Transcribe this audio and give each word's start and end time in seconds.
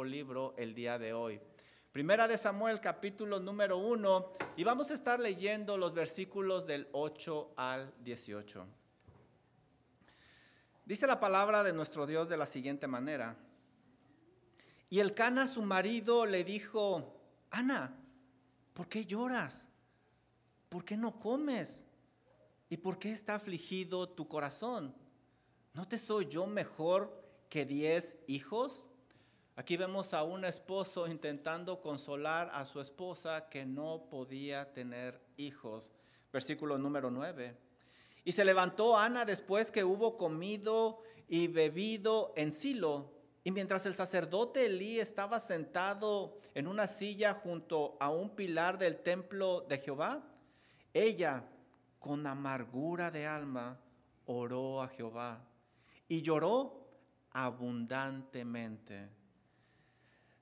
libro 0.00 0.54
el 0.56 0.74
día 0.74 0.98
de 0.98 1.12
hoy. 1.12 1.38
Primera 1.92 2.26
de 2.26 2.38
Samuel, 2.38 2.80
capítulo 2.80 3.38
número 3.38 3.76
1, 3.76 4.32
y 4.56 4.64
vamos 4.64 4.90
a 4.90 4.94
estar 4.94 5.20
leyendo 5.20 5.76
los 5.76 5.92
versículos 5.92 6.66
del 6.66 6.88
8 6.92 7.52
al 7.56 7.92
18. 8.02 8.66
Dice 10.86 11.06
la 11.06 11.20
palabra 11.20 11.62
de 11.62 11.74
nuestro 11.74 12.06
Dios 12.06 12.30
de 12.30 12.38
la 12.38 12.46
siguiente 12.46 12.86
manera. 12.86 13.36
Y 14.88 15.00
el 15.00 15.12
Cana, 15.12 15.46
su 15.46 15.60
marido, 15.60 16.24
le 16.24 16.44
dijo, 16.44 17.20
Ana, 17.50 17.94
¿por 18.72 18.88
qué 18.88 19.04
lloras? 19.04 19.68
¿Por 20.70 20.86
qué 20.86 20.96
no 20.96 21.20
comes? 21.20 21.84
¿Y 22.70 22.78
por 22.78 22.98
qué 22.98 23.12
está 23.12 23.34
afligido 23.34 24.08
tu 24.08 24.26
corazón? 24.28 24.94
¿No 25.74 25.86
te 25.86 25.98
soy 25.98 26.26
yo 26.26 26.46
mejor 26.46 27.22
que 27.50 27.66
diez 27.66 28.18
hijos? 28.26 28.86
Aquí 29.54 29.76
vemos 29.76 30.14
a 30.14 30.22
un 30.22 30.46
esposo 30.46 31.06
intentando 31.06 31.82
consolar 31.82 32.50
a 32.54 32.64
su 32.64 32.80
esposa 32.80 33.50
que 33.50 33.66
no 33.66 34.06
podía 34.08 34.72
tener 34.72 35.20
hijos. 35.36 35.90
Versículo 36.32 36.78
número 36.78 37.10
9. 37.10 37.54
Y 38.24 38.32
se 38.32 38.46
levantó 38.46 38.96
Ana 38.96 39.26
después 39.26 39.70
que 39.70 39.84
hubo 39.84 40.16
comido 40.16 41.02
y 41.28 41.48
bebido 41.48 42.32
en 42.34 42.50
Silo. 42.50 43.12
Y 43.44 43.50
mientras 43.50 43.84
el 43.84 43.94
sacerdote 43.94 44.66
Elí 44.66 44.98
estaba 44.98 45.38
sentado 45.38 46.38
en 46.54 46.66
una 46.66 46.86
silla 46.86 47.34
junto 47.34 47.98
a 48.00 48.08
un 48.08 48.34
pilar 48.34 48.78
del 48.78 49.02
templo 49.02 49.66
de 49.68 49.78
Jehová, 49.78 50.22
ella, 50.94 51.44
con 51.98 52.26
amargura 52.26 53.10
de 53.10 53.26
alma, 53.26 53.78
oró 54.24 54.80
a 54.80 54.88
Jehová 54.88 55.46
y 56.08 56.22
lloró 56.22 56.88
abundantemente. 57.32 59.21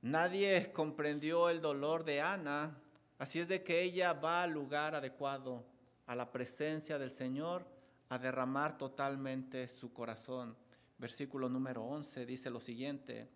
Nadie 0.03 0.73
comprendió 0.73 1.51
el 1.51 1.61
dolor 1.61 2.05
de 2.05 2.23
Ana, 2.23 2.81
así 3.19 3.39
es 3.39 3.49
de 3.49 3.63
que 3.63 3.83
ella 3.83 4.15
va 4.15 4.43
al 4.43 4.53
lugar 4.53 4.95
adecuado, 4.95 5.67
a 6.07 6.17
la 6.17 6.33
presencia 6.33 6.99
del 6.99 7.11
Señor, 7.11 7.67
a 8.09 8.19
derramar 8.19 8.79
totalmente 8.79 9.69
su 9.69 9.93
corazón. 9.93 10.57
Versículo 10.97 11.49
número 11.49 11.85
11 11.85 12.25
dice 12.25 12.49
lo 12.49 12.61
siguiente, 12.61 13.29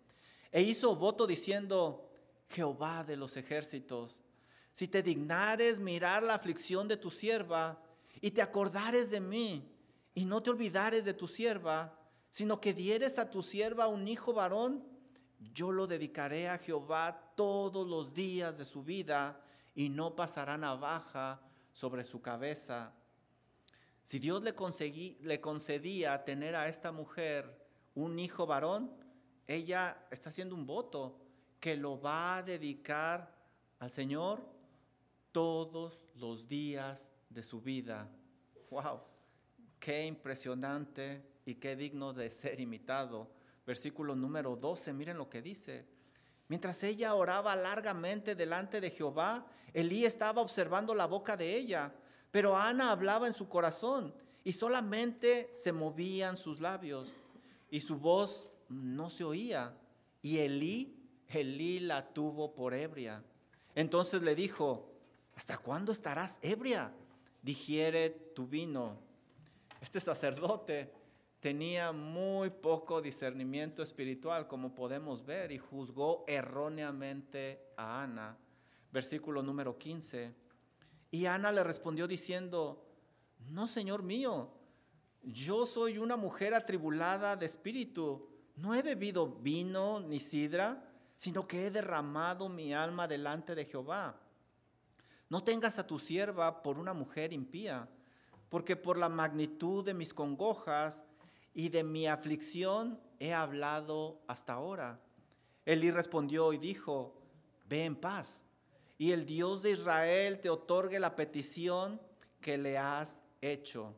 e 0.51 0.61
hizo 0.63 0.95
voto 0.95 1.27
diciendo, 1.27 2.09
Jehová 2.49 3.03
de 3.03 3.15
los 3.15 3.37
ejércitos, 3.37 4.23
si 4.71 4.87
te 4.87 5.03
dignares 5.03 5.79
mirar 5.79 6.23
la 6.23 6.33
aflicción 6.33 6.87
de 6.87 6.97
tu 6.97 7.11
sierva 7.11 7.81
y 8.21 8.31
te 8.31 8.41
acordares 8.41 9.11
de 9.11 9.19
mí 9.19 9.71
y 10.15 10.25
no 10.25 10.41
te 10.41 10.49
olvidares 10.49 11.05
de 11.05 11.13
tu 11.13 11.27
sierva, 11.27 11.97
sino 12.29 12.59
que 12.59 12.73
dieres 12.73 13.19
a 13.19 13.29
tu 13.29 13.43
sierva 13.43 13.87
un 13.87 14.07
hijo 14.07 14.33
varón, 14.33 14.94
yo 15.39 15.71
lo 15.71 15.87
dedicaré 15.87 16.49
a 16.49 16.57
Jehová 16.57 17.33
todos 17.35 17.87
los 17.87 18.13
días 18.13 18.57
de 18.57 18.65
su 18.65 18.83
vida 18.83 19.41
y 19.73 19.89
no 19.89 20.15
pasará 20.15 20.57
navaja 20.57 21.41
sobre 21.71 22.05
su 22.05 22.21
cabeza. 22.21 22.93
Si 24.03 24.19
Dios 24.19 24.43
le, 24.43 24.53
le 25.21 25.41
concedía 25.41 26.23
tener 26.23 26.55
a 26.55 26.69
esta 26.69 26.91
mujer 26.91 27.65
un 27.95 28.19
hijo 28.19 28.45
varón, 28.45 28.91
ella 29.47 30.07
está 30.11 30.29
haciendo 30.29 30.55
un 30.55 30.65
voto 30.65 31.19
que 31.59 31.75
lo 31.75 31.99
va 31.99 32.37
a 32.37 32.43
dedicar 32.43 33.35
al 33.79 33.91
Señor 33.91 34.47
todos 35.31 36.05
los 36.15 36.47
días 36.47 37.11
de 37.29 37.43
su 37.43 37.61
vida. 37.61 38.09
¡Wow! 38.69 39.01
Qué 39.79 40.05
impresionante 40.05 41.41
y 41.45 41.55
qué 41.55 41.75
digno 41.75 42.13
de 42.13 42.29
ser 42.29 42.59
imitado 42.59 43.34
versículo 43.65 44.15
número 44.15 44.55
12, 44.55 44.93
miren 44.93 45.17
lo 45.17 45.29
que 45.29 45.41
dice. 45.41 45.85
Mientras 46.47 46.83
ella 46.83 47.15
oraba 47.15 47.55
largamente 47.55 48.35
delante 48.35 48.79
de 48.79 48.91
Jehová, 48.91 49.47
Elí 49.73 50.05
estaba 50.05 50.41
observando 50.41 50.93
la 50.93 51.07
boca 51.07 51.35
de 51.35 51.55
ella, 51.57 51.93
pero 52.31 52.55
Ana 52.55 52.91
hablaba 52.91 53.27
en 53.27 53.33
su 53.33 53.49
corazón 53.49 54.13
y 54.43 54.53
solamente 54.53 55.49
se 55.53 55.71
movían 55.71 56.37
sus 56.37 56.59
labios 56.59 57.11
y 57.69 57.81
su 57.81 57.97
voz 57.97 58.47
no 58.69 59.09
se 59.09 59.23
oía. 59.23 59.75
Y 60.21 60.37
Elí, 60.39 60.95
Elí 61.27 61.79
la 61.79 62.13
tuvo 62.13 62.53
por 62.53 62.73
ebria. 62.73 63.23
Entonces 63.73 64.21
le 64.21 64.35
dijo, 64.35 64.93
¿hasta 65.35 65.57
cuándo 65.57 65.91
estarás 65.91 66.39
ebria? 66.41 66.93
Digiere 67.41 68.09
tu 68.09 68.47
vino. 68.47 68.97
Este 69.81 69.99
sacerdote 69.99 70.93
tenía 71.45 71.91
muy 71.91 72.49
poco 72.49 73.03
discernimiento 73.03 73.83
espiritual, 73.83 74.47
como 74.47 74.73
podemos 74.73 75.23
ver, 75.23 75.51
y 75.51 75.59
juzgó 75.59 76.23
erróneamente 76.27 77.71
a 77.77 78.01
Ana. 78.01 78.35
Versículo 78.91 79.43
número 79.43 79.77
15. 79.77 80.33
Y 81.11 81.27
Ana 81.27 81.51
le 81.51 81.63
respondió 81.63 82.07
diciendo, 82.07 82.83
no, 83.51 83.67
Señor 83.67 84.01
mío, 84.01 84.55
yo 85.21 85.67
soy 85.67 85.99
una 85.99 86.17
mujer 86.17 86.55
atribulada 86.55 87.35
de 87.35 87.45
espíritu. 87.45 88.27
No 88.55 88.73
he 88.73 88.81
bebido 88.81 89.27
vino 89.27 89.99
ni 89.99 90.19
sidra, 90.19 90.83
sino 91.15 91.47
que 91.47 91.67
he 91.67 91.69
derramado 91.69 92.49
mi 92.49 92.73
alma 92.73 93.07
delante 93.07 93.53
de 93.53 93.65
Jehová. 93.65 94.19
No 95.29 95.43
tengas 95.43 95.77
a 95.77 95.85
tu 95.85 95.99
sierva 95.99 96.63
por 96.63 96.79
una 96.79 96.95
mujer 96.95 97.33
impía, 97.33 97.87
porque 98.49 98.75
por 98.75 98.97
la 98.97 99.09
magnitud 99.09 99.85
de 99.85 99.93
mis 99.93 100.11
congojas 100.11 101.03
y 101.55 101.69
de 101.69 101.83
mi 101.83 102.05
aflicción 102.05 102.99
he 103.17 103.33
hablado 103.33 104.21
hasta 104.27 104.53
ahora. 104.53 104.99
Elí 105.65 105.89
respondió 105.89 106.53
y 106.53 106.57
dijo, 106.57 107.15
ve 107.67 107.85
en 107.85 107.95
paz, 107.95 108.45
y 108.97 109.13
el 109.13 109.25
Dios 109.25 109.63
de 109.63 109.71
Israel 109.71 110.39
te 110.41 110.49
otorgue 110.49 110.99
la 110.99 111.15
petición 111.15 111.99
que 112.41 112.57
le 112.57 112.77
has 112.77 113.23
hecho. 113.41 113.95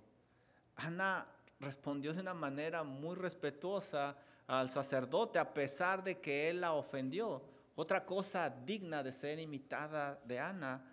Ana 0.76 1.28
respondió 1.60 2.14
de 2.14 2.22
una 2.22 2.36
manera 2.36 2.84
muy 2.84 3.16
respetuosa 3.16 4.16
al 4.46 4.70
sacerdote, 4.70 5.40
a 5.40 5.54
pesar 5.54 6.04
de 6.04 6.20
que 6.20 6.50
él 6.50 6.62
la 6.62 6.74
ofendió. 6.74 7.44
Otra 7.76 8.06
cosa 8.06 8.50
digna 8.50 9.04
de 9.04 9.12
ser 9.12 9.40
imitada 9.40 10.20
de 10.26 10.40
Ana. 10.40 10.84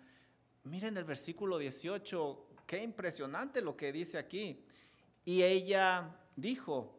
Miren 0.63 0.97
el 0.97 1.03
versículo 1.03 1.57
18, 1.57 2.47
qué 2.65 2.83
impresionante 2.83 3.61
lo 3.61 3.77
que 3.77 3.91
dice 3.91 4.17
aquí. 4.17 4.63
Y 5.23 5.41
ella 5.41 6.15
dijo, 6.35 6.97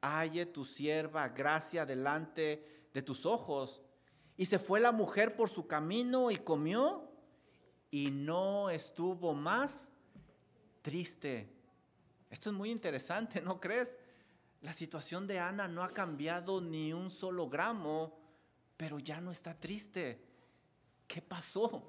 halle 0.00 0.46
tu 0.46 0.64
sierva 0.64 1.28
gracia 1.28 1.86
delante 1.86 2.88
de 2.92 3.02
tus 3.02 3.26
ojos. 3.26 3.82
Y 4.36 4.46
se 4.46 4.58
fue 4.58 4.80
la 4.80 4.92
mujer 4.92 5.36
por 5.36 5.48
su 5.50 5.66
camino 5.66 6.30
y 6.30 6.36
comió 6.36 7.10
y 7.90 8.10
no 8.10 8.70
estuvo 8.70 9.34
más 9.34 9.92
triste. 10.80 11.48
Esto 12.30 12.50
es 12.50 12.56
muy 12.56 12.70
interesante, 12.70 13.40
¿no 13.40 13.60
crees? 13.60 13.98
La 14.62 14.72
situación 14.72 15.26
de 15.26 15.38
Ana 15.38 15.68
no 15.68 15.82
ha 15.82 15.92
cambiado 15.92 16.60
ni 16.60 16.92
un 16.92 17.10
solo 17.10 17.48
gramo, 17.48 18.18
pero 18.76 18.98
ya 18.98 19.20
no 19.20 19.30
está 19.30 19.58
triste. 19.58 20.24
¿Qué 21.06 21.20
pasó? 21.20 21.84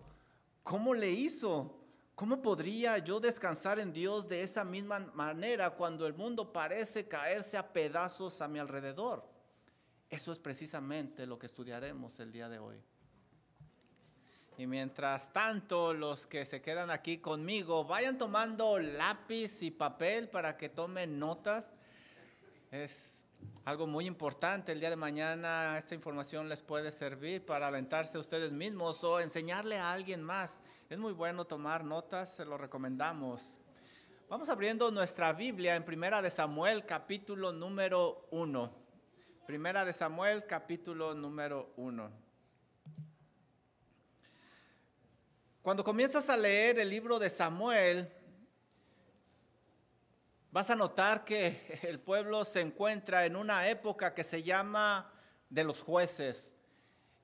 ¿Cómo 0.64 0.94
le 0.94 1.10
hizo? 1.10 1.83
¿Cómo 2.16 2.44
podría 2.44 3.00
yo 3.00 3.20
descansar 3.20 3.80
en 3.80 3.92
Dios 3.92 4.30
de 4.30 4.44
esa 4.44 4.64
misma 4.64 5.00
manera 5.16 5.72
cuando 5.72 6.06
el 6.06 6.14
mundo 6.14 6.54
parece 6.54 7.08
caerse 7.08 7.58
a 7.58 7.74
pedazos 7.74 8.40
a 8.42 8.48
mi 8.48 8.60
alrededor? 8.60 9.28
Eso 10.12 10.32
es 10.32 10.38
precisamente 10.38 11.26
lo 11.26 11.40
que 11.40 11.48
estudiaremos 11.48 12.20
el 12.20 12.32
día 12.32 12.50
de 12.50 12.60
hoy. 12.60 12.78
Y 14.60 14.68
mientras 14.68 15.34
tanto, 15.34 15.92
los 15.96 16.28
que 16.28 16.46
se 16.46 16.62
quedan 16.62 16.92
aquí 16.92 17.18
conmigo, 17.18 17.84
vayan 17.86 18.20
tomando 18.20 18.78
lápiz 18.78 19.64
y 19.64 19.72
papel 19.72 20.30
para 20.30 20.56
que 20.56 20.70
tomen 20.70 21.18
notas. 21.18 21.72
Es 22.70 23.26
algo 23.66 23.88
muy 23.88 24.06
importante. 24.06 24.72
El 24.72 24.80
día 24.80 24.92
de 24.92 24.96
mañana 24.96 25.80
esta 25.80 25.96
información 25.96 26.48
les 26.48 26.62
puede 26.62 26.92
servir 26.92 27.44
para 27.44 27.70
alentarse 27.70 28.18
a 28.18 28.22
ustedes 28.22 28.52
mismos 28.52 29.04
o 29.04 29.20
enseñarle 29.20 29.80
a 29.80 29.92
alguien 29.92 30.22
más 30.22 30.62
es 30.94 31.00
muy 31.00 31.14
bueno 31.14 31.44
tomar 31.46 31.84
notas, 31.84 32.36
se 32.36 32.46
lo 32.46 32.56
recomendamos. 32.56 33.58
Vamos 34.30 34.48
abriendo 34.48 34.92
nuestra 34.92 35.34
Biblia 35.34 35.76
en 35.76 35.84
Primera 35.84 36.22
de 36.22 36.30
Samuel, 36.30 36.86
capítulo 36.86 37.52
número 37.52 38.28
1. 38.30 38.72
Primera 39.48 39.86
de 39.86 39.92
Samuel, 39.92 40.46
capítulo 40.46 41.16
número 41.16 41.74
1. 41.78 42.12
Cuando 45.64 45.84
comienzas 45.84 46.30
a 46.30 46.38
leer 46.38 46.78
el 46.78 46.92
libro 46.92 47.18
de 47.18 47.32
Samuel, 47.32 48.14
vas 50.52 50.70
a 50.70 50.76
notar 50.76 51.26
que 51.26 51.80
el 51.90 52.00
pueblo 52.00 52.46
se 52.46 52.62
encuentra 52.62 53.26
en 53.26 53.36
una 53.36 53.68
época 53.68 54.14
que 54.14 54.24
se 54.24 54.44
llama 54.44 55.12
de 55.50 55.64
los 55.64 55.82
jueces. 55.82 56.56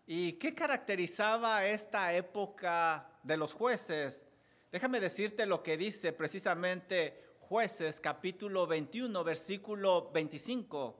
¿Y 0.08 0.34
qué 0.40 0.56
caracterizaba 0.56 1.68
esta 1.68 2.16
época 2.16 3.09
de 3.24 3.38
los 3.38 3.54
jueces. 3.54 4.26
Déjame 4.72 5.00
decirte 5.00 5.46
lo 5.46 5.64
que 5.64 5.78
dice 5.78 6.14
precisamente 6.14 7.24
jueces 7.40 8.00
capítulo 8.00 8.68
21, 8.68 9.24
versículo 9.24 10.12
25. 10.12 11.00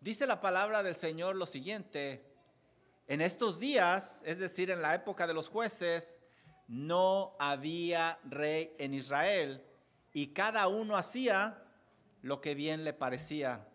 Dice 0.00 0.26
la 0.26 0.40
palabra 0.40 0.82
del 0.82 0.96
Señor 0.96 1.36
lo 1.36 1.46
siguiente, 1.46 2.28
En 3.08 3.20
estos 3.20 3.58
días, 3.58 4.22
es 4.24 4.38
decir, 4.38 4.70
en 4.70 4.80
la 4.80 4.94
época 4.94 5.26
de 5.26 5.34
los 5.34 5.48
jueces, 5.48 6.18
no 6.68 7.36
había 7.38 8.18
rey 8.24 8.74
en 8.78 8.94
Israel 8.94 9.62
y 10.12 10.28
cada 10.28 10.68
uno 10.68 10.96
hacía 10.96 11.62
lo 12.22 12.40
que 12.40 12.54
bien 12.54 12.84
le 12.84 12.92
parecía. 12.92 13.68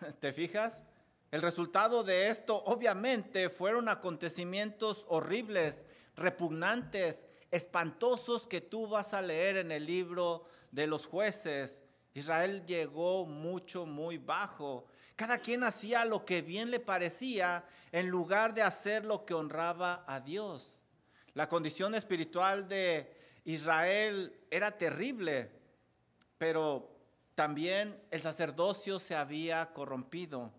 ¿Te 0.20 0.32
fijas? 0.32 0.82
El 1.30 1.40
resultado 1.40 2.04
de 2.04 2.28
esto 2.28 2.62
obviamente 2.64 3.48
fueron 3.48 3.88
acontecimientos 3.88 5.06
horribles, 5.08 5.86
repugnantes, 6.22 7.26
espantosos 7.50 8.46
que 8.46 8.60
tú 8.60 8.88
vas 8.88 9.12
a 9.12 9.22
leer 9.22 9.58
en 9.58 9.72
el 9.72 9.84
libro 9.86 10.44
de 10.70 10.86
los 10.86 11.06
jueces. 11.06 11.84
Israel 12.14 12.64
llegó 12.66 13.26
mucho, 13.26 13.86
muy 13.86 14.18
bajo. 14.18 14.86
Cada 15.16 15.38
quien 15.38 15.62
hacía 15.64 16.04
lo 16.04 16.24
que 16.24 16.42
bien 16.42 16.70
le 16.70 16.80
parecía 16.80 17.64
en 17.90 18.08
lugar 18.08 18.54
de 18.54 18.62
hacer 18.62 19.04
lo 19.04 19.24
que 19.24 19.34
honraba 19.34 20.04
a 20.06 20.20
Dios. 20.20 20.82
La 21.34 21.48
condición 21.48 21.94
espiritual 21.94 22.68
de 22.68 23.14
Israel 23.44 24.38
era 24.50 24.76
terrible, 24.76 25.50
pero 26.38 26.90
también 27.34 28.00
el 28.10 28.20
sacerdocio 28.20 29.00
se 29.00 29.14
había 29.14 29.72
corrompido. 29.72 30.52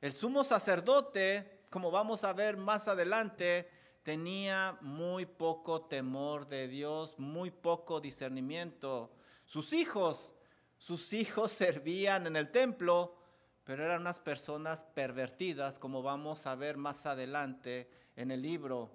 El 0.00 0.12
sumo 0.12 0.44
sacerdote, 0.44 1.62
como 1.70 1.90
vamos 1.90 2.24
a 2.24 2.32
ver 2.32 2.56
más 2.56 2.88
adelante, 2.88 3.68
tenía 4.06 4.78
muy 4.82 5.26
poco 5.26 5.82
temor 5.82 6.46
de 6.46 6.68
Dios, 6.68 7.18
muy 7.18 7.50
poco 7.50 8.00
discernimiento. 8.00 9.12
Sus 9.44 9.72
hijos, 9.72 10.32
sus 10.78 11.12
hijos 11.12 11.50
servían 11.64 12.28
en 12.28 12.36
el 12.36 12.52
templo, 12.52 13.16
pero 13.64 13.84
eran 13.84 14.02
unas 14.02 14.20
personas 14.20 14.84
pervertidas, 14.84 15.80
como 15.80 16.04
vamos 16.04 16.46
a 16.46 16.54
ver 16.54 16.76
más 16.76 17.04
adelante 17.04 17.90
en 18.14 18.30
el 18.30 18.42
libro. 18.42 18.92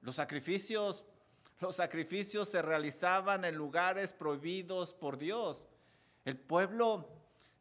Los 0.00 0.14
sacrificios, 0.14 1.06
los 1.58 1.74
sacrificios 1.74 2.48
se 2.48 2.62
realizaban 2.62 3.44
en 3.44 3.56
lugares 3.56 4.12
prohibidos 4.12 4.92
por 4.92 5.18
Dios. 5.18 5.66
El 6.24 6.38
pueblo, 6.38 7.08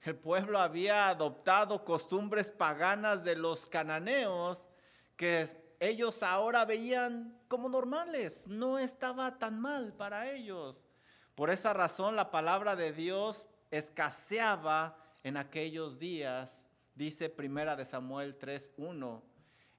el 0.03 0.17
pueblo 0.17 0.59
había 0.59 1.09
adoptado 1.09 1.83
costumbres 1.83 2.51
paganas 2.51 3.23
de 3.23 3.37
los 3.37 3.65
cananeos 3.65 4.69
que 5.15 5.47
ellos 5.81 6.21
ahora 6.21 6.63
veían 6.63 7.35
como 7.47 7.67
normales. 7.67 8.47
No 8.47 8.77
estaba 8.77 9.39
tan 9.39 9.59
mal 9.59 9.93
para 9.93 10.31
ellos. 10.31 10.85
Por 11.33 11.49
esa 11.49 11.73
razón 11.73 12.15
la 12.15 12.29
palabra 12.29 12.75
de 12.75 12.93
Dios 12.93 13.47
escaseaba 13.71 14.95
en 15.23 15.37
aquellos 15.37 15.97
días, 15.97 16.69
dice 16.93 17.29
Primera 17.29 17.75
de 17.75 17.85
Samuel 17.85 18.37
3:1. 18.37 19.23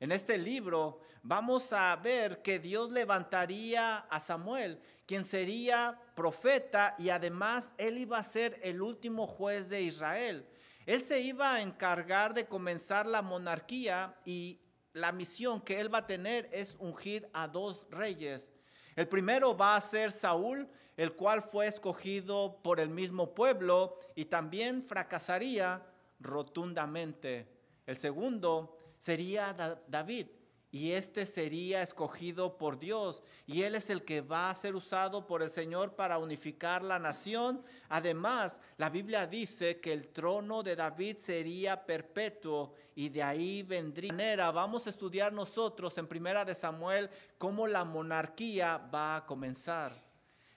En 0.01 0.11
este 0.11 0.39
libro 0.39 0.99
vamos 1.23 1.73
a 1.73 1.95
ver 1.95 2.43
que 2.43 2.59
Dios 2.59 2.91
levantaría 2.91 3.99
a 3.99 4.19
Samuel, 4.19 4.83
quien 5.07 5.25
sería 5.25 6.01
profeta 6.17 6.97
y 6.99 7.11
además 7.11 7.75
él 7.79 7.99
iba 7.99 8.19
a 8.19 8.25
ser 8.25 8.59
el 8.65 8.83
último 8.83 9.29
juez 9.29 9.69
de 9.69 9.83
Israel. 9.83 10.49
Él 10.85 11.01
se 11.01 11.21
iba 11.21 11.55
a 11.55 11.63
encargar 11.63 12.35
de 12.35 12.47
comenzar 12.47 13.07
la 13.07 13.23
monarquía 13.23 14.17
y 14.25 14.62
la 14.93 15.13
misión 15.13 15.61
que 15.61 15.81
él 15.81 15.93
va 15.93 15.99
a 15.99 16.07
tener 16.07 16.49
es 16.53 16.77
ungir 16.79 17.29
a 17.33 17.49
dos 17.49 17.87
reyes. 17.91 18.53
El 18.95 19.09
primero 19.09 19.57
va 19.57 19.77
a 19.77 19.81
ser 19.81 20.13
Saúl, 20.13 20.69
el 20.97 21.13
cual 21.15 21.43
fue 21.43 21.67
escogido 21.67 22.61
por 22.63 22.79
el 22.79 22.91
mismo 22.91 23.35
pueblo 23.35 23.99
y 24.15 24.27
también 24.27 24.83
fracasaría 24.83 25.83
rotundamente. 26.21 27.49
El 27.87 27.97
segundo 27.97 28.77
sería 28.99 29.81
David 29.89 30.27
y 30.73 30.93
este 30.93 31.27
sería 31.27 31.83
escogido 31.83 32.57
por 32.57 32.79
Dios 32.79 33.23
y 33.47 33.63
él 33.63 33.75
es 33.75 33.91
el 33.91 34.05
que 34.05 34.23
va 34.23 34.49
a 34.49 34.57
ser 34.57 34.75
usado 34.75 35.27
por 35.27 35.43
el 35.43 35.51
Señor 35.51 35.95
para 35.95 36.17
unificar 36.17 36.83
la 36.83 36.99
nación. 36.99 37.63
Además, 37.91 38.63
la 38.79 38.89
Biblia 38.89 39.27
dice 39.27 39.81
que 39.81 39.93
el 39.93 40.09
trono 40.09 40.63
de 40.63 40.75
David 40.75 41.19
sería 41.19 41.85
perpetuo 41.85 42.73
y 42.95 43.11
de 43.11 43.23
ahí 43.23 43.63
vendría. 43.63 44.51
Vamos 44.51 44.87
a 44.87 44.91
estudiar 44.91 45.33
nosotros 45.33 45.97
en 45.99 46.07
Primera 46.07 46.45
de 46.45 46.55
Samuel 46.55 47.11
cómo 47.37 47.67
la 47.67 47.85
monarquía 47.85 48.79
va 48.79 49.17
a 49.17 49.27
comenzar. 49.27 49.93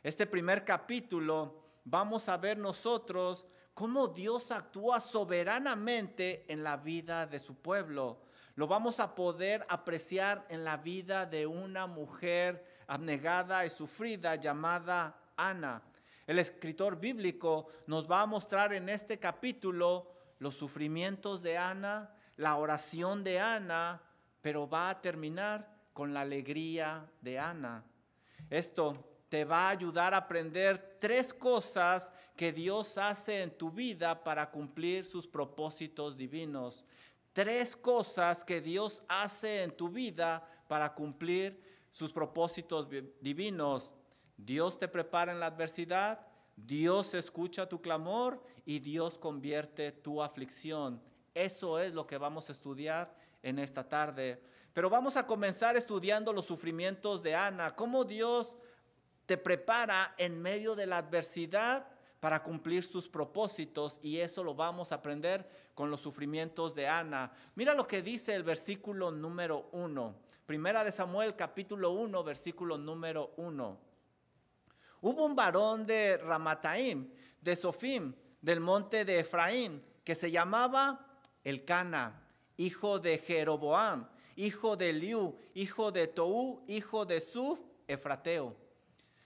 Este 0.02 0.26
primer 0.26 0.64
capítulo 0.64 1.62
vamos 1.84 2.30
a 2.30 2.38
ver 2.38 2.58
nosotros 2.58 3.46
cómo 3.74 4.08
Dios 4.08 4.52
actúa 4.52 5.02
soberanamente 5.02 6.46
en 6.48 6.64
la 6.64 6.78
vida 6.78 7.28
de 7.28 7.40
su 7.40 7.56
pueblo. 7.56 8.25
Lo 8.56 8.68
vamos 8.68 9.02
a 9.02 9.16
poder 9.16 9.66
apreciar 9.68 10.46
en 10.50 10.64
la 10.64 10.78
vida 10.78 11.26
de 11.26 11.46
una 11.46 11.88
mujer 11.88 12.66
abnegada 12.88 13.66
y 13.66 13.70
sufrida 13.70 14.36
llamada 14.36 15.20
Ana. 15.36 15.82
El 16.26 16.40
escritor 16.40 16.98
bíblico 16.98 17.68
nos 17.86 18.10
va 18.10 18.22
a 18.22 18.26
mostrar 18.26 18.72
en 18.74 18.88
este 18.88 19.20
capítulo 19.20 20.10
los 20.40 20.56
sufrimientos 20.56 21.44
de 21.44 21.58
Ana, 21.58 22.16
la 22.38 22.56
oración 22.56 23.26
de 23.26 23.40
Ana, 23.40 24.02
pero 24.42 24.70
va 24.70 24.90
a 24.90 25.02
terminar 25.02 25.70
con 25.92 26.14
la 26.14 26.22
alegría 26.22 27.10
de 27.22 27.38
Ana. 27.38 27.84
Esto 28.50 29.16
te 29.28 29.44
va 29.44 29.68
a 29.68 29.72
ayudar 29.72 30.14
a 30.14 30.18
aprender 30.18 30.98
tres 31.00 31.34
cosas 31.34 32.14
que 32.38 32.54
Dios 32.54 32.98
hace 32.98 33.42
en 33.42 33.52
tu 33.52 33.70
vida 33.70 34.24
para 34.24 34.50
cumplir 34.50 35.04
sus 35.04 35.28
propósitos 35.28 36.16
divinos. 36.16 36.86
Tres 37.36 37.76
cosas 37.76 38.46
que 38.46 38.62
Dios 38.62 39.04
hace 39.10 39.64
en 39.64 39.72
tu 39.72 39.90
vida 39.90 40.48
para 40.70 40.94
cumplir 40.94 41.62
sus 41.92 42.14
propósitos 42.14 42.88
divinos. 43.20 43.94
Dios 44.38 44.80
te 44.80 44.88
prepara 44.88 45.34
en 45.34 45.42
la 45.42 45.48
adversidad, 45.48 46.26
Dios 46.56 47.14
escucha 47.14 47.68
tu 47.68 47.82
clamor 47.82 48.42
y 48.66 48.80
Dios 48.80 49.18
convierte 49.18 49.92
tu 49.92 50.24
aflicción. 50.24 51.02
Eso 51.34 51.78
es 51.78 51.94
lo 51.94 52.08
que 52.08 52.18
vamos 52.18 52.48
a 52.48 52.54
estudiar 52.54 53.14
en 53.44 53.60
esta 53.60 53.84
tarde. 53.84 54.42
Pero 54.74 54.90
vamos 54.90 55.18
a 55.18 55.28
comenzar 55.28 55.76
estudiando 55.76 56.32
los 56.32 56.46
sufrimientos 56.46 57.22
de 57.22 57.36
Ana, 57.36 57.76
cómo 57.76 58.06
Dios 58.06 58.56
te 59.26 59.38
prepara 59.38 60.16
en 60.18 60.42
medio 60.42 60.74
de 60.74 60.86
la 60.86 61.00
adversidad 61.00 61.86
para 62.26 62.42
cumplir 62.42 62.84
sus 62.84 63.08
propósitos 63.08 64.00
y 64.02 64.18
eso 64.18 64.44
lo 64.44 64.56
vamos 64.56 64.92
a 64.92 64.96
aprender 64.96 65.48
con 65.76 65.92
los 65.92 66.02
sufrimientos 66.02 66.74
de 66.74 66.88
Ana. 66.88 67.32
Mira 67.54 67.76
lo 67.76 67.86
que 67.86 68.02
dice 68.02 68.34
el 68.34 68.42
versículo 68.42 69.12
número 69.12 69.70
uno. 69.74 70.16
Primera 70.48 70.84
de 70.84 70.92
Samuel 70.92 71.36
capítulo 71.36 71.92
1, 71.92 72.24
versículo 72.24 72.80
número 72.80 73.36
1. 73.38 73.78
Hubo 75.02 75.24
un 75.24 75.36
varón 75.36 75.86
de 75.86 76.18
Ramataim, 76.18 77.12
de 77.42 77.56
Sofim, 77.56 78.16
del 78.42 78.60
monte 78.60 79.06
de 79.06 79.20
Efraín, 79.20 79.84
que 80.04 80.16
se 80.16 80.32
llamaba 80.32 81.20
Elcana, 81.44 82.24
hijo 82.58 82.98
de 82.98 83.20
Jeroboam, 83.20 84.10
hijo 84.36 84.76
de 84.76 84.94
Liu, 84.94 85.38
hijo 85.54 85.92
de 85.92 86.08
Tou, 86.08 86.64
hijo 86.68 87.06
de 87.06 87.22
Suf, 87.22 87.60
Efrateo. 87.88 88.56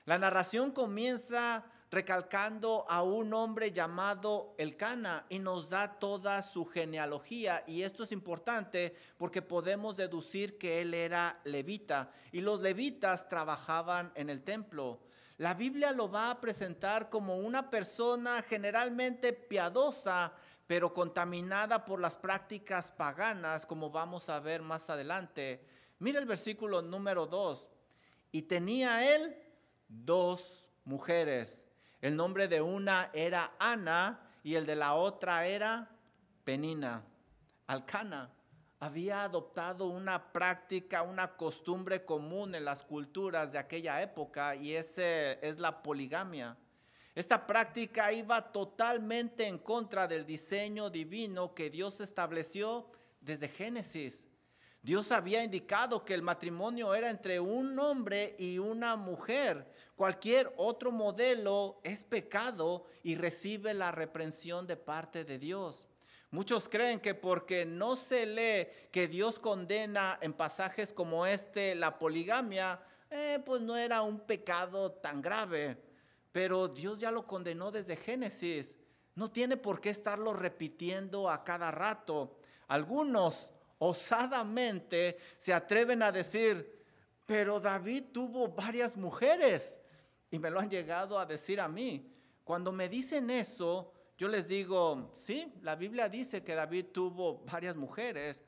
La 0.03 0.17
narración 0.17 0.71
comienza 0.71 1.63
recalcando 1.91 2.85
a 2.87 3.01
un 3.01 3.33
hombre 3.33 3.71
llamado 3.71 4.53
Elcana 4.57 5.25
y 5.29 5.39
nos 5.39 5.69
da 5.69 5.99
toda 5.99 6.43
su 6.43 6.65
genealogía 6.65 7.63
y 7.65 7.81
esto 7.81 8.03
es 8.03 8.11
importante 8.11 8.95
porque 9.17 9.41
podemos 9.41 9.97
deducir 9.97 10.57
que 10.57 10.81
él 10.81 10.93
era 10.93 11.39
levita 11.45 12.11
y 12.31 12.41
los 12.41 12.61
levitas 12.61 13.27
trabajaban 13.27 14.11
en 14.15 14.29
el 14.29 14.43
templo. 14.43 14.99
La 15.37 15.53
Biblia 15.53 15.91
lo 15.91 16.11
va 16.11 16.31
a 16.31 16.41
presentar 16.41 17.09
como 17.09 17.37
una 17.37 17.69
persona 17.69 18.43
generalmente 18.43 19.31
piadosa, 19.31 20.33
pero 20.67 20.93
contaminada 20.93 21.85
por 21.85 22.01
las 22.01 22.17
prácticas 22.17 22.91
paganas, 22.91 23.65
como 23.65 23.89
vamos 23.89 24.27
a 24.27 24.41
ver 24.41 24.61
más 24.61 24.89
adelante. 24.89 25.65
Mira 25.99 26.19
el 26.19 26.25
versículo 26.25 26.81
número 26.81 27.25
2. 27.25 27.69
Y 28.33 28.43
tenía 28.43 29.15
él 29.15 29.35
dos 29.87 30.69
mujeres. 30.83 31.68
El 32.01 32.15
nombre 32.15 32.47
de 32.47 32.61
una 32.61 33.09
era 33.13 33.51
Ana 33.59 34.21
y 34.41 34.55
el 34.55 34.65
de 34.65 34.75
la 34.75 34.95
otra 34.95 35.45
era 35.45 35.89
Penina. 36.45 37.03
Alcana 37.67 38.31
había 38.79 39.23
adoptado 39.23 39.87
una 39.87 40.31
práctica, 40.31 41.01
una 41.01 41.35
costumbre 41.35 42.05
común 42.05 42.55
en 42.55 42.63
las 42.63 42.83
culturas 42.83 43.51
de 43.51 43.57
aquella 43.57 44.01
época 44.01 44.55
y 44.55 44.75
ese 44.75 45.45
es 45.45 45.59
la 45.59 45.83
poligamia. 45.83 46.57
Esta 47.15 47.45
práctica 47.45 48.13
iba 48.13 48.53
totalmente 48.53 49.45
en 49.45 49.57
contra 49.57 50.07
del 50.07 50.25
diseño 50.25 50.89
divino 50.89 51.53
que 51.53 51.69
Dios 51.69 51.99
estableció 51.99 52.89
desde 53.19 53.49
Génesis. 53.49 54.28
Dios 54.81 55.11
había 55.11 55.43
indicado 55.43 56.05
que 56.05 56.13
el 56.13 56.21
matrimonio 56.21 56.95
era 56.95 57.09
entre 57.09 57.39
un 57.41 57.77
hombre 57.79 58.35
y 58.39 58.59
una 58.59 58.95
mujer. 58.95 59.69
Cualquier 59.95 60.53
otro 60.55 60.91
modelo 60.91 61.81
es 61.83 62.05
pecado 62.05 62.85
y 63.03 63.15
recibe 63.15 63.73
la 63.73 63.91
reprensión 63.91 64.67
de 64.67 64.77
parte 64.77 65.25
de 65.25 65.37
Dios. 65.37 65.87
Muchos 66.31 66.69
creen 66.69 67.01
que 67.01 67.13
porque 67.13 67.65
no 67.65 67.97
se 67.97 68.25
lee 68.25 68.69
que 68.91 69.07
Dios 69.07 69.37
condena 69.37 70.17
en 70.21 70.31
pasajes 70.31 70.93
como 70.93 71.25
este 71.25 71.75
la 71.75 71.99
poligamia, 71.99 72.79
eh, 73.09 73.41
pues 73.45 73.61
no 73.61 73.75
era 73.75 74.01
un 74.01 74.21
pecado 74.21 74.93
tan 74.93 75.21
grave. 75.21 75.77
Pero 76.31 76.69
Dios 76.69 76.99
ya 76.99 77.11
lo 77.11 77.27
condenó 77.27 77.71
desde 77.71 77.97
Génesis. 77.97 78.77
No 79.15 79.29
tiene 79.29 79.57
por 79.57 79.81
qué 79.81 79.89
estarlo 79.89 80.33
repitiendo 80.33 81.29
a 81.29 81.43
cada 81.43 81.71
rato. 81.71 82.37
Algunos 82.67 83.51
osadamente 83.79 85.17
se 85.37 85.53
atreven 85.53 86.03
a 86.03 86.11
decir, 86.11 86.85
pero 87.25 87.59
David 87.59 88.05
tuvo 88.13 88.49
varias 88.49 88.95
mujeres. 88.95 89.81
Y 90.31 90.39
me 90.39 90.49
lo 90.49 90.59
han 90.59 90.69
llegado 90.69 91.17
a 91.17 91.25
decir 91.25 91.59
a 91.59 91.67
mí. 91.67 92.13
Cuando 92.43 92.71
me 92.71 92.87
dicen 92.87 93.29
eso, 93.29 93.93
yo 94.17 94.27
les 94.27 94.47
digo, 94.47 95.09
sí, 95.13 95.53
la 95.61 95.75
Biblia 95.75 96.09
dice 96.09 96.43
que 96.43 96.53
David 96.53 96.87
tuvo 96.91 97.39
varias 97.45 97.75
mujeres, 97.75 98.43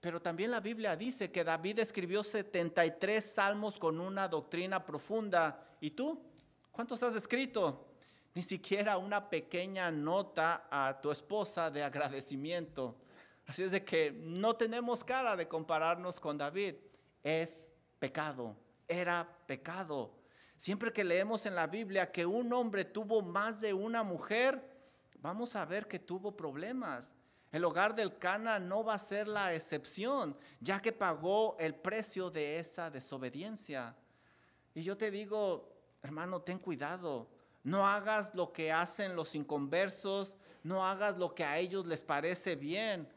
pero 0.00 0.22
también 0.22 0.50
la 0.50 0.60
Biblia 0.60 0.96
dice 0.96 1.30
que 1.30 1.44
David 1.44 1.80
escribió 1.80 2.22
73 2.22 3.22
salmos 3.22 3.78
con 3.78 4.00
una 4.00 4.28
doctrina 4.28 4.84
profunda. 4.84 5.66
¿Y 5.80 5.90
tú? 5.90 6.22
¿Cuántos 6.70 7.02
has 7.02 7.14
escrito? 7.14 7.88
Ni 8.34 8.42
siquiera 8.42 8.96
una 8.96 9.28
pequeña 9.28 9.90
nota 9.90 10.68
a 10.70 11.00
tu 11.00 11.10
esposa 11.10 11.70
de 11.70 11.82
agradecimiento. 11.82 12.96
Así 13.50 13.64
es 13.64 13.72
de 13.72 13.84
que 13.84 14.12
no 14.12 14.54
tenemos 14.54 15.02
cara 15.02 15.34
de 15.34 15.48
compararnos 15.48 16.20
con 16.20 16.38
David. 16.38 16.76
Es 17.24 17.72
pecado, 17.98 18.56
era 18.86 19.28
pecado. 19.48 20.14
Siempre 20.56 20.92
que 20.92 21.02
leemos 21.02 21.44
en 21.46 21.56
la 21.56 21.66
Biblia 21.66 22.12
que 22.12 22.24
un 22.24 22.52
hombre 22.52 22.84
tuvo 22.84 23.22
más 23.22 23.60
de 23.60 23.74
una 23.74 24.04
mujer, 24.04 24.62
vamos 25.18 25.56
a 25.56 25.64
ver 25.64 25.88
que 25.88 25.98
tuvo 25.98 26.36
problemas. 26.36 27.12
El 27.50 27.64
hogar 27.64 27.96
del 27.96 28.16
Cana 28.18 28.60
no 28.60 28.84
va 28.84 28.94
a 28.94 29.00
ser 29.00 29.26
la 29.26 29.52
excepción, 29.52 30.36
ya 30.60 30.80
que 30.80 30.92
pagó 30.92 31.56
el 31.58 31.74
precio 31.74 32.30
de 32.30 32.60
esa 32.60 32.88
desobediencia. 32.88 33.96
Y 34.76 34.84
yo 34.84 34.96
te 34.96 35.10
digo, 35.10 35.74
hermano, 36.04 36.40
ten 36.40 36.60
cuidado. 36.60 37.28
No 37.64 37.88
hagas 37.88 38.32
lo 38.32 38.52
que 38.52 38.70
hacen 38.70 39.16
los 39.16 39.34
inconversos, 39.34 40.36
no 40.62 40.86
hagas 40.86 41.18
lo 41.18 41.34
que 41.34 41.42
a 41.42 41.58
ellos 41.58 41.88
les 41.88 42.02
parece 42.02 42.54
bien. 42.54 43.08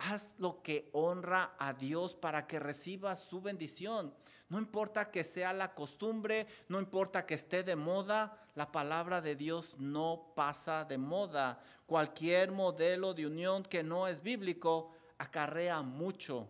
Haz 0.00 0.36
lo 0.38 0.62
que 0.62 0.88
honra 0.92 1.56
a 1.58 1.74
Dios 1.74 2.14
para 2.14 2.46
que 2.46 2.60
recibas 2.60 3.18
su 3.18 3.40
bendición. 3.40 4.14
No 4.48 4.58
importa 4.58 5.10
que 5.10 5.24
sea 5.24 5.52
la 5.52 5.74
costumbre, 5.74 6.46
no 6.68 6.78
importa 6.78 7.26
que 7.26 7.34
esté 7.34 7.64
de 7.64 7.76
moda, 7.76 8.48
la 8.54 8.70
palabra 8.72 9.20
de 9.20 9.34
Dios 9.34 9.76
no 9.78 10.32
pasa 10.34 10.84
de 10.84 10.96
moda. 10.96 11.60
Cualquier 11.86 12.52
modelo 12.52 13.12
de 13.12 13.26
unión 13.26 13.64
que 13.64 13.82
no 13.82 14.06
es 14.06 14.22
bíblico 14.22 14.92
acarrea 15.18 15.82
mucho, 15.82 16.48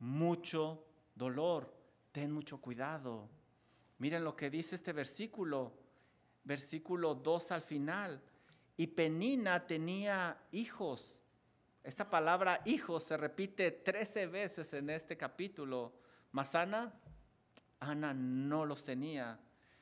mucho 0.00 0.84
dolor. 1.14 1.72
Ten 2.10 2.32
mucho 2.32 2.60
cuidado. 2.60 3.28
Miren 3.98 4.24
lo 4.24 4.34
que 4.34 4.50
dice 4.50 4.74
este 4.74 4.92
versículo, 4.92 5.72
versículo 6.42 7.14
2 7.14 7.52
al 7.52 7.62
final. 7.62 8.20
Y 8.76 8.88
Penina 8.88 9.66
tenía 9.66 10.36
hijos. 10.50 11.17
Esta 11.82 12.08
palabra 12.10 12.60
hijos 12.64 13.04
se 13.04 13.16
repite 13.16 13.70
13 13.70 14.26
veces 14.26 14.74
en 14.74 14.90
este 14.90 15.16
capítulo. 15.16 15.92
Masana 16.32 16.92
Ana 17.80 18.12
no 18.14 18.66
los 18.66 18.84
tenía. 18.84 19.38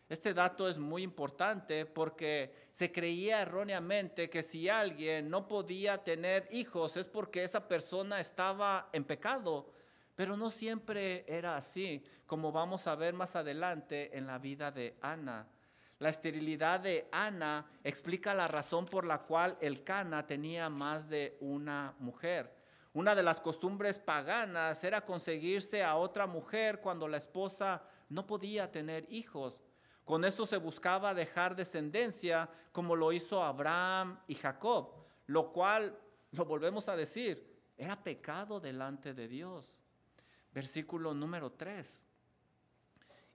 Este 0.08 0.34
dato 0.34 0.68
es 0.68 0.78
muy 0.78 1.02
importante 1.02 1.84
porque 1.84 2.68
se 2.70 2.92
creía 2.92 3.42
erróneamente 3.42 4.30
que 4.30 4.44
si 4.44 4.68
alguien 4.68 5.28
no 5.28 5.48
podía 5.48 6.04
tener 6.04 6.46
hijos 6.52 6.96
es 6.96 7.08
porque 7.08 7.42
esa 7.42 7.66
persona 7.66 8.20
estaba 8.20 8.88
en 8.92 9.02
pecado, 9.02 9.72
pero 10.14 10.36
no 10.36 10.50
siempre 10.50 11.24
era 11.26 11.56
así, 11.56 12.04
como 12.26 12.52
vamos 12.52 12.86
a 12.86 12.94
ver 12.94 13.14
más 13.14 13.34
adelante 13.34 14.16
en 14.16 14.28
la 14.28 14.38
vida 14.38 14.70
de 14.70 14.96
Ana. 15.00 15.48
La 15.98 16.10
esterilidad 16.10 16.80
de 16.80 17.08
Ana 17.10 17.66
explica 17.82 18.34
la 18.34 18.48
razón 18.48 18.84
por 18.84 19.06
la 19.06 19.22
cual 19.22 19.56
el 19.60 19.82
Cana 19.82 20.26
tenía 20.26 20.68
más 20.68 21.08
de 21.08 21.38
una 21.40 21.94
mujer. 21.98 22.54
Una 22.92 23.14
de 23.14 23.22
las 23.22 23.40
costumbres 23.40 23.98
paganas 23.98 24.84
era 24.84 25.04
conseguirse 25.04 25.82
a 25.82 25.96
otra 25.96 26.26
mujer 26.26 26.80
cuando 26.80 27.08
la 27.08 27.16
esposa 27.16 27.82
no 28.10 28.26
podía 28.26 28.70
tener 28.70 29.06
hijos. 29.10 29.62
Con 30.04 30.24
eso 30.24 30.46
se 30.46 30.58
buscaba 30.58 31.14
dejar 31.14 31.56
descendencia 31.56 32.48
como 32.72 32.94
lo 32.94 33.12
hizo 33.12 33.42
Abraham 33.42 34.20
y 34.28 34.34
Jacob, 34.34 34.94
lo 35.26 35.52
cual, 35.52 35.98
lo 36.30 36.44
volvemos 36.44 36.88
a 36.88 36.96
decir, 36.96 37.56
era 37.76 38.02
pecado 38.04 38.60
delante 38.60 39.14
de 39.14 39.28
Dios. 39.28 39.78
Versículo 40.52 41.12
número 41.12 41.52
3. 41.52 42.05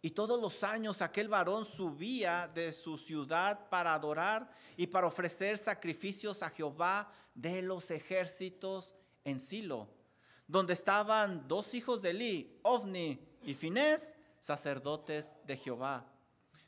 Y 0.02 0.12
todos 0.12 0.42
los 0.42 0.64
años 0.64 1.02
aquel 1.02 1.28
varón 1.28 1.64
subía 1.64 2.50
de 2.54 2.74
su 2.74 2.98
ciudad 2.98 3.70
para 3.70 3.94
adorar 3.94 4.52
y 4.76 4.88
para 4.88 5.08
ofrecer 5.08 5.60
sacrificios 5.60 6.42
a 6.42 6.50
Jehová 6.50 7.12
de 7.36 7.62
los 7.62 7.92
ejércitos 7.92 8.96
en 9.24 9.40
Silo, 9.40 9.88
donde 10.48 10.74
estaban 10.74 11.48
dos 11.48 11.74
hijos 11.76 12.02
de 12.02 12.10
Eli, 12.10 12.60
Ovni 12.64 13.20
y 13.44 13.54
Finés, 13.54 14.16
sacerdotes 14.40 15.36
de 15.46 15.56
Jehová. 15.56 16.12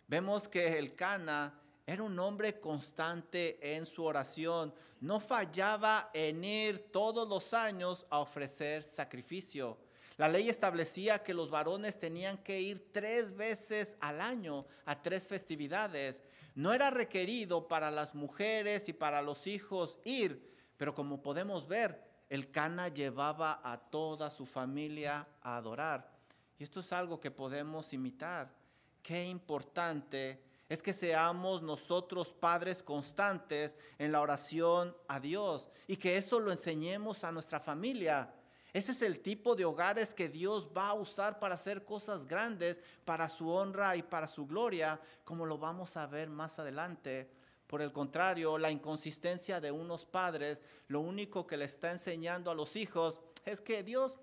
Vemos 0.07 0.47
que 0.47 0.77
el 0.77 0.95
Cana 0.95 1.59
era 1.85 2.03
un 2.03 2.17
hombre 2.19 2.59
constante 2.59 3.75
en 3.75 3.85
su 3.85 4.05
oración, 4.05 4.73
no 5.01 5.19
fallaba 5.19 6.11
en 6.13 6.43
ir 6.43 6.91
todos 6.91 7.27
los 7.27 7.53
años 7.53 8.05
a 8.09 8.19
ofrecer 8.19 8.83
sacrificio. 8.83 9.77
La 10.17 10.27
ley 10.27 10.49
establecía 10.49 11.23
que 11.23 11.33
los 11.33 11.49
varones 11.49 11.97
tenían 11.97 12.37
que 12.37 12.61
ir 12.61 12.91
tres 12.91 13.35
veces 13.35 13.97
al 13.99 14.21
año 14.21 14.65
a 14.85 15.01
tres 15.01 15.27
festividades. 15.27 16.23
No 16.55 16.73
era 16.73 16.91
requerido 16.91 17.67
para 17.67 17.89
las 17.89 18.13
mujeres 18.13 18.89
y 18.89 18.93
para 18.93 19.21
los 19.21 19.47
hijos 19.47 19.97
ir, 20.03 20.53
pero 20.77 20.93
como 20.93 21.21
podemos 21.21 21.67
ver, 21.67 22.03
el 22.29 22.51
Cana 22.51 22.89
llevaba 22.89 23.59
a 23.63 23.77
toda 23.77 24.29
su 24.29 24.45
familia 24.45 25.27
a 25.41 25.57
adorar. 25.57 26.11
Y 26.59 26.63
esto 26.63 26.79
es 26.79 26.93
algo 26.93 27.19
que 27.19 27.31
podemos 27.31 27.91
imitar. 27.93 28.53
Qué 29.01 29.25
importante 29.25 30.43
es 30.69 30.81
que 30.81 30.93
seamos 30.93 31.61
nosotros 31.61 32.33
padres 32.33 32.81
constantes 32.81 33.77
en 33.97 34.11
la 34.11 34.21
oración 34.21 34.95
a 35.07 35.19
Dios 35.19 35.69
y 35.87 35.97
que 35.97 36.17
eso 36.17 36.39
lo 36.39 36.51
enseñemos 36.51 37.23
a 37.23 37.31
nuestra 37.31 37.59
familia. 37.59 38.33
Ese 38.73 38.91
es 38.91 39.03
el 39.03 39.19
tipo 39.19 39.55
de 39.55 39.65
hogares 39.65 40.15
que 40.15 40.29
Dios 40.29 40.67
va 40.75 40.89
a 40.89 40.93
usar 40.95 41.39
para 41.39 41.53
hacer 41.53 41.85
cosas 41.85 42.25
grandes, 42.25 42.81
para 43.05 43.29
su 43.29 43.51
honra 43.51 43.95
y 43.95 44.01
para 44.01 44.27
su 44.27 44.47
gloria, 44.47 44.99
como 45.23 45.45
lo 45.45 45.59
vamos 45.59 45.95
a 45.95 46.07
ver 46.07 46.27
más 46.27 46.57
adelante. 46.57 47.29
Por 47.67 47.83
el 47.83 47.93
contrario, 47.93 48.57
la 48.57 48.71
inconsistencia 48.71 49.61
de 49.61 49.71
unos 49.71 50.05
padres, 50.05 50.63
lo 50.87 51.01
único 51.01 51.45
que 51.45 51.57
le 51.57 51.65
está 51.65 51.91
enseñando 51.91 52.49
a 52.49 52.55
los 52.55 52.75
hijos 52.75 53.21
es 53.45 53.61
que 53.61 53.83
Dios 53.83 54.17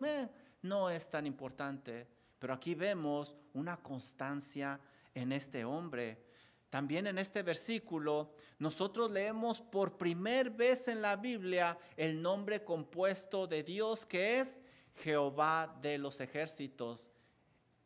no 0.63 0.91
es 0.91 1.09
tan 1.09 1.27
importante. 1.27 2.09
Pero 2.41 2.53
aquí 2.53 2.75
vemos 2.75 3.37
una 3.55 3.77
constancia 3.77 4.81
en 5.15 5.31
este 5.31 5.65
hombre. 5.65 6.30
También 6.71 7.07
en 7.07 7.19
este 7.19 7.43
versículo 7.43 8.33
nosotros 8.59 9.11
leemos 9.11 9.61
por 9.61 9.99
primera 9.99 10.49
vez 10.49 10.89
en 10.89 11.03
la 11.03 11.17
Biblia 11.17 11.79
el 11.97 12.23
nombre 12.23 12.65
compuesto 12.65 13.47
de 13.47 13.63
Dios 13.63 14.07
que 14.07 14.41
es 14.41 14.63
Jehová 14.95 15.77
de 15.83 15.99
los 15.99 16.21
ejércitos 16.21 17.11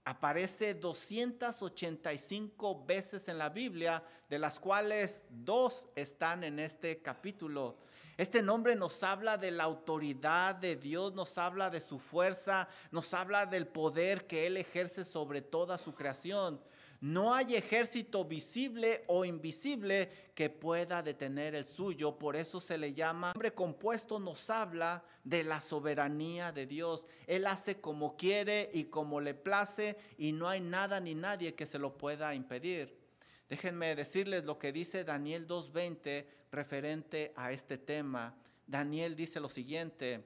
aparece 0.05 0.75
285 0.75 2.85
veces 2.85 3.29
en 3.29 3.39
la 3.39 3.49
Biblia, 3.49 4.05
de 4.29 4.39
las 4.39 4.61
cuales 4.61 5.25
dos 5.31 5.89
están 5.97 6.45
en 6.45 6.59
este 6.59 7.01
capítulo. 7.01 7.79
Este 8.17 8.43
nombre 8.43 8.77
nos 8.77 9.03
habla 9.03 9.39
de 9.39 9.51
la 9.51 9.65
autoridad 9.65 10.55
de 10.55 10.77
Dios, 10.77 11.15
nos 11.15 11.37
habla 11.39 11.71
de 11.71 11.81
su 11.81 11.99
fuerza, 11.99 12.69
nos 12.91 13.13
habla 13.15 13.47
del 13.47 13.67
poder 13.67 14.27
que 14.27 14.47
Él 14.47 14.57
ejerce 14.57 15.05
sobre 15.05 15.41
toda 15.41 15.79
su 15.79 15.95
creación. 15.95 16.61
No 17.05 17.35
hay 17.35 17.55
ejército 17.55 18.25
visible 18.25 19.05
o 19.09 19.27
invisible 19.27 20.09
que 20.35 20.49
pueda 20.49 21.03
detener 21.03 21.55
el 21.55 21.67
suyo, 21.67 22.17
por 22.17 22.35
eso 22.35 22.63
se 22.63 22.79
le 22.79 22.95
llama. 22.95 23.29
El 23.29 23.35
nombre 23.35 23.53
compuesto 23.53 24.19
nos 24.19 24.49
habla 24.49 25.05
de 25.23 25.45
la 25.45 25.61
soberanía 25.61 26.51
de 26.51 26.65
Dios. 26.65 27.07
Él 27.27 27.47
hace 27.47 27.79
como 27.79 28.17
quiere 28.17 28.71
y 28.73 28.85
como 28.85 29.21
le 29.21 29.35
place 29.35 29.99
y 30.17 30.33
no 30.33 30.49
hay 30.49 30.63
nada 30.63 30.99
ni 30.99 31.15
nadie 31.15 31.55
que 31.55 31.67
se 31.67 31.79
lo 31.79 31.99
pueda 31.99 32.35
impedir. 32.35 32.99
Déjenme 33.51 33.95
decirles 33.95 34.45
lo 34.45 34.59
que 34.59 34.73
dice 34.73 35.05
Daniel 35.05 35.47
2.20 35.47 36.25
referente 36.53 37.35
a 37.37 37.53
este 37.53 37.77
tema. 37.77 38.35
Daniel 38.67 39.15
dice 39.15 39.41
lo 39.41 39.51
siguiente, 39.51 40.25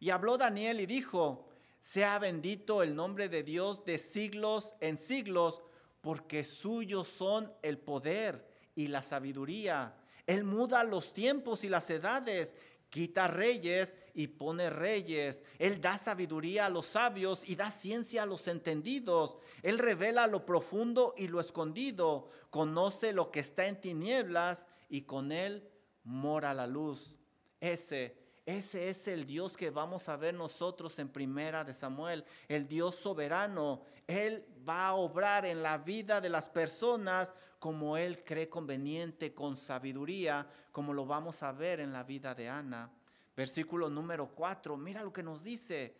y 0.00 0.10
habló 0.10 0.36
Daniel 0.36 0.80
y 0.80 0.86
dijo, 0.86 1.50
sea 1.78 2.18
bendito 2.18 2.82
el 2.82 2.96
nombre 2.96 3.28
de 3.28 3.44
Dios 3.44 3.84
de 3.84 3.98
siglos 3.98 4.74
en 4.80 4.98
siglos 4.98 5.62
porque 6.00 6.44
suyos 6.44 7.08
son 7.08 7.52
el 7.62 7.78
poder 7.78 8.46
y 8.74 8.88
la 8.88 9.02
sabiduría. 9.02 9.96
Él 10.26 10.44
muda 10.44 10.84
los 10.84 11.12
tiempos 11.12 11.64
y 11.64 11.68
las 11.68 11.90
edades. 11.90 12.56
quita 12.88 13.28
reyes 13.28 13.96
y 14.14 14.26
pone 14.26 14.68
reyes. 14.68 15.44
Él 15.58 15.80
da 15.80 15.96
sabiduría 15.96 16.66
a 16.66 16.70
los 16.70 16.86
sabios 16.86 17.48
y 17.48 17.54
da 17.54 17.70
ciencia 17.70 18.24
a 18.24 18.26
los 18.26 18.48
entendidos. 18.48 19.38
Él 19.62 19.78
revela 19.78 20.26
lo 20.26 20.44
profundo 20.44 21.14
y 21.16 21.28
lo 21.28 21.40
escondido. 21.40 22.28
Conoce 22.50 23.12
lo 23.12 23.30
que 23.30 23.40
está 23.40 23.66
en 23.66 23.80
tinieblas 23.80 24.66
y 24.88 25.02
con 25.02 25.30
él 25.30 25.70
mora 26.02 26.52
la 26.52 26.66
luz. 26.66 27.16
Ese 27.60 28.20
ese 28.50 28.88
es 28.88 29.06
el 29.06 29.26
Dios 29.26 29.56
que 29.56 29.70
vamos 29.70 30.08
a 30.08 30.16
ver 30.16 30.34
nosotros 30.34 30.98
en 30.98 31.08
Primera 31.08 31.62
de 31.62 31.72
Samuel, 31.72 32.24
el 32.48 32.66
Dios 32.66 32.96
soberano. 32.96 33.82
Él 34.08 34.44
va 34.68 34.88
a 34.88 34.94
obrar 34.94 35.44
en 35.44 35.62
la 35.62 35.78
vida 35.78 36.20
de 36.20 36.28
las 36.28 36.48
personas 36.48 37.34
como 37.58 37.96
él 37.96 38.24
cree 38.24 38.48
conveniente, 38.48 39.34
con 39.34 39.56
sabiduría, 39.56 40.46
como 40.72 40.94
lo 40.94 41.06
vamos 41.06 41.42
a 41.42 41.52
ver 41.52 41.80
en 41.80 41.92
la 41.92 42.04
vida 42.04 42.34
de 42.34 42.48
Ana. 42.48 42.90
Versículo 43.36 43.88
número 43.88 44.34
4, 44.34 44.76
mira 44.76 45.02
lo 45.02 45.12
que 45.12 45.22
nos 45.22 45.42
dice. 45.42 45.96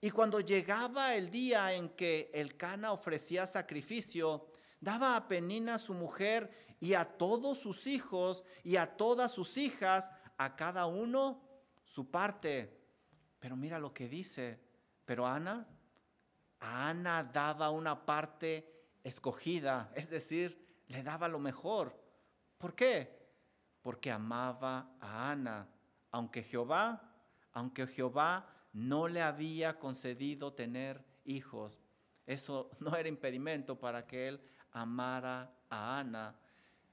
Y 0.00 0.10
cuando 0.10 0.40
llegaba 0.40 1.14
el 1.14 1.30
día 1.30 1.72
en 1.72 1.88
que 1.90 2.30
el 2.34 2.56
Cana 2.56 2.92
ofrecía 2.92 3.46
sacrificio, 3.46 4.48
daba 4.80 5.16
a 5.16 5.28
Penina 5.28 5.78
su 5.78 5.94
mujer 5.94 6.50
y 6.80 6.94
a 6.94 7.04
todos 7.04 7.58
sus 7.58 7.86
hijos 7.86 8.44
y 8.62 8.76
a 8.76 8.96
todas 8.96 9.32
sus 9.32 9.56
hijas, 9.56 10.12
a 10.36 10.54
cada 10.56 10.86
uno 10.86 11.42
su 11.84 12.10
parte. 12.10 12.78
Pero 13.38 13.56
mira 13.56 13.78
lo 13.78 13.94
que 13.94 14.08
dice. 14.08 14.60
Pero 15.04 15.26
Ana, 15.26 15.66
a 16.60 16.88
Ana 16.88 17.24
daba 17.24 17.70
una 17.70 18.04
parte 18.04 18.76
escogida, 19.04 19.90
es 19.94 20.10
decir, 20.10 20.82
le 20.88 21.02
daba 21.02 21.28
lo 21.28 21.38
mejor. 21.38 21.96
¿Por 22.58 22.74
qué? 22.74 23.16
Porque 23.82 24.10
amaba 24.10 24.96
a 25.00 25.30
Ana, 25.30 25.68
aunque 26.10 26.42
Jehová, 26.42 27.02
aunque 27.52 27.86
Jehová 27.86 28.46
no 28.72 29.08
le 29.08 29.22
había 29.22 29.78
concedido 29.78 30.52
tener 30.52 31.04
hijos. 31.24 31.80
Eso 32.26 32.70
no 32.80 32.96
era 32.96 33.08
impedimento 33.08 33.78
para 33.78 34.06
que 34.06 34.28
él 34.28 34.40
amara 34.72 35.50
a 35.70 35.98
Ana. 35.98 36.36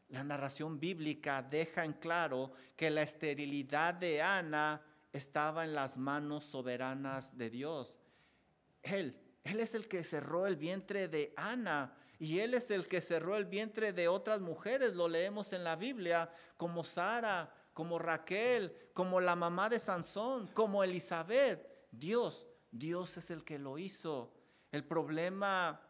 La 0.10 0.24
narración 0.24 0.80
bíblica 0.80 1.42
deja 1.42 1.84
en 1.84 1.94
claro 1.94 2.52
que 2.76 2.90
la 2.90 3.02
esterilidad 3.02 3.96
de 3.96 4.22
Ana 4.22 4.82
estaba 5.12 5.64
en 5.64 5.74
las 5.74 5.98
manos 5.98 6.44
soberanas 6.44 7.38
de 7.38 7.50
Dios. 7.50 7.98
Él, 8.82 9.18
Él 9.44 9.60
es 9.60 9.76
el 9.76 9.88
que 9.88 10.04
cerró 10.04 10.48
el 10.48 10.56
vientre 10.56 11.08
de 11.08 11.34
Ana 11.36 11.96
y 12.20 12.40
Él 12.40 12.54
es 12.54 12.72
el 12.72 12.88
que 12.88 13.02
cerró 13.02 13.36
el 13.36 13.46
vientre 13.46 13.92
de 13.92 14.08
otras 14.08 14.40
mujeres. 14.40 14.94
Lo 14.94 15.10
leemos 15.10 15.52
en 15.52 15.64
la 15.64 15.76
Biblia 15.76 16.30
como 16.58 16.84
Sara, 16.84 17.54
como 17.74 18.00
Raquel, 18.00 18.76
como 18.94 19.20
la 19.20 19.36
mamá 19.36 19.68
de 19.68 19.80
Sansón, 19.80 20.48
como 20.54 20.84
Elizabeth. 20.84 21.68
Dios, 21.92 22.48
Dios 22.72 23.18
es 23.18 23.30
el 23.32 23.44
que 23.44 23.60
lo 23.60 23.78
hizo. 23.78 24.34
El 24.72 24.86
problema 24.86 25.82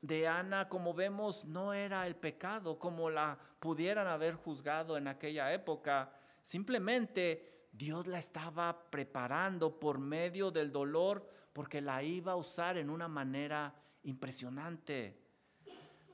de 0.00 0.26
Ana, 0.26 0.68
como 0.68 0.94
vemos, 0.94 1.44
no 1.44 1.74
era 1.74 2.06
el 2.06 2.16
pecado 2.16 2.78
como 2.78 3.10
la 3.10 3.38
pudieran 3.60 4.06
haber 4.06 4.34
juzgado 4.34 4.96
en 4.96 5.08
aquella 5.08 5.52
época. 5.52 6.12
Simplemente 6.40 7.68
Dios 7.72 8.06
la 8.06 8.18
estaba 8.18 8.90
preparando 8.90 9.78
por 9.78 9.98
medio 9.98 10.50
del 10.50 10.72
dolor 10.72 11.28
porque 11.52 11.80
la 11.80 12.02
iba 12.02 12.32
a 12.32 12.36
usar 12.36 12.76
en 12.78 12.90
una 12.90 13.08
manera 13.08 13.74
impresionante. 14.02 15.18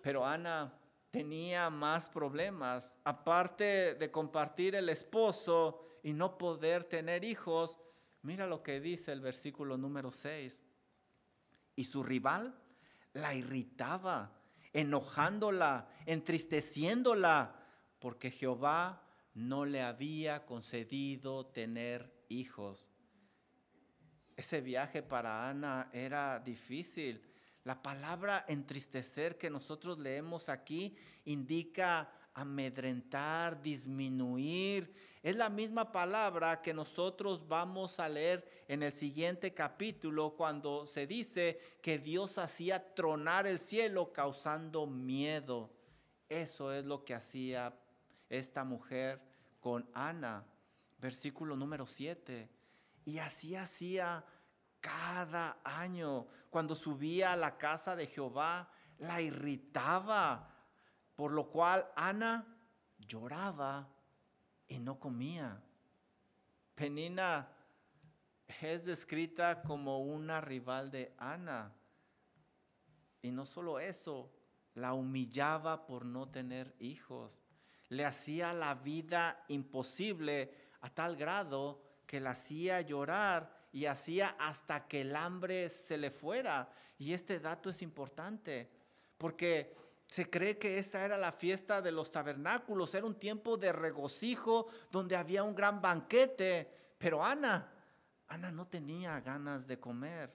Pero 0.03 0.27
Ana 0.27 0.73
tenía 1.11 1.71
más 1.71 2.09
problemas. 2.09 2.99
Aparte 3.05 3.95
de 3.95 4.11
compartir 4.11 4.75
el 4.75 4.89
esposo 4.89 5.99
y 6.03 6.13
no 6.13 6.39
poder 6.39 6.85
tener 6.85 7.25
hijos, 7.25 7.79
mira 8.23 8.47
lo 8.47 8.63
que 8.63 8.81
dice 8.81 9.13
el 9.13 9.21
versículo 9.21 9.77
número 9.77 10.13
6. 10.13 10.63
Y 11.77 11.85
su 11.85 12.03
rival 12.03 12.61
la 13.13 13.35
irritaba, 13.35 14.33
enojándola, 14.73 15.89
entristeciéndola, 16.07 17.55
porque 17.99 18.31
Jehová 18.31 19.03
no 19.35 19.65
le 19.65 19.83
había 19.83 20.47
concedido 20.47 21.47
tener 21.47 22.13
hijos. 22.29 22.89
Ese 24.39 24.61
viaje 24.61 25.03
para 25.03 25.49
Ana 25.49 25.91
era 25.93 26.39
difícil. 26.39 27.21
La 27.65 27.83
palabra 27.83 28.45
entristecer 28.47 29.37
que 29.37 29.51
nosotros 29.51 29.99
leemos 29.99 30.49
aquí 30.49 30.95
indica 31.25 32.09
amedrentar, 32.35 33.61
disminuir. 33.61 34.95
Es 35.25 35.35
la 35.35 35.51
misma 35.51 35.91
palabra 35.91 36.63
que 36.63 36.73
nosotros 36.73 37.49
vamos 37.49 37.99
a 37.99 38.09
leer 38.09 38.65
en 38.69 38.85
el 38.85 38.93
siguiente 38.93 39.55
capítulo 39.55 40.37
cuando 40.37 40.87
se 40.87 41.09
dice 41.09 41.59
que 41.83 41.99
Dios 41.99 42.39
hacía 42.39 42.95
tronar 42.95 43.45
el 43.49 43.59
cielo 43.59 44.13
causando 44.13 44.87
miedo. 44.87 45.75
Eso 46.29 46.73
es 46.73 46.87
lo 46.87 47.05
que 47.05 47.15
hacía 47.15 47.77
esta 48.29 48.63
mujer 48.63 49.21
con 49.59 49.91
Ana. 49.95 50.47
Versículo 51.01 51.57
número 51.57 51.89
7. 51.89 52.58
Y 53.05 53.19
así 53.19 53.57
hacía 53.57 54.25
cada 54.81 55.59
año. 55.65 56.27
Cuando 56.51 56.75
subía 56.75 57.33
a 57.33 57.37
la 57.37 57.59
casa 57.59 57.97
de 57.97 58.07
Jehová, 58.07 58.71
la 58.99 59.21
irritaba 59.21 60.55
por 61.19 61.33
lo 61.33 61.51
cual 61.51 61.85
Ana 61.97 62.47
lloraba 63.01 63.89
y 64.69 64.79
no 64.79 65.01
comía. 65.01 65.61
Penina 66.77 67.51
es 68.61 68.85
descrita 68.85 69.63
como 69.63 69.99
una 69.99 70.41
rival 70.41 70.93
de 70.93 71.13
Ana. 71.19 71.75
Y 73.21 73.33
no 73.33 73.47
solo 73.47 73.81
eso, 73.81 74.33
la 74.75 74.95
humillaba 74.95 75.87
por 75.87 76.05
no 76.05 76.29
tener 76.29 76.77
hijos. 76.79 77.41
Le 77.89 78.05
hacía 78.05 78.53
la 78.53 78.75
vida 78.75 79.45
imposible 79.49 80.55
a 80.83 80.89
tal 80.89 81.17
grado 81.17 81.83
que 82.09 82.21
la 82.21 82.31
hacía 82.31 82.81
llorar 82.81 83.53
y 83.71 83.85
hacía 83.85 84.35
hasta 84.41 84.89
que 84.89 85.03
el 85.03 85.15
hambre 85.15 85.69
se 85.69 85.99
le 85.99 86.11
fuera. 86.11 86.71
Y 86.99 87.13
este 87.13 87.39
dato 87.39 87.69
es 87.69 87.83
importante 87.83 88.71
porque 89.19 89.77
se 90.07 90.31
cree 90.31 90.57
que 90.59 90.79
esa 90.79 91.05
era 91.05 91.19
la 91.19 91.33
fiesta 91.33 91.83
de 91.83 91.93
los 91.93 92.11
tabernáculos, 92.11 92.95
era 92.95 93.05
un 93.05 93.19
tiempo 93.19 93.59
de 93.59 93.73
regocijo 93.73 94.69
donde 94.91 95.17
había 95.17 95.43
un 95.43 95.55
gran 95.55 95.83
banquete. 95.83 96.95
Pero 96.97 97.23
Ana, 97.23 97.71
Ana 98.27 98.51
no 98.51 98.67
tenía 98.67 99.21
ganas 99.21 99.67
de 99.67 99.79
comer. 99.79 100.35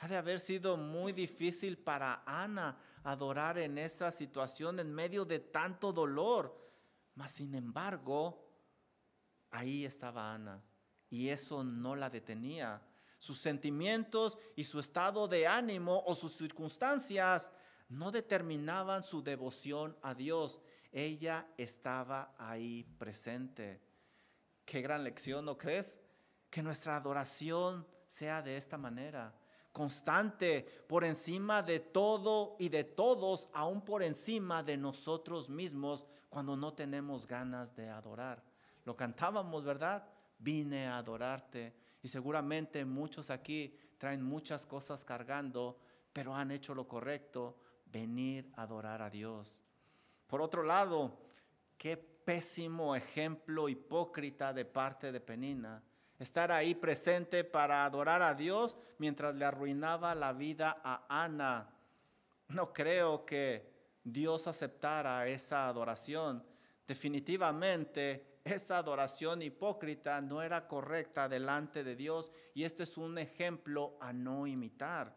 Ha 0.00 0.08
de 0.08 0.16
haber 0.16 0.40
sido 0.40 0.76
muy 0.76 1.12
difícil 1.12 1.78
para 1.78 2.24
Ana 2.26 2.76
adorar 3.04 3.58
en 3.58 3.78
esa 3.78 4.10
situación 4.10 4.80
en 4.80 4.92
medio 4.92 5.24
de 5.24 5.38
tanto 5.38 5.92
dolor. 5.92 6.60
Mas 7.14 7.30
sin 7.30 7.54
embargo, 7.54 8.44
ahí 9.52 9.84
estaba 9.84 10.34
Ana 10.34 10.60
y 11.12 11.28
eso 11.28 11.62
no 11.62 11.94
la 11.94 12.08
detenía. 12.08 12.80
Sus 13.18 13.38
sentimientos 13.38 14.38
y 14.56 14.64
su 14.64 14.80
estado 14.80 15.28
de 15.28 15.46
ánimo 15.46 16.02
o 16.06 16.14
sus 16.14 16.32
circunstancias 16.32 17.52
no 17.90 18.10
determinaban 18.10 19.02
su 19.02 19.22
devoción 19.22 19.94
a 20.00 20.14
Dios. 20.14 20.62
Ella 20.90 21.46
estaba 21.58 22.34
ahí 22.38 22.84
presente. 22.98 23.82
Qué 24.64 24.80
gran 24.80 25.04
lección, 25.04 25.44
¿no 25.44 25.58
crees? 25.58 25.98
Que 26.48 26.62
nuestra 26.62 26.96
adoración 26.96 27.86
sea 28.06 28.40
de 28.40 28.56
esta 28.56 28.78
manera, 28.78 29.34
constante, 29.70 30.62
por 30.88 31.04
encima 31.04 31.62
de 31.62 31.80
todo 31.80 32.56
y 32.58 32.70
de 32.70 32.84
todos, 32.84 33.50
aún 33.52 33.82
por 33.82 34.02
encima 34.02 34.62
de 34.62 34.78
nosotros 34.78 35.50
mismos, 35.50 36.06
cuando 36.30 36.56
no 36.56 36.72
tenemos 36.72 37.26
ganas 37.26 37.76
de 37.76 37.90
adorar. 37.90 38.42
Lo 38.86 38.96
cantábamos, 38.96 39.62
¿verdad? 39.62 40.08
Vine 40.42 40.88
a 40.88 40.98
adorarte. 40.98 41.72
Y 42.02 42.08
seguramente 42.08 42.84
muchos 42.84 43.30
aquí 43.30 43.78
traen 43.96 44.22
muchas 44.22 44.66
cosas 44.66 45.04
cargando, 45.04 45.78
pero 46.12 46.34
han 46.34 46.50
hecho 46.50 46.74
lo 46.74 46.88
correcto 46.88 47.56
venir 47.86 48.50
a 48.56 48.62
adorar 48.62 49.02
a 49.02 49.08
Dios. 49.08 49.62
Por 50.26 50.42
otro 50.42 50.64
lado, 50.64 51.16
qué 51.78 51.96
pésimo 51.96 52.96
ejemplo 52.96 53.68
hipócrita 53.68 54.52
de 54.52 54.64
parte 54.64 55.12
de 55.12 55.20
Penina. 55.20 55.82
Estar 56.18 56.50
ahí 56.50 56.74
presente 56.74 57.44
para 57.44 57.84
adorar 57.84 58.22
a 58.22 58.34
Dios 58.34 58.76
mientras 58.98 59.34
le 59.36 59.44
arruinaba 59.44 60.14
la 60.14 60.32
vida 60.32 60.80
a 60.82 61.06
Ana. 61.08 61.68
No 62.48 62.72
creo 62.72 63.24
que 63.24 63.70
Dios 64.02 64.46
aceptara 64.46 65.26
esa 65.28 65.68
adoración. 65.68 66.44
Definitivamente 66.86 68.31
esa 68.44 68.78
adoración 68.78 69.42
hipócrita 69.42 70.20
no 70.20 70.42
era 70.42 70.66
correcta 70.66 71.28
delante 71.28 71.84
de 71.84 71.94
Dios 71.94 72.32
y 72.54 72.64
este 72.64 72.82
es 72.82 72.96
un 72.96 73.18
ejemplo 73.18 73.96
a 74.00 74.12
no 74.12 74.46
imitar. 74.46 75.16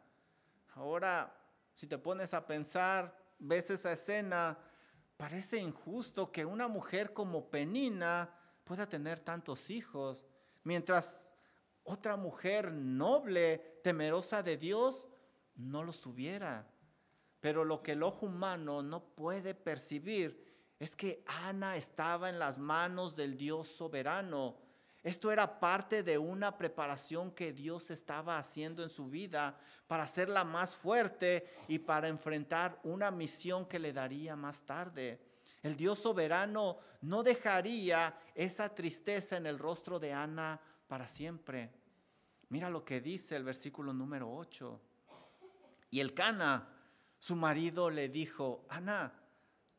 Ahora, 0.75 1.35
si 1.73 1.87
te 1.87 1.97
pones 1.97 2.33
a 2.33 2.45
pensar, 2.45 3.17
ves 3.39 3.69
esa 3.69 3.91
escena, 3.91 4.57
parece 5.17 5.57
injusto 5.57 6.31
que 6.31 6.45
una 6.45 6.67
mujer 6.67 7.13
como 7.13 7.49
Penina 7.49 8.29
pueda 8.63 8.87
tener 8.87 9.19
tantos 9.19 9.69
hijos. 9.69 10.25
mientras 10.63 11.35
otra 11.87 12.17
mujer 12.17 12.71
noble, 12.71 13.79
temerosa 13.83 14.41
de 14.41 14.57
Dios, 14.57 15.07
no 15.55 15.83
los 15.83 16.01
tuviera. 16.01 16.67
Pero 17.39 17.63
lo 17.63 17.83
que 17.83 17.91
el 17.91 18.01
ojo 18.01 18.25
humano 18.25 18.81
no 18.81 19.13
puede 19.13 19.53
percibir 19.53 20.44
es 20.79 20.95
que 20.95 21.23
Ana 21.43 21.75
estaba 21.75 22.29
en 22.29 22.39
las 22.39 22.59
manos 22.59 23.15
del 23.15 23.37
Dios 23.37 23.67
soberano. 23.67 24.57
Esto 25.03 25.31
era 25.31 25.59
parte 25.59 26.03
de 26.03 26.17
una 26.17 26.57
preparación 26.57 27.31
que 27.31 27.53
Dios 27.53 27.91
estaba 27.91 28.39
haciendo 28.39 28.83
en 28.83 28.89
su 28.89 29.09
vida 29.09 29.57
para 29.87 30.03
hacerla 30.03 30.43
más 30.43 30.75
fuerte 30.75 31.47
y 31.67 31.79
para 31.79 32.07
enfrentar 32.07 32.79
una 32.83 33.11
misión 33.11 33.65
que 33.65 33.79
le 33.79 33.93
daría 33.93 34.35
más 34.35 34.63
tarde. 34.63 35.21
El 35.61 35.77
Dios 35.77 35.99
soberano 35.99 36.79
no 37.01 37.23
dejaría 37.23 38.17
esa 38.33 38.73
tristeza 38.73 39.37
en 39.37 39.45
el 39.45 39.59
rostro 39.59 39.99
de 39.99 40.13
Ana 40.13 40.59
para 40.87 41.07
siempre. 41.07 41.71
Mira 42.49 42.69
lo 42.69 42.83
que 42.83 43.01
dice 43.01 43.35
el 43.35 43.43
versículo 43.43 43.93
número 43.93 44.31
8. 44.31 44.81
Y 45.91 45.99
el 45.99 46.13
Cana, 46.13 46.67
su 47.19 47.35
marido, 47.35 47.89
le 47.89 48.09
dijo, 48.09 48.65
Ana, 48.69 49.13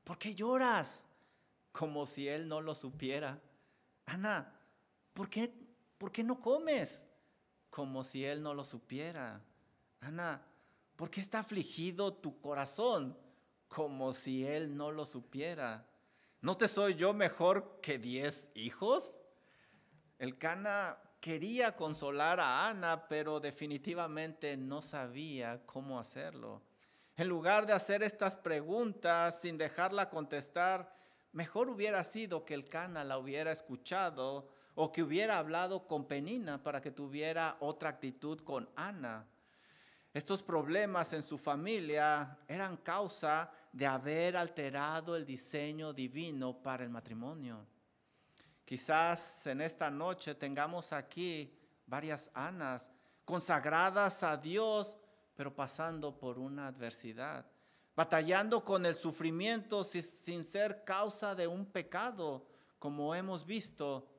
¿por 0.06 0.18
qué 0.18 0.36
lloras? 0.36 1.08
Como 1.72 2.06
si 2.06 2.28
él 2.28 2.46
no 2.46 2.60
lo 2.60 2.76
supiera. 2.76 3.42
Ana, 4.06 4.56
¿por 5.12 5.28
qué, 5.28 5.52
¿por 5.98 6.12
qué 6.12 6.22
no 6.22 6.40
comes? 6.40 7.08
Como 7.70 8.04
si 8.04 8.24
él 8.24 8.40
no 8.40 8.54
lo 8.54 8.64
supiera. 8.64 9.42
Ana, 10.00 10.46
¿por 10.94 11.10
qué 11.10 11.20
está 11.20 11.40
afligido 11.40 12.14
tu 12.14 12.40
corazón? 12.40 13.18
Como 13.66 14.14
si 14.14 14.46
él 14.46 14.76
no 14.76 14.92
lo 14.92 15.04
supiera. 15.04 15.84
¿No 16.40 16.56
te 16.56 16.68
soy 16.68 16.94
yo 16.94 17.12
mejor 17.12 17.80
que 17.82 17.98
diez 17.98 18.52
hijos? 18.54 19.18
El 20.18 20.38
Cana 20.38 20.98
quería 21.20 21.74
consolar 21.74 22.38
a 22.38 22.68
Ana, 22.68 23.08
pero 23.08 23.40
definitivamente 23.40 24.56
no 24.56 24.80
sabía 24.80 25.66
cómo 25.66 25.98
hacerlo. 25.98 26.62
En 27.18 27.28
lugar 27.28 27.66
de 27.66 27.72
hacer 27.72 28.02
estas 28.02 28.36
preguntas 28.36 29.40
sin 29.40 29.56
dejarla 29.56 30.10
contestar, 30.10 30.94
mejor 31.32 31.70
hubiera 31.70 32.04
sido 32.04 32.44
que 32.44 32.52
el 32.52 32.68
Cana 32.68 33.04
la 33.04 33.16
hubiera 33.16 33.52
escuchado 33.52 34.50
o 34.74 34.92
que 34.92 35.02
hubiera 35.02 35.38
hablado 35.38 35.86
con 35.86 36.06
Penina 36.06 36.62
para 36.62 36.82
que 36.82 36.90
tuviera 36.90 37.56
otra 37.60 37.88
actitud 37.88 38.40
con 38.40 38.68
Ana. 38.76 39.26
Estos 40.12 40.42
problemas 40.42 41.14
en 41.14 41.22
su 41.22 41.38
familia 41.38 42.38
eran 42.48 42.76
causa 42.76 43.50
de 43.72 43.86
haber 43.86 44.36
alterado 44.36 45.16
el 45.16 45.24
diseño 45.24 45.94
divino 45.94 46.62
para 46.62 46.84
el 46.84 46.90
matrimonio. 46.90 47.66
Quizás 48.66 49.46
en 49.46 49.62
esta 49.62 49.90
noche 49.90 50.34
tengamos 50.34 50.92
aquí 50.92 51.58
varias 51.86 52.30
Anas 52.34 52.90
consagradas 53.24 54.22
a 54.22 54.36
Dios, 54.36 54.96
pero 55.36 55.54
pasando 55.54 56.18
por 56.18 56.38
una 56.38 56.66
adversidad, 56.66 57.46
batallando 57.94 58.64
con 58.64 58.86
el 58.86 58.96
sufrimiento 58.96 59.84
sin 59.84 60.44
ser 60.44 60.82
causa 60.84 61.34
de 61.34 61.46
un 61.46 61.66
pecado, 61.66 62.46
como 62.78 63.14
hemos 63.14 63.44
visto. 63.44 64.10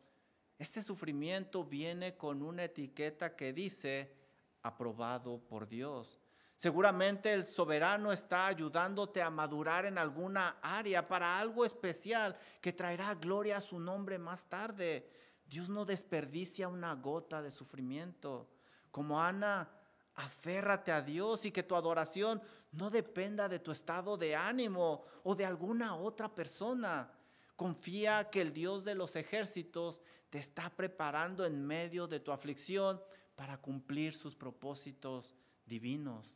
Este 0.57 0.81
sufrimiento 0.81 1.63
viene 1.63 2.15
con 2.15 2.41
una 2.41 2.63
etiqueta 2.63 3.35
que 3.35 3.53
dice 3.53 4.15
aprobado 4.63 5.39
por 5.39 5.67
Dios. 5.67 6.19
Seguramente 6.55 7.33
el 7.33 7.45
soberano 7.45 8.11
está 8.11 8.47
ayudándote 8.47 9.21
a 9.21 9.29
madurar 9.29 9.85
en 9.85 9.99
alguna 9.99 10.57
área 10.63 11.07
para 11.07 11.39
algo 11.39 11.63
especial 11.63 12.35
que 12.61 12.73
traerá 12.73 13.13
gloria 13.13 13.57
a 13.57 13.61
su 13.61 13.79
nombre 13.79 14.17
más 14.17 14.45
tarde. 14.49 15.07
Dios 15.45 15.69
no 15.69 15.85
desperdicia 15.85 16.67
una 16.67 16.95
gota 16.95 17.43
de 17.43 17.51
sufrimiento. 17.51 18.49
Como 18.89 19.21
Ana, 19.21 19.69
aférrate 20.17 20.91
a 20.91 21.01
Dios 21.01 21.45
y 21.45 21.51
que 21.51 21.63
tu 21.63 21.75
adoración 21.75 22.41
no 22.71 22.89
dependa 22.89 23.47
de 23.47 23.59
tu 23.59 23.71
estado 23.71 24.17
de 24.17 24.35
ánimo 24.35 25.03
o 25.23 25.35
de 25.35 25.45
alguna 25.45 25.95
otra 25.95 26.33
persona. 26.33 27.11
Confía 27.55 28.29
que 28.29 28.41
el 28.41 28.51
Dios 28.51 28.83
de 28.83 28.95
los 28.95 29.15
ejércitos 29.15 30.01
te 30.29 30.39
está 30.39 30.69
preparando 30.69 31.45
en 31.45 31.65
medio 31.65 32.07
de 32.07 32.19
tu 32.19 32.31
aflicción 32.31 33.01
para 33.35 33.57
cumplir 33.57 34.13
sus 34.13 34.35
propósitos 34.35 35.35
divinos. 35.65 36.31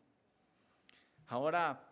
Ahora 1.28 1.84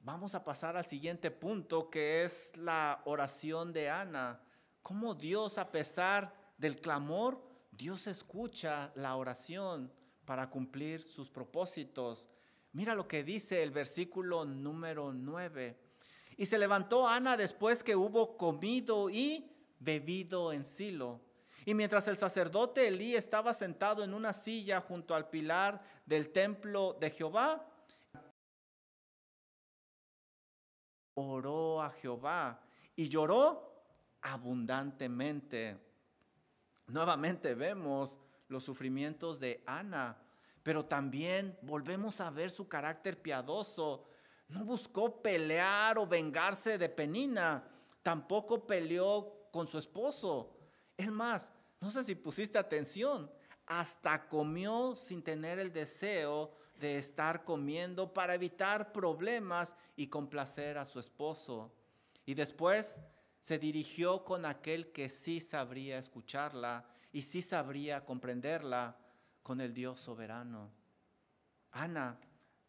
vamos 0.00 0.34
a 0.34 0.44
pasar 0.44 0.76
al 0.76 0.86
siguiente 0.86 1.30
punto 1.30 1.88
que 1.88 2.24
es 2.24 2.56
la 2.56 3.00
oración 3.04 3.72
de 3.72 3.90
Ana. 3.90 4.40
Cómo 4.82 5.14
Dios, 5.14 5.58
a 5.58 5.70
pesar 5.70 6.34
del 6.56 6.80
clamor, 6.80 7.40
Dios 7.70 8.08
escucha 8.08 8.90
la 8.96 9.14
oración 9.14 9.92
para 10.28 10.50
cumplir 10.50 11.08
sus 11.08 11.30
propósitos. 11.30 12.28
Mira 12.72 12.94
lo 12.94 13.08
que 13.08 13.24
dice 13.24 13.62
el 13.62 13.70
versículo 13.70 14.44
número 14.44 15.10
9. 15.10 15.74
Y 16.36 16.44
se 16.44 16.58
levantó 16.58 17.08
Ana 17.08 17.38
después 17.38 17.82
que 17.82 17.96
hubo 17.96 18.36
comido 18.36 19.08
y 19.08 19.50
bebido 19.78 20.52
en 20.52 20.66
Silo. 20.66 21.22
Y 21.64 21.72
mientras 21.72 22.08
el 22.08 22.18
sacerdote 22.18 22.88
Elí 22.88 23.16
estaba 23.16 23.54
sentado 23.54 24.04
en 24.04 24.12
una 24.12 24.34
silla 24.34 24.82
junto 24.82 25.14
al 25.14 25.30
pilar 25.30 25.82
del 26.04 26.28
templo 26.28 26.98
de 27.00 27.10
Jehová, 27.10 27.66
oró 31.14 31.80
a 31.80 31.88
Jehová 31.88 32.60
y 32.94 33.08
lloró 33.08 33.82
abundantemente. 34.20 35.78
Nuevamente 36.86 37.54
vemos 37.54 38.18
los 38.48 38.64
sufrimientos 38.64 39.40
de 39.40 39.62
Ana, 39.66 40.18
pero 40.62 40.84
también 40.84 41.56
volvemos 41.62 42.20
a 42.20 42.30
ver 42.30 42.50
su 42.50 42.68
carácter 42.68 43.20
piadoso. 43.20 44.04
No 44.48 44.64
buscó 44.64 45.22
pelear 45.22 45.98
o 45.98 46.06
vengarse 46.06 46.78
de 46.78 46.88
Penina, 46.88 47.64
tampoco 48.02 48.66
peleó 48.66 49.48
con 49.52 49.68
su 49.68 49.78
esposo. 49.78 50.56
Es 50.96 51.10
más, 51.10 51.52
no 51.80 51.90
sé 51.90 52.04
si 52.04 52.14
pusiste 52.14 52.58
atención, 52.58 53.30
hasta 53.66 54.28
comió 54.28 54.96
sin 54.96 55.22
tener 55.22 55.58
el 55.58 55.72
deseo 55.72 56.52
de 56.80 56.98
estar 56.98 57.44
comiendo 57.44 58.12
para 58.12 58.34
evitar 58.34 58.92
problemas 58.92 59.76
y 59.96 60.06
complacer 60.06 60.78
a 60.78 60.84
su 60.84 61.00
esposo. 61.00 61.72
Y 62.24 62.34
después 62.34 63.00
se 63.40 63.58
dirigió 63.58 64.24
con 64.24 64.44
aquel 64.44 64.92
que 64.92 65.08
sí 65.08 65.40
sabría 65.40 65.98
escucharla 65.98 66.86
y 67.12 67.22
sí 67.22 67.42
sabría 67.42 68.04
comprenderla, 68.04 68.96
con 69.42 69.62
el 69.62 69.72
Dios 69.72 70.00
soberano. 70.00 70.70
Ana, 71.72 72.20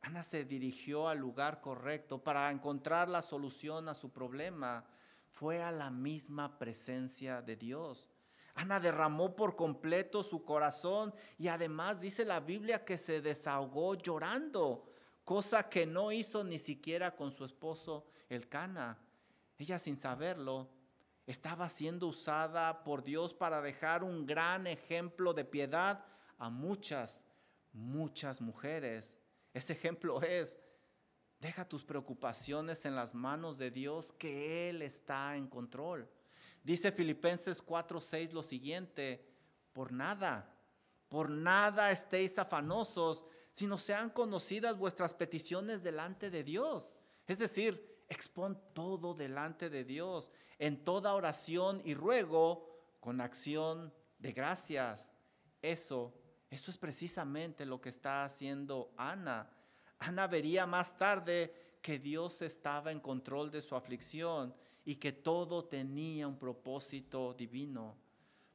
Ana 0.02 0.24
se 0.24 0.46
dirigió 0.46 1.10
al 1.10 1.18
lugar 1.18 1.60
correcto 1.60 2.24
para 2.24 2.50
encontrar 2.52 3.10
la 3.10 3.22
solución 3.22 3.90
a 3.90 3.94
su 3.94 4.14
problema. 4.14 4.86
Fue 5.28 5.62
a 5.62 5.74
la 5.74 5.92
misma 5.92 6.58
presencia 6.58 7.42
de 7.42 7.58
Dios. 7.58 8.10
Ana 8.56 8.80
derramó 8.80 9.36
por 9.36 9.58
completo 9.58 10.24
su 10.24 10.46
corazón 10.46 11.14
y 11.38 11.50
además 11.50 12.00
dice 12.00 12.24
la 12.24 12.40
Biblia 12.40 12.86
que 12.86 12.98
se 12.98 13.20
desahogó 13.20 13.96
llorando, 13.96 14.90
cosa 15.26 15.68
que 15.68 15.86
no 15.86 16.14
hizo 16.14 16.46
ni 16.46 16.60
siquiera 16.60 17.16
con 17.16 17.32
su 17.32 17.44
esposo 17.44 18.08
el 18.30 18.48
Cana. 18.48 18.98
Ella 19.58 19.80
sin 19.80 19.98
saberlo 19.98 20.70
estaba 21.30 21.70
siendo 21.70 22.08
usada 22.08 22.84
por 22.84 23.04
Dios 23.04 23.36
para 23.36 23.62
dejar 23.62 24.04
un 24.04 24.26
gran 24.26 24.66
ejemplo 24.66 25.32
de 25.32 25.46
piedad 25.46 26.04
a 26.40 26.50
muchas, 26.50 27.24
muchas 27.72 28.42
mujeres. 28.42 29.20
Ese 29.54 29.74
ejemplo 29.74 30.24
es, 30.24 30.60
deja 31.40 31.70
tus 31.70 31.84
preocupaciones 31.84 32.84
en 32.86 32.96
las 32.96 33.14
manos 33.14 33.60
de 33.60 33.70
Dios, 33.70 34.12
que 34.12 34.70
Él 34.70 34.82
está 34.82 35.36
en 35.36 35.48
control. 35.48 36.10
Dice 36.64 36.92
Filipenses 36.92 37.64
4:6 37.64 38.32
lo 38.32 38.42
siguiente, 38.42 39.24
por 39.72 39.92
nada, 39.92 40.52
por 41.10 41.30
nada 41.30 41.92
estéis 41.92 42.40
afanosos, 42.40 43.24
sino 43.52 43.78
sean 43.78 44.10
conocidas 44.10 44.80
vuestras 44.80 45.14
peticiones 45.14 45.84
delante 45.84 46.32
de 46.32 46.44
Dios. 46.44 46.96
Es 47.28 47.38
decir, 47.38 47.89
expon 48.10 48.60
todo 48.74 49.14
delante 49.14 49.70
de 49.70 49.84
Dios, 49.84 50.32
en 50.58 50.84
toda 50.84 51.14
oración 51.14 51.82
y 51.86 51.94
ruego, 51.94 52.68
con 53.00 53.22
acción 53.22 53.94
de 54.18 54.34
gracias. 54.34 55.12
Eso, 55.62 56.14
eso 56.50 56.72
es 56.72 56.78
precisamente 56.78 57.66
lo 57.66 57.80
que 57.80 57.90
está 57.90 58.26
haciendo 58.26 58.92
Ana. 58.98 59.50
Ana 60.00 60.28
vería 60.28 60.66
más 60.66 60.98
tarde 60.98 61.78
que 61.82 62.00
Dios 62.00 62.42
estaba 62.42 62.92
en 62.92 63.00
control 63.00 63.52
de 63.52 63.62
su 63.62 63.76
aflicción 63.76 64.54
y 64.86 64.96
que 64.96 65.12
todo 65.12 65.66
tenía 65.66 66.28
un 66.28 66.38
propósito 66.38 67.34
divino. 67.34 67.96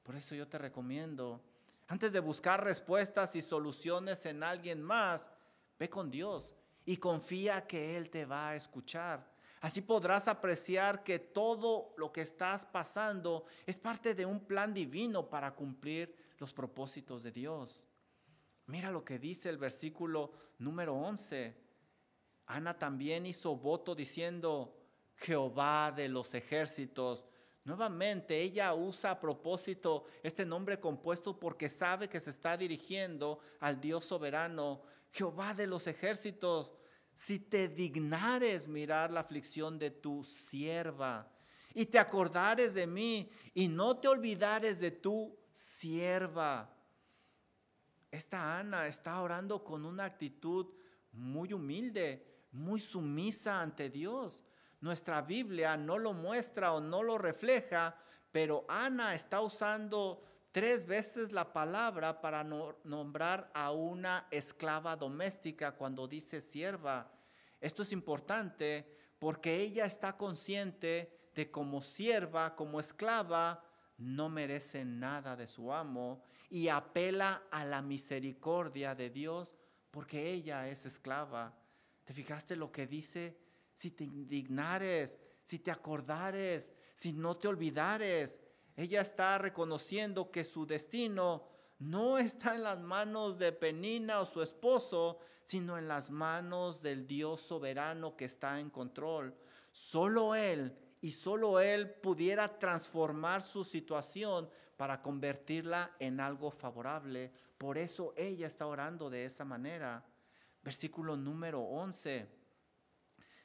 Por 0.03 0.17
eso 0.17 0.35
yo 0.35 0.49
te 0.49 0.59
recomiendo, 0.59 1.43
antes 1.87 2.13
de 2.13 2.21
buscar 2.21 2.63
respuestas 2.63 3.37
y 3.37 3.43
soluciones 3.43 4.27
en 4.27 4.43
alguien 4.43 4.83
más, 4.83 5.31
ve 5.79 5.89
con 5.89 6.11
Dios 6.11 6.55
y 6.85 6.97
confía 6.97 7.67
que 7.67 7.97
Él 7.97 8.11
te 8.11 8.27
va 8.27 8.51
a 8.51 8.57
escuchar. 8.57 9.34
Así 9.65 9.81
podrás 9.81 10.29
apreciar 10.29 11.05
que 11.05 11.19
todo 11.19 11.95
lo 11.97 12.13
que 12.13 12.21
estás 12.21 12.67
pasando 12.67 13.47
es 13.65 13.79
parte 13.79 14.15
de 14.15 14.27
un 14.27 14.41
plan 14.41 14.75
divino 14.75 15.31
para 15.31 15.55
cumplir 15.55 16.15
los 16.39 16.53
propósitos 16.53 17.23
de 17.23 17.33
Dios. 17.33 17.87
Mira 18.67 18.91
lo 18.91 19.07
que 19.07 19.19
dice 19.19 19.49
el 19.49 19.57
versículo 19.57 20.33
número 20.59 20.93
11. 20.93 21.57
Ana 22.45 22.79
también 22.79 23.25
hizo 23.25 23.57
voto 23.57 23.95
diciendo, 23.95 24.77
Jehová 25.17 25.91
de 25.93 26.11
los 26.11 26.35
ejércitos. 26.35 27.25
Nuevamente 27.65 28.43
ella 28.43 28.75
usa 28.75 29.13
a 29.13 29.19
propósito 29.19 30.05
este 30.23 30.45
nombre 30.45 30.79
compuesto 30.79 31.41
porque 31.41 31.71
sabe 31.71 32.11
que 32.11 32.21
se 32.21 32.29
está 32.29 32.59
dirigiendo 32.59 33.39
al 33.61 33.81
Dios 33.81 34.05
soberano, 34.05 34.83
Jehová 35.11 35.55
de 35.55 35.67
los 35.67 35.87
ejércitos. 35.87 36.71
Si 37.15 37.39
te 37.39 37.69
dignares 37.69 38.69
mirar 38.69 39.11
la 39.11 39.21
aflicción 39.21 39.79
de 39.79 39.91
tu 39.91 40.25
sierva 40.25 41.31
y 41.75 41.87
te 41.87 41.99
acordares 41.99 42.75
de 42.75 42.87
mí 42.87 43.31
y 43.55 43.69
no 43.69 43.97
te 43.99 44.09
olvidares 44.09 44.81
de 44.81 44.91
tu 44.91 45.37
sierva. 45.53 46.71
Esta 48.11 48.59
Ana 48.59 48.87
está 48.87 49.21
orando 49.21 49.65
con 49.65 49.85
una 49.85 50.05
actitud 50.05 50.67
muy 51.13 51.53
humilde, 51.53 52.25
muy 52.53 52.81
sumisa 52.81 53.61
ante 53.61 53.91
Dios. 53.91 54.45
Nuestra 54.81 55.23
Biblia 55.23 55.77
no 55.77 55.99
lo 55.99 56.13
muestra 56.13 56.73
o 56.73 56.81
no 56.81 57.03
lo 57.03 57.19
refleja, 57.19 57.97
pero 58.31 58.65
Ana 58.69 59.15
está 59.15 59.41
usando 59.41 60.23
tres 60.55 60.87
veces 60.87 61.33
la 61.33 61.53
palabra 61.53 62.21
para 62.21 62.45
nombrar 62.45 63.51
a 63.55 63.73
una 63.73 64.29
esclava 64.31 64.95
doméstica 64.95 65.73
cuando 65.73 66.07
dice 66.07 66.41
sierva. 66.41 67.11
Esto 67.61 67.83
es 67.83 67.91
importante 67.91 68.87
porque 69.19 69.63
ella 69.63 69.85
está 69.85 70.17
consciente 70.17 71.29
de 71.35 71.51
como 71.51 71.83
sierva, 71.83 72.55
como 72.55 72.79
esclava, 72.79 73.65
no 73.99 74.29
merece 74.29 74.85
nada 74.85 75.35
de 75.35 75.49
su 75.49 75.73
amo 75.73 76.23
y 76.49 76.69
apela 76.69 77.43
a 77.51 77.65
la 77.65 77.83
misericordia 77.83 78.95
de 78.95 79.11
Dios 79.11 79.57
porque 79.91 80.31
ella 80.31 80.69
es 80.69 80.87
esclava. 80.87 81.53
¿Te 82.05 82.15
fijaste 82.15 82.55
lo 82.55 82.71
que 82.71 82.87
dice? 82.87 83.37
Si 83.73 83.91
te 83.91 84.05
indignares, 84.05 85.19
si 85.43 85.59
te 85.59 85.73
acordares, 85.73 86.73
si 86.95 87.13
no 87.13 87.37
te 87.39 87.49
olvidares. 87.49 88.39
Ella 88.77 89.01
está 89.01 89.39
reconociendo 89.39 90.31
que 90.31 90.45
su 90.45 90.67
destino 90.67 91.47
no 91.79 92.19
está 92.19 92.55
en 92.55 92.63
las 92.63 92.81
manos 92.81 93.39
de 93.39 93.53
Penina 93.53 94.21
o 94.21 94.27
su 94.27 94.43
esposo, 94.43 95.19
sino 95.45 95.79
en 95.79 95.89
las 95.89 96.11
manos 96.11 96.83
del 96.83 97.07
Dios 97.07 97.41
soberano 97.41 98.17
que 98.17 98.25
está 98.25 98.59
en 98.61 98.71
control. 98.71 99.37
Solo 99.71 100.35
Él 100.35 100.77
y 101.01 101.13
solo 101.13 101.61
Él 101.61 101.91
pudiera 101.91 102.59
transformar 102.59 103.43
su 103.43 103.65
situación 103.65 104.49
para 104.77 105.03
convertirla 105.03 105.95
en 105.99 106.21
algo 106.21 106.51
favorable. 106.51 107.33
Por 107.59 107.79
eso 107.79 108.13
ella 108.17 108.47
está 108.47 108.67
orando 108.67 109.11
de 109.11 109.25
esa 109.25 109.45
manera. 109.45 110.05
Versículo 110.63 111.17
número 111.17 111.61
11. 111.61 112.29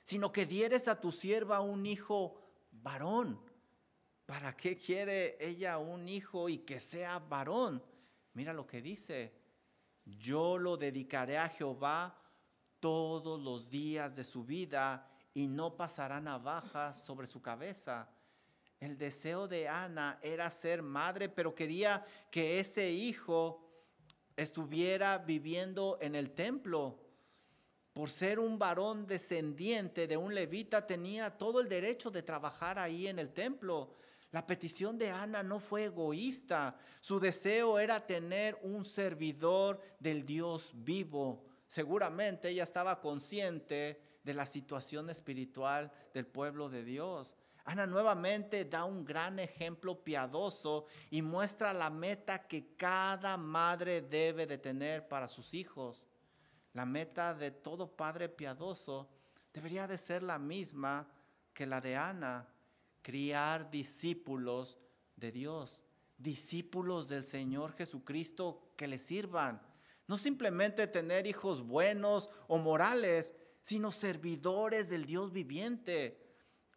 Sino 0.03 0.31
que 0.31 0.45
dieres 0.45 0.87
a 0.87 0.99
tu 0.99 1.11
sierva 1.11 1.59
un 1.59 1.85
hijo 1.85 2.41
varón. 2.71 3.48
¿Para 4.29 4.55
qué 4.55 4.77
quiere 4.77 5.37
ella 5.39 5.79
un 5.79 6.07
hijo 6.07 6.49
y 6.49 6.59
que 6.59 6.79
sea 6.79 7.17
varón? 7.17 7.83
Mira 8.35 8.53
lo 8.53 8.67
que 8.67 8.79
dice. 8.79 9.33
Yo 10.05 10.59
lo 10.59 10.77
dedicaré 10.77 11.39
a 11.39 11.49
Jehová 11.49 12.15
todos 12.79 13.41
los 13.41 13.71
días 13.71 14.15
de 14.15 14.23
su 14.23 14.45
vida 14.45 15.09
y 15.33 15.47
no 15.47 15.75
pasará 15.75 16.21
navaja 16.21 16.93
sobre 16.93 17.25
su 17.25 17.41
cabeza. 17.41 18.07
El 18.79 18.99
deseo 18.99 19.47
de 19.47 19.67
Ana 19.67 20.19
era 20.21 20.47
ser 20.51 20.83
madre, 20.83 21.27
pero 21.27 21.55
quería 21.55 22.05
que 22.29 22.59
ese 22.59 22.87
hijo 22.91 23.67
estuviera 24.37 25.17
viviendo 25.17 25.97
en 26.01 26.13
el 26.13 26.35
templo. 26.35 26.99
Por 27.93 28.11
ser 28.11 28.37
un 28.37 28.59
varón 28.59 29.07
descendiente 29.07 30.05
de 30.05 30.17
un 30.17 30.35
levita, 30.35 30.85
tenía 30.85 31.35
todo 31.35 31.61
el 31.61 31.67
derecho 31.67 32.11
de 32.11 32.21
trabajar 32.21 32.77
ahí 32.77 33.07
en 33.07 33.17
el 33.17 33.33
templo. 33.33 33.95
La 34.31 34.45
petición 34.45 34.97
de 34.97 35.09
Ana 35.09 35.41
no 35.41 35.59
fue 35.59 35.85
egoísta. 35.85 36.77
Su 36.99 37.19
deseo 37.19 37.79
era 37.79 38.05
tener 38.05 38.59
un 38.61 38.85
servidor 38.85 39.81
del 39.99 40.25
Dios 40.25 40.71
vivo. 40.75 41.45
Seguramente 41.67 42.49
ella 42.49 42.63
estaba 42.63 43.01
consciente 43.01 44.01
de 44.23 44.33
la 44.33 44.45
situación 44.45 45.09
espiritual 45.09 45.91
del 46.13 46.27
pueblo 46.27 46.69
de 46.69 46.83
Dios. 46.83 47.35
Ana 47.65 47.87
nuevamente 47.87 48.65
da 48.65 48.85
un 48.85 49.05
gran 49.05 49.39
ejemplo 49.39 50.03
piadoso 50.03 50.85
y 51.09 51.21
muestra 51.21 51.73
la 51.73 51.89
meta 51.89 52.47
que 52.47 52.75
cada 52.75 53.37
madre 53.37 54.01
debe 54.01 54.45
de 54.47 54.57
tener 54.57 55.07
para 55.07 55.27
sus 55.27 55.53
hijos. 55.53 56.07
La 56.73 56.85
meta 56.85 57.33
de 57.33 57.51
todo 57.51 57.95
padre 57.95 58.29
piadoso 58.29 59.09
debería 59.53 59.87
de 59.87 59.97
ser 59.97 60.23
la 60.23 60.39
misma 60.39 61.07
que 61.53 61.65
la 61.65 61.81
de 61.81 61.95
Ana, 61.95 62.47
criar 63.09 63.71
discípulos 63.71 64.77
de 65.15 65.31
Dios, 65.31 65.81
discípulos 66.19 67.09
del 67.09 67.23
Señor 67.23 67.73
Jesucristo 67.73 68.61
que 68.77 68.87
le 68.87 68.99
sirvan. 68.99 69.59
No 70.05 70.15
simplemente 70.19 70.85
tener 70.85 71.25
hijos 71.25 71.63
buenos 71.63 72.29
o 72.47 72.59
morales, 72.59 73.33
sino 73.63 73.91
servidores 73.91 74.91
del 74.91 75.05
Dios 75.07 75.31
viviente 75.31 76.23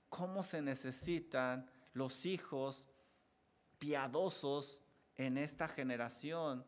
cómo 0.08 0.42
se 0.42 0.62
necesitan 0.62 1.70
los 1.92 2.24
hijos 2.24 2.88
piadosos 3.78 4.80
en 5.16 5.36
esta 5.36 5.68
generación, 5.68 6.64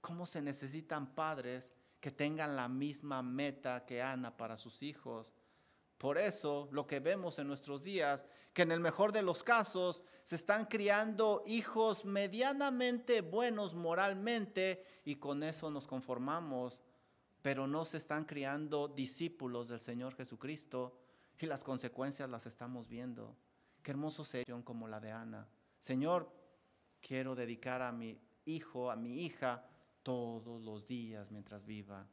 cómo 0.00 0.26
se 0.26 0.42
necesitan 0.42 1.14
padres 1.14 1.72
que 2.00 2.10
tengan 2.10 2.56
la 2.56 2.66
misma 2.66 3.22
meta 3.22 3.86
que 3.86 4.02
Ana 4.02 4.36
para 4.36 4.56
sus 4.56 4.82
hijos. 4.82 5.32
Por 5.98 6.18
eso 6.18 6.68
lo 6.72 6.86
que 6.86 7.00
vemos 7.00 7.38
en 7.38 7.48
nuestros 7.48 7.82
días, 7.82 8.26
que 8.52 8.62
en 8.62 8.72
el 8.72 8.80
mejor 8.80 9.12
de 9.12 9.22
los 9.22 9.42
casos 9.42 10.04
se 10.22 10.36
están 10.36 10.66
criando 10.66 11.42
hijos 11.46 12.04
medianamente 12.04 13.22
buenos 13.22 13.74
moralmente 13.74 14.84
y 15.04 15.16
con 15.16 15.42
eso 15.42 15.70
nos 15.70 15.86
conformamos, 15.86 16.80
pero 17.40 17.66
no 17.66 17.84
se 17.84 17.96
están 17.96 18.24
criando 18.24 18.88
discípulos 18.88 19.68
del 19.68 19.80
Señor 19.80 20.14
Jesucristo 20.14 20.98
y 21.38 21.46
las 21.46 21.64
consecuencias 21.64 22.28
las 22.28 22.46
estamos 22.46 22.88
viendo. 22.88 23.36
Qué 23.82 23.92
hermoso 23.92 24.24
sería 24.24 24.60
como 24.64 24.88
la 24.88 25.00
de 25.00 25.12
Ana. 25.12 25.48
Señor, 25.78 26.30
quiero 27.00 27.34
dedicar 27.34 27.82
a 27.82 27.92
mi 27.92 28.20
hijo, 28.44 28.90
a 28.90 28.96
mi 28.96 29.24
hija, 29.24 29.66
todos 30.02 30.62
los 30.62 30.86
días 30.86 31.30
mientras 31.30 31.64
viva. 31.64 32.06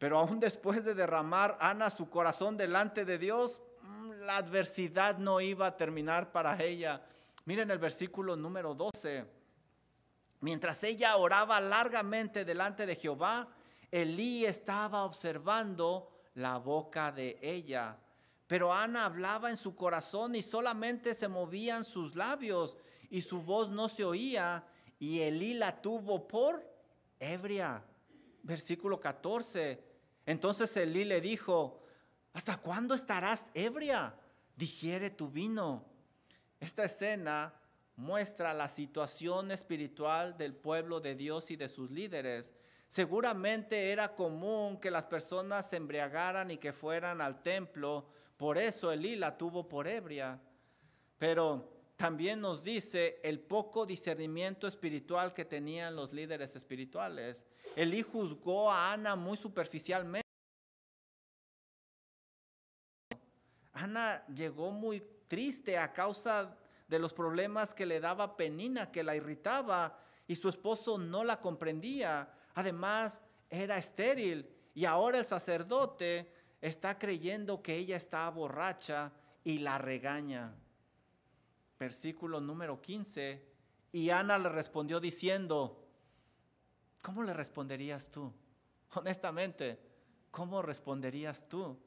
Pero 0.00 0.18
aún 0.18 0.40
después 0.40 0.86
de 0.86 0.94
derramar 0.94 1.58
Ana 1.60 1.90
su 1.90 2.08
corazón 2.08 2.56
delante 2.56 3.04
de 3.04 3.18
Dios, 3.18 3.60
mm, 3.82 4.12
la 4.22 4.38
adversidad 4.38 5.18
no 5.18 5.42
iba 5.42 5.66
a 5.66 5.76
terminar 5.76 6.32
para 6.32 6.60
ella. 6.60 7.04
Miren 7.44 7.70
el 7.70 7.78
versículo 7.78 8.34
número 8.34 8.74
12. 8.74 9.26
Mientras 10.40 10.82
ella 10.84 11.18
oraba 11.18 11.60
largamente 11.60 12.46
delante 12.46 12.86
de 12.86 12.96
Jehová, 12.96 13.48
Elí 13.90 14.46
estaba 14.46 15.04
observando 15.04 16.10
la 16.34 16.56
boca 16.56 17.12
de 17.12 17.38
ella. 17.42 17.98
Pero 18.46 18.72
Ana 18.72 19.04
hablaba 19.04 19.50
en 19.50 19.58
su 19.58 19.76
corazón 19.76 20.34
y 20.34 20.40
solamente 20.40 21.14
se 21.14 21.28
movían 21.28 21.84
sus 21.84 22.14
labios 22.16 22.78
y 23.10 23.20
su 23.20 23.42
voz 23.42 23.68
no 23.68 23.90
se 23.90 24.04
oía 24.04 24.64
y 24.98 25.20
Elí 25.20 25.52
la 25.52 25.82
tuvo 25.82 26.26
por 26.26 26.64
ebria. 27.18 27.84
Versículo 28.42 28.98
14. 28.98 29.89
Entonces 30.30 30.76
Elí 30.76 31.02
le 31.02 31.20
dijo, 31.20 31.82
¿hasta 32.34 32.56
cuándo 32.56 32.94
estarás 32.94 33.50
ebria? 33.52 34.14
Digiere 34.54 35.10
tu 35.10 35.28
vino. 35.28 35.84
Esta 36.60 36.84
escena 36.84 37.52
muestra 37.96 38.54
la 38.54 38.68
situación 38.68 39.50
espiritual 39.50 40.38
del 40.38 40.54
pueblo 40.54 41.00
de 41.00 41.16
Dios 41.16 41.50
y 41.50 41.56
de 41.56 41.68
sus 41.68 41.90
líderes. 41.90 42.54
Seguramente 42.86 43.90
era 43.90 44.14
común 44.14 44.78
que 44.78 44.92
las 44.92 45.04
personas 45.04 45.68
se 45.68 45.78
embriagaran 45.78 46.52
y 46.52 46.58
que 46.58 46.72
fueran 46.72 47.20
al 47.20 47.42
templo, 47.42 48.06
por 48.36 48.56
eso 48.56 48.92
Elí 48.92 49.16
la 49.16 49.36
tuvo 49.36 49.68
por 49.68 49.88
ebria. 49.88 50.40
Pero 51.18 51.79
también 52.00 52.40
nos 52.40 52.64
dice 52.64 53.20
el 53.22 53.40
poco 53.40 53.84
discernimiento 53.84 54.66
espiritual 54.66 55.34
que 55.34 55.44
tenían 55.44 55.94
los 55.94 56.14
líderes 56.14 56.56
espirituales. 56.56 57.44
Elí 57.76 58.00
juzgó 58.00 58.72
a 58.72 58.94
Ana 58.94 59.16
muy 59.16 59.36
superficialmente. 59.36 60.26
Ana 63.74 64.24
llegó 64.34 64.70
muy 64.70 65.02
triste 65.28 65.76
a 65.76 65.92
causa 65.92 66.56
de 66.88 66.98
los 66.98 67.12
problemas 67.12 67.74
que 67.74 67.84
le 67.84 68.00
daba 68.00 68.34
Penina, 68.34 68.90
que 68.90 69.04
la 69.04 69.14
irritaba, 69.14 70.02
y 70.26 70.36
su 70.36 70.48
esposo 70.48 70.96
no 70.96 71.22
la 71.22 71.42
comprendía. 71.42 72.32
Además, 72.54 73.22
era 73.50 73.76
estéril 73.76 74.48
y 74.72 74.86
ahora 74.86 75.18
el 75.18 75.26
sacerdote 75.26 76.32
está 76.62 76.98
creyendo 76.98 77.60
que 77.60 77.76
ella 77.76 77.98
está 77.98 78.26
borracha 78.30 79.12
y 79.44 79.58
la 79.58 79.76
regaña. 79.76 80.54
Versículo 81.80 82.42
número 82.42 82.82
15. 82.82 83.42
Y 83.92 84.10
Ana 84.10 84.38
le 84.38 84.50
respondió 84.50 85.00
diciendo, 85.00 85.88
¿cómo 87.00 87.22
le 87.22 87.32
responderías 87.32 88.10
tú? 88.10 88.30
Honestamente, 88.94 89.80
¿cómo 90.30 90.60
responderías 90.60 91.48
tú? 91.48 91.80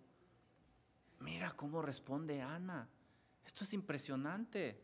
Mira 1.20 1.52
cómo 1.52 1.84
responde 1.84 2.42
Ana. 2.42 2.90
Esto 3.46 3.66
es 3.66 3.74
impresionante. 3.76 4.84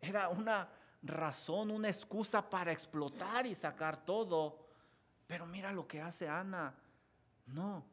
Era 0.00 0.30
una 0.30 0.72
razón, 1.02 1.70
una 1.70 1.90
excusa 1.90 2.48
para 2.48 2.72
explotar 2.72 3.46
y 3.46 3.54
sacar 3.54 4.02
todo. 4.02 4.66
Pero 5.26 5.44
mira 5.44 5.72
lo 5.72 5.86
que 5.86 6.00
hace 6.00 6.26
Ana. 6.26 6.74
No, 7.48 7.84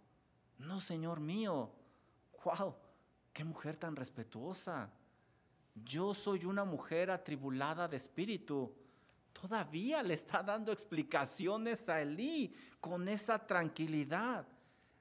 no, 0.60 0.80
Señor 0.80 1.20
mío. 1.20 1.70
¡Wow! 2.46 2.76
¡Qué 3.34 3.44
mujer 3.44 3.76
tan 3.76 3.98
respetuosa! 3.98 4.89
Yo 5.75 6.13
soy 6.13 6.45
una 6.45 6.63
mujer 6.63 7.11
atribulada 7.11 7.88
de 7.88 7.97
espíritu. 7.97 8.73
Todavía 9.33 10.01
le 10.01 10.13
está 10.13 10.41
dando 10.41 10.71
explicaciones 10.71 11.89
a 11.89 12.01
Elí 12.01 12.55
con 12.79 13.09
esa 13.09 13.45
tranquilidad. 13.45 14.47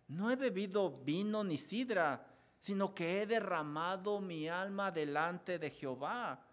No 0.08 0.30
he 0.30 0.36
bebido 0.36 0.90
vino 1.04 1.44
ni 1.44 1.56
sidra, 1.56 2.26
sino 2.58 2.94
que 2.94 3.22
he 3.22 3.26
derramado 3.26 4.20
mi 4.20 4.48
alma 4.48 4.90
delante 4.90 5.58
de 5.58 5.70
Jehová. 5.70 6.44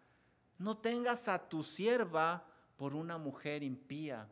No 0.60 0.78
tengas 0.78 1.28
a 1.28 1.50
tu 1.50 1.64
sierva 1.64 2.46
por 2.78 2.94
una 2.94 3.18
mujer 3.18 3.64
impía. 3.64 4.30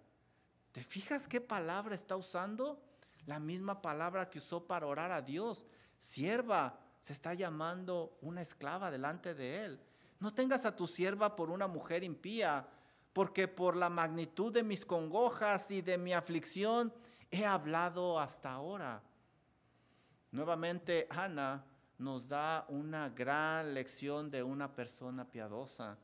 ¿Te 0.71 0.84
fijas 0.84 1.28
qué 1.28 1.41
palabra 1.41 1.95
está 1.95 2.15
usando? 2.15 2.80
La 3.25 3.39
misma 3.39 3.82
palabra 3.82 4.30
que 4.30 4.38
usó 4.38 4.65
para 4.65 4.86
orar 4.86 5.12
a 5.12 5.21
Dios. 5.21 5.65
Sierva, 5.97 6.80
se 7.00 7.14
está 7.14 7.34
llamando 7.34 8.18
una 8.22 8.42
esclava 8.42 8.92
delante 8.92 9.34
de 9.34 9.66
él. 9.66 9.80
No 10.20 10.34
tengas 10.34 10.66
a 10.66 10.76
tu 10.76 10.88
sierva 10.88 11.36
por 11.36 11.50
una 11.50 11.68
mujer 11.68 12.04
impía, 12.04 12.68
porque 13.14 13.48
por 13.48 13.76
la 13.76 13.90
magnitud 13.90 14.54
de 14.54 14.64
mis 14.64 14.86
congojas 14.86 15.72
y 15.72 15.82
de 15.82 15.98
mi 15.98 16.14
aflicción 16.14 16.94
he 17.32 17.46
hablado 17.46 18.20
hasta 18.20 18.52
ahora. 18.52 19.02
Nuevamente 20.32 21.08
Ana 21.10 21.66
nos 21.98 22.28
da 22.28 22.66
una 22.70 23.10
gran 23.10 23.74
lección 23.74 24.30
de 24.30 24.44
una 24.44 24.74
persona 24.74 25.30
piadosa. 25.30 25.98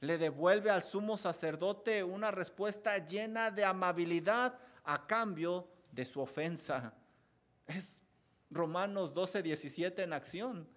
Le 0.00 0.18
devuelve 0.18 0.70
al 0.70 0.84
sumo 0.84 1.16
sacerdote 1.16 2.04
una 2.04 2.30
respuesta 2.30 2.98
llena 2.98 3.50
de 3.50 3.64
amabilidad 3.64 4.58
a 4.84 5.06
cambio 5.06 5.68
de 5.90 6.04
su 6.04 6.20
ofensa. 6.20 6.92
Es 7.66 8.02
Romanos 8.54 9.12
12, 9.14 9.42
17 9.42 10.02
en 10.02 10.12
acción. 10.12 10.68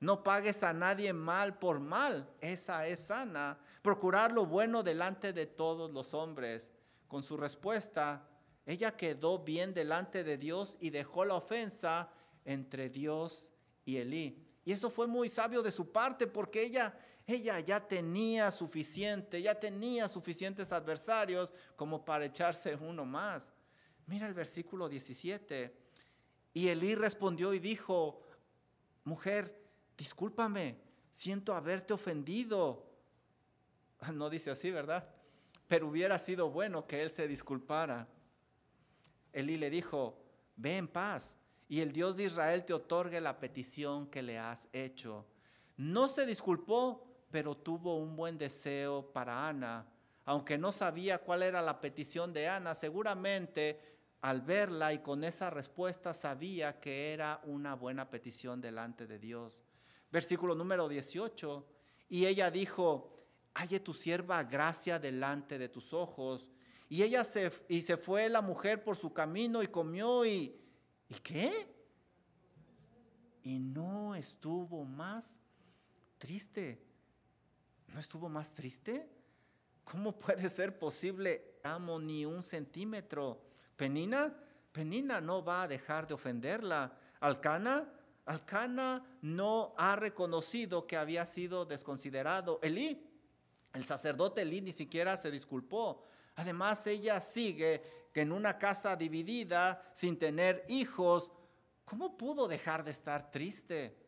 No 0.00 0.22
pagues 0.22 0.62
a 0.62 0.72
nadie 0.72 1.12
mal 1.12 1.58
por 1.58 1.80
mal. 1.80 2.28
Esa 2.40 2.86
es 2.86 3.06
sana. 3.06 3.58
Procurar 3.82 4.32
lo 4.32 4.46
bueno 4.46 4.82
delante 4.82 5.32
de 5.32 5.46
todos 5.46 5.90
los 5.92 6.12
hombres. 6.12 6.72
Con 7.08 7.22
su 7.22 7.36
respuesta, 7.36 8.28
ella 8.66 8.96
quedó 8.96 9.38
bien 9.38 9.74
delante 9.74 10.24
de 10.24 10.38
Dios 10.38 10.76
y 10.80 10.90
dejó 10.90 11.24
la 11.24 11.34
ofensa 11.34 12.10
entre 12.44 12.88
Dios 12.88 13.52
y 13.84 13.98
Elí. 13.98 14.44
Y 14.64 14.72
eso 14.72 14.90
fue 14.90 15.06
muy 15.06 15.28
sabio 15.28 15.62
de 15.62 15.72
su 15.72 15.90
parte 15.90 16.26
porque 16.26 16.62
ella, 16.62 16.96
ella 17.26 17.58
ya 17.60 17.86
tenía 17.86 18.50
suficiente, 18.50 19.42
ya 19.42 19.58
tenía 19.58 20.08
suficientes 20.08 20.72
adversarios 20.72 21.52
como 21.76 22.04
para 22.04 22.24
echarse 22.24 22.74
uno 22.76 23.04
más. 23.04 23.52
Mira 24.06 24.26
el 24.26 24.34
versículo 24.34 24.88
17. 24.88 25.81
Y 26.54 26.68
Elí 26.68 26.94
respondió 26.94 27.54
y 27.54 27.58
dijo, 27.58 28.22
mujer, 29.04 29.62
discúlpame, 29.96 30.78
siento 31.10 31.54
haberte 31.54 31.92
ofendido. 31.92 32.90
No 34.12 34.28
dice 34.28 34.50
así, 34.50 34.70
¿verdad? 34.70 35.08
Pero 35.68 35.86
hubiera 35.86 36.18
sido 36.18 36.50
bueno 36.50 36.86
que 36.86 37.02
él 37.02 37.10
se 37.10 37.28
disculpara. 37.28 38.08
Elí 39.32 39.56
le 39.56 39.70
dijo, 39.70 40.18
ve 40.56 40.76
en 40.76 40.88
paz 40.88 41.38
y 41.68 41.80
el 41.80 41.92
Dios 41.92 42.16
de 42.16 42.24
Israel 42.24 42.64
te 42.64 42.74
otorgue 42.74 43.20
la 43.20 43.38
petición 43.38 44.06
que 44.08 44.22
le 44.22 44.38
has 44.38 44.68
hecho. 44.72 45.24
No 45.76 46.08
se 46.08 46.26
disculpó, 46.26 47.06
pero 47.30 47.56
tuvo 47.56 47.96
un 47.96 48.14
buen 48.14 48.36
deseo 48.36 49.10
para 49.12 49.48
Ana. 49.48 49.86
Aunque 50.24 50.58
no 50.58 50.70
sabía 50.72 51.18
cuál 51.18 51.42
era 51.42 51.62
la 51.62 51.80
petición 51.80 52.32
de 52.32 52.48
Ana, 52.48 52.74
seguramente 52.74 53.91
al 54.22 54.40
verla 54.40 54.92
y 54.94 55.00
con 55.00 55.22
esa 55.22 55.50
respuesta 55.50 56.14
sabía 56.14 56.80
que 56.80 57.12
era 57.12 57.40
una 57.44 57.74
buena 57.74 58.08
petición 58.08 58.60
delante 58.60 59.06
de 59.06 59.18
Dios 59.18 59.64
versículo 60.12 60.54
número 60.54 60.88
18. 60.88 61.66
Y 62.10 62.26
ella 62.26 62.50
dijo, 62.50 63.26
halle 63.54 63.80
tu 63.80 63.94
sierva 63.94 64.44
gracia 64.44 64.98
delante 64.98 65.58
de 65.58 65.68
tus 65.68 65.92
ojos. 65.92 66.50
Y 66.88 67.02
ella 67.02 67.24
se, 67.24 67.50
y 67.68 67.80
se 67.80 67.96
fue 67.96 68.28
la 68.28 68.42
mujer 68.42 68.84
por 68.84 68.96
su 68.96 69.12
camino 69.12 69.62
y 69.62 69.68
comió 69.68 70.26
y, 70.26 70.60
¿y 71.08 71.14
qué? 71.14 71.74
Y 73.42 73.58
no 73.58 74.14
estuvo 74.14 74.84
más 74.84 75.40
triste. 76.18 76.84
¿No 77.88 77.98
estuvo 77.98 78.28
más 78.28 78.52
triste? 78.52 79.08
¿Cómo 79.84 80.18
puede 80.18 80.48
ser 80.50 80.78
posible? 80.78 81.58
Amo 81.62 81.98
ni 81.98 82.26
un 82.26 82.42
centímetro. 82.42 83.42
Penina, 83.82 84.32
Penina 84.70 85.20
no 85.20 85.42
va 85.42 85.64
a 85.64 85.66
dejar 85.66 86.06
de 86.06 86.14
ofenderla. 86.14 86.96
Alcana, 87.18 87.92
Alcana 88.26 89.04
no 89.22 89.74
ha 89.76 89.96
reconocido 89.96 90.86
que 90.86 90.96
había 90.96 91.26
sido 91.26 91.64
desconsiderado. 91.64 92.60
Elí, 92.62 93.04
el 93.72 93.84
sacerdote 93.84 94.42
Elí 94.42 94.60
ni 94.60 94.70
siquiera 94.70 95.16
se 95.16 95.32
disculpó. 95.32 96.04
Además, 96.36 96.86
ella 96.86 97.20
sigue 97.20 97.82
que 98.12 98.20
en 98.20 98.30
una 98.30 98.56
casa 98.56 98.94
dividida, 98.94 99.90
sin 99.94 100.16
tener 100.16 100.64
hijos, 100.68 101.32
¿cómo 101.84 102.16
pudo 102.16 102.46
dejar 102.46 102.84
de 102.84 102.92
estar 102.92 103.32
triste? 103.32 103.98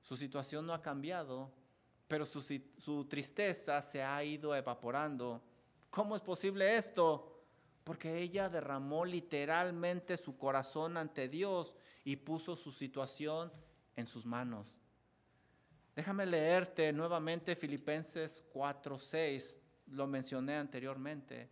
Su 0.00 0.16
situación 0.16 0.64
no 0.64 0.72
ha 0.72 0.80
cambiado, 0.80 1.52
pero 2.08 2.24
su, 2.24 2.40
su 2.78 3.04
tristeza 3.04 3.82
se 3.82 4.02
ha 4.02 4.24
ido 4.24 4.56
evaporando. 4.56 5.42
¿Cómo 5.90 6.16
es 6.16 6.22
posible 6.22 6.78
esto? 6.78 7.35
Porque 7.86 8.18
ella 8.18 8.48
derramó 8.48 9.04
literalmente 9.04 10.16
su 10.16 10.36
corazón 10.36 10.96
ante 10.96 11.28
Dios 11.28 11.76
y 12.02 12.16
puso 12.16 12.56
su 12.56 12.72
situación 12.72 13.52
en 13.94 14.08
sus 14.08 14.26
manos. 14.26 14.76
Déjame 15.94 16.26
leerte 16.26 16.92
nuevamente 16.92 17.54
Filipenses 17.54 18.42
4:6, 18.52 19.60
lo 19.92 20.08
mencioné 20.08 20.56
anteriormente. 20.56 21.48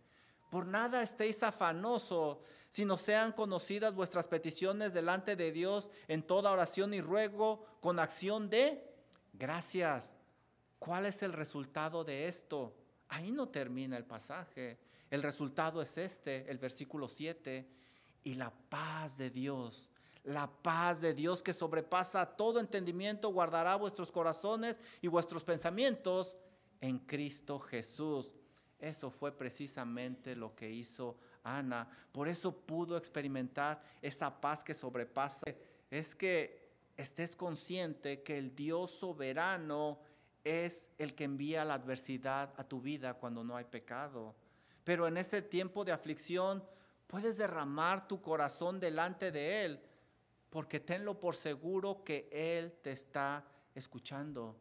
Por 0.51 0.67
nada 0.67 1.01
estéis 1.01 1.41
afanosos, 1.41 2.39
sino 2.69 2.97
sean 2.97 3.31
conocidas 3.31 3.95
vuestras 3.95 4.27
peticiones 4.27 4.93
delante 4.93 5.37
de 5.37 5.53
Dios 5.53 5.89
en 6.09 6.21
toda 6.21 6.51
oración 6.51 6.93
y 6.93 6.99
ruego 6.99 7.65
con 7.79 7.97
acción 7.97 8.49
de 8.49 8.93
gracias. 9.31 10.17
¿Cuál 10.79 11.05
es 11.05 11.23
el 11.23 11.31
resultado 11.31 12.03
de 12.03 12.27
esto? 12.27 12.75
Ahí 13.07 13.31
no 13.31 13.47
termina 13.47 13.95
el 13.95 14.03
pasaje. 14.03 14.77
El 15.15 15.23
resultado 15.23 15.81
es 15.81 15.97
este, 15.97 16.45
el 16.51 16.57
versículo 16.57 17.07
7, 17.07 17.65
y 18.25 18.33
la 18.33 18.51
paz 18.51 19.17
de 19.17 19.29
Dios 19.29 19.89
la 20.25 20.47
paz 20.47 21.01
de 21.01 21.13
Dios 21.13 21.43
que 21.43 21.53
sobrepasa 21.53 22.25
todo 22.25 22.59
entendimiento 22.59 23.29
guardará 23.29 23.75
vuestros 23.75 24.11
corazones 24.11 24.79
y 24.99 25.07
vuestros 25.07 25.43
pensamientos 25.43 26.35
en 26.81 26.97
Cristo 26.97 27.59
Jesús. 27.59 28.33
Eso 28.79 29.11
fue 29.11 29.31
precisamente 29.31 30.35
lo 30.35 30.55
que 30.55 30.71
hizo 30.71 31.15
Ana. 31.43 31.87
Por 32.11 32.27
eso 32.27 32.51
pudo 32.51 32.97
experimentar 32.97 33.83
esa 34.01 34.41
paz 34.41 34.63
que 34.63 34.73
sobrepasa. 34.73 35.45
Es 35.91 36.15
que 36.15 36.71
estés 36.97 37.35
consciente 37.35 38.23
que 38.23 38.39
el 38.39 38.55
Dios 38.55 38.97
soberano 38.97 39.99
es 40.43 40.89
el 40.97 41.13
que 41.13 41.25
envía 41.25 41.63
la 41.65 41.75
adversidad 41.75 42.51
a 42.57 42.63
tu 42.63 42.81
vida 42.81 43.13
cuando 43.13 43.43
no 43.43 43.55
hay 43.55 43.65
pecado. 43.65 44.33
Pero 44.85 45.07
en 45.07 45.17
ese 45.17 45.41
tiempo 45.41 45.83
de 45.83 45.91
aflicción 45.91 46.63
puedes 47.07 47.35
derramar 47.35 48.07
tu 48.07 48.21
corazón 48.21 48.79
delante 48.79 49.33
de 49.33 49.65
Él 49.65 49.81
porque 50.55 50.79
tenlo 50.79 51.19
por 51.19 51.35
seguro 51.35 52.05
que 52.05 52.29
Él 52.31 52.71
te 52.81 52.91
está 52.93 53.45
escuchando. 53.73 54.55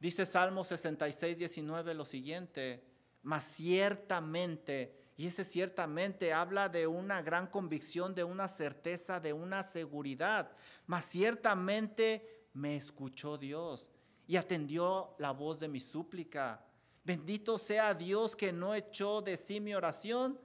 Dice 0.00 0.26
Salmo 0.26 0.64
66, 0.64 1.38
19 1.38 1.94
lo 1.94 2.04
siguiente, 2.04 2.82
mas 3.22 3.44
ciertamente, 3.44 5.12
y 5.16 5.28
ese 5.28 5.44
ciertamente 5.44 6.32
habla 6.32 6.68
de 6.68 6.88
una 6.88 7.22
gran 7.22 7.46
convicción, 7.46 8.12
de 8.12 8.24
una 8.24 8.48
certeza, 8.48 9.20
de 9.20 9.32
una 9.32 9.62
seguridad, 9.62 10.50
mas 10.86 11.04
ciertamente 11.04 12.48
me 12.52 12.74
escuchó 12.74 13.38
Dios 13.38 13.88
y 14.26 14.36
atendió 14.36 15.14
la 15.18 15.30
voz 15.30 15.60
de 15.60 15.68
mi 15.68 15.78
súplica. 15.78 16.66
Bendito 17.04 17.58
sea 17.58 17.94
Dios 17.94 18.36
que 18.36 18.52
no 18.52 18.74
echó 18.74 19.22
de 19.22 19.36
sí 19.36 19.60
mi 19.60 19.74
oración, 19.74 20.38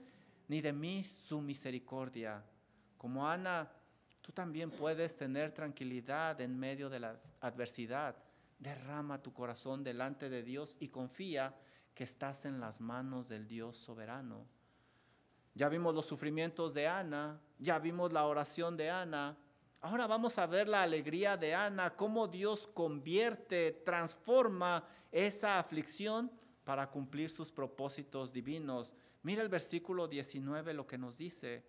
ni 0.47 0.61
de 0.61 0.73
mí 0.73 1.03
su 1.03 1.41
misericordia. 1.41 2.43
Como 2.97 3.27
Ana 3.27 3.71
Tú 4.25 4.31
también 4.31 4.71
puedes 4.71 5.15
tener 5.15 5.51
tranquilidad 5.51 6.41
en 6.41 6.57
medio 6.57 6.89
de 6.89 6.99
la 6.99 7.15
adversidad. 7.41 8.15
Derrama 8.57 9.21
tu 9.21 9.31
corazón 9.31 9.83
delante 9.83 10.31
de 10.31 10.41
Dios 10.41 10.77
y 10.79 10.87
confía 10.87 11.55
que 11.93 12.05
estás 12.05 12.45
en 12.45 12.59
las 12.59 12.81
manos 12.81 13.29
del 13.29 13.47
Dios 13.47 13.77
soberano. 13.77 14.47
Ya 15.53 15.69
vimos 15.69 15.93
los 15.93 16.07
sufrimientos 16.07 16.73
de 16.73 16.87
Ana, 16.87 17.39
ya 17.59 17.77
vimos 17.77 18.11
la 18.11 18.25
oración 18.25 18.75
de 18.75 18.89
Ana. 18.89 19.37
Ahora 19.81 20.07
vamos 20.07 20.39
a 20.39 20.47
ver 20.47 20.67
la 20.67 20.81
alegría 20.81 21.37
de 21.37 21.53
Ana, 21.53 21.95
cómo 21.95 22.27
Dios 22.27 22.65
convierte, 22.65 23.83
transforma 23.85 24.87
esa 25.11 25.59
aflicción 25.59 26.31
para 26.65 26.89
cumplir 26.89 27.29
sus 27.29 27.51
propósitos 27.51 28.33
divinos. 28.33 28.93
Mira 29.23 29.41
el 29.41 29.49
versículo 29.49 30.07
19 30.07 30.73
lo 30.73 30.85
que 30.85 30.97
nos 30.97 31.15
dice. 31.15 31.63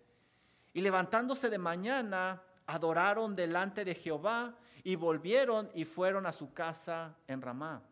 Y 0.73 0.81
levantándose 0.81 1.49
de 1.49 1.57
mañana, 1.57 2.41
adoraron 2.65 3.35
delante 3.35 3.85
de 3.85 3.95
Jehová 3.95 4.57
y 4.83 4.95
volvieron 4.95 5.69
y 5.73 5.85
fueron 5.85 6.25
a 6.25 6.33
su 6.33 6.51
casa 6.51 7.15
en 7.27 7.41
Ramá. 7.41 7.83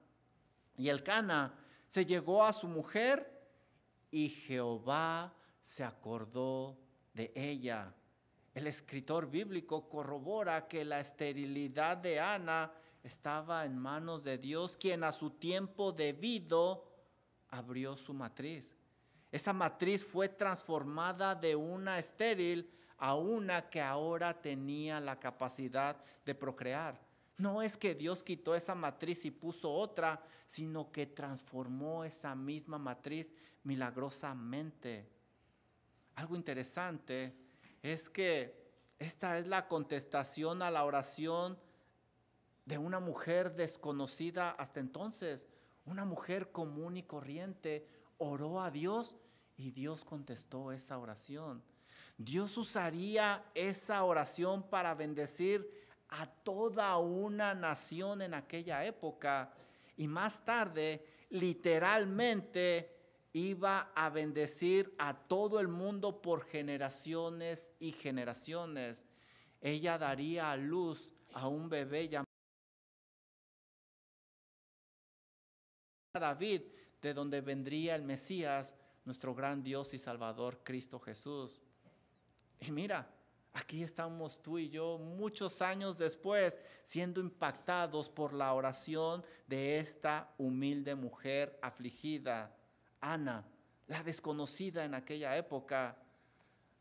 Y 0.78 0.90
el 0.90 1.04
Cana 1.04 1.54
se 1.88 2.06
llegó 2.06 2.44
a 2.44 2.52
su 2.52 2.68
mujer 2.68 3.32
y 4.12 4.30
Jehová 4.30 5.34
se 5.62 5.84
acordó 5.84 6.78
de 7.14 7.32
ella. 7.36 7.94
El 8.54 8.68
escritor 8.68 9.30
bíblico 9.30 9.88
corrobora 9.88 10.68
que 10.68 10.84
la 10.86 11.00
esterilidad 11.00 11.98
de 11.98 12.20
Ana 12.20 12.72
estaba 13.04 13.66
en 13.66 13.78
manos 13.78 14.24
de 14.24 14.38
Dios, 14.38 14.78
quien 14.78 15.04
a 15.04 15.12
su 15.12 15.30
tiempo 15.32 15.92
debido 15.92 16.95
abrió 17.50 17.96
su 17.98 18.14
matriz. 18.14 18.76
Esa 19.32 19.54
matriz 19.54 20.04
fue 20.04 20.30
transformada 20.30 21.36
de 21.36 21.56
una 21.56 22.00
estéril 22.00 22.72
a 22.98 23.16
una 23.16 23.70
que 23.70 23.82
ahora 23.82 24.42
tenía 24.42 25.00
la 25.00 25.20
capacidad 25.20 26.02
de 26.26 26.36
procrear. 26.36 27.00
No 27.38 27.62
es 27.62 27.76
que 27.76 27.96
Dios 27.96 28.24
quitó 28.24 28.56
esa 28.56 28.76
matriz 28.76 29.26
y 29.26 29.32
puso 29.32 29.72
otra, 29.72 30.24
sino 30.46 30.92
que 30.92 31.06
transformó 31.06 32.06
esa 32.06 32.34
misma 32.34 32.78
matriz 32.78 33.34
milagrosamente. 33.64 35.10
Algo 36.16 36.38
interesante 36.38 37.36
es 37.84 38.10
que 38.10 38.66
esta 39.00 39.38
es 39.38 39.48
la 39.48 39.68
contestación 39.68 40.62
a 40.62 40.72
la 40.72 40.86
oración 40.86 41.60
de 42.64 42.78
una 42.78 43.00
mujer 43.00 43.54
desconocida 43.56 44.52
hasta 44.52 44.80
entonces. 44.80 45.48
Una 45.86 46.04
mujer 46.04 46.52
común 46.52 46.98
y 46.98 47.04
corriente 47.04 47.88
oró 48.18 48.62
a 48.62 48.72
Dios 48.72 49.16
y 49.56 49.72
Dios 49.72 50.04
contestó 50.04 50.72
esa 50.72 50.98
oración. 50.98 51.64
Dios 52.18 52.58
usaría 52.58 53.46
esa 53.54 54.04
oración 54.04 54.64
para 54.64 54.96
bendecir 54.96 55.70
a 56.10 56.28
toda 56.28 56.98
una 56.98 57.54
nación 57.54 58.22
en 58.22 58.34
aquella 58.34 58.86
época 58.86 59.54
y 59.98 60.08
más 60.08 60.44
tarde 60.44 61.06
literalmente 61.30 62.92
iba 63.34 63.92
a 63.96 64.10
bendecir 64.10 64.96
a 64.98 65.14
todo 65.14 65.60
el 65.60 65.68
mundo 65.68 66.22
por 66.22 66.46
generaciones 66.46 67.72
y 67.80 67.92
generaciones. 67.92 69.06
Ella 69.62 69.98
daría 69.98 70.52
a 70.52 70.58
luz 70.58 71.12
a 71.34 71.48
un 71.48 71.70
bebé 71.70 72.08
llamado 72.08 72.25
David, 76.20 76.62
de 77.02 77.14
donde 77.14 77.42
vendría 77.42 77.96
el 77.96 78.04
Mesías, 78.04 78.76
nuestro 79.06 79.36
gran 79.36 79.64
Dios 79.64 79.94
y 79.94 80.00
Salvador 80.00 80.62
Cristo 80.64 81.00
Jesús. 81.00 81.62
Y 82.60 82.72
mira, 82.72 83.08
aquí 83.54 83.84
estamos 83.84 84.42
tú 84.42 84.58
y 84.58 84.70
yo 84.70 84.98
muchos 84.98 85.62
años 85.62 85.98
después 85.98 86.60
siendo 86.84 87.22
impactados 87.22 88.10
por 88.10 88.34
la 88.34 88.54
oración 88.54 89.24
de 89.48 89.78
esta 89.78 90.34
humilde 90.38 90.96
mujer 90.96 91.58
afligida, 91.62 92.56
Ana, 93.00 93.46
la 93.88 94.02
desconocida 94.04 94.84
en 94.84 94.96
aquella 94.96 95.38
época. 95.38 95.98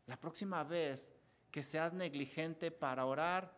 La 0.07 0.19
próxima 0.19 0.63
vez 0.63 1.13
que 1.51 1.61
seas 1.61 1.93
negligente 1.93 2.71
para 2.71 3.05
orar, 3.05 3.55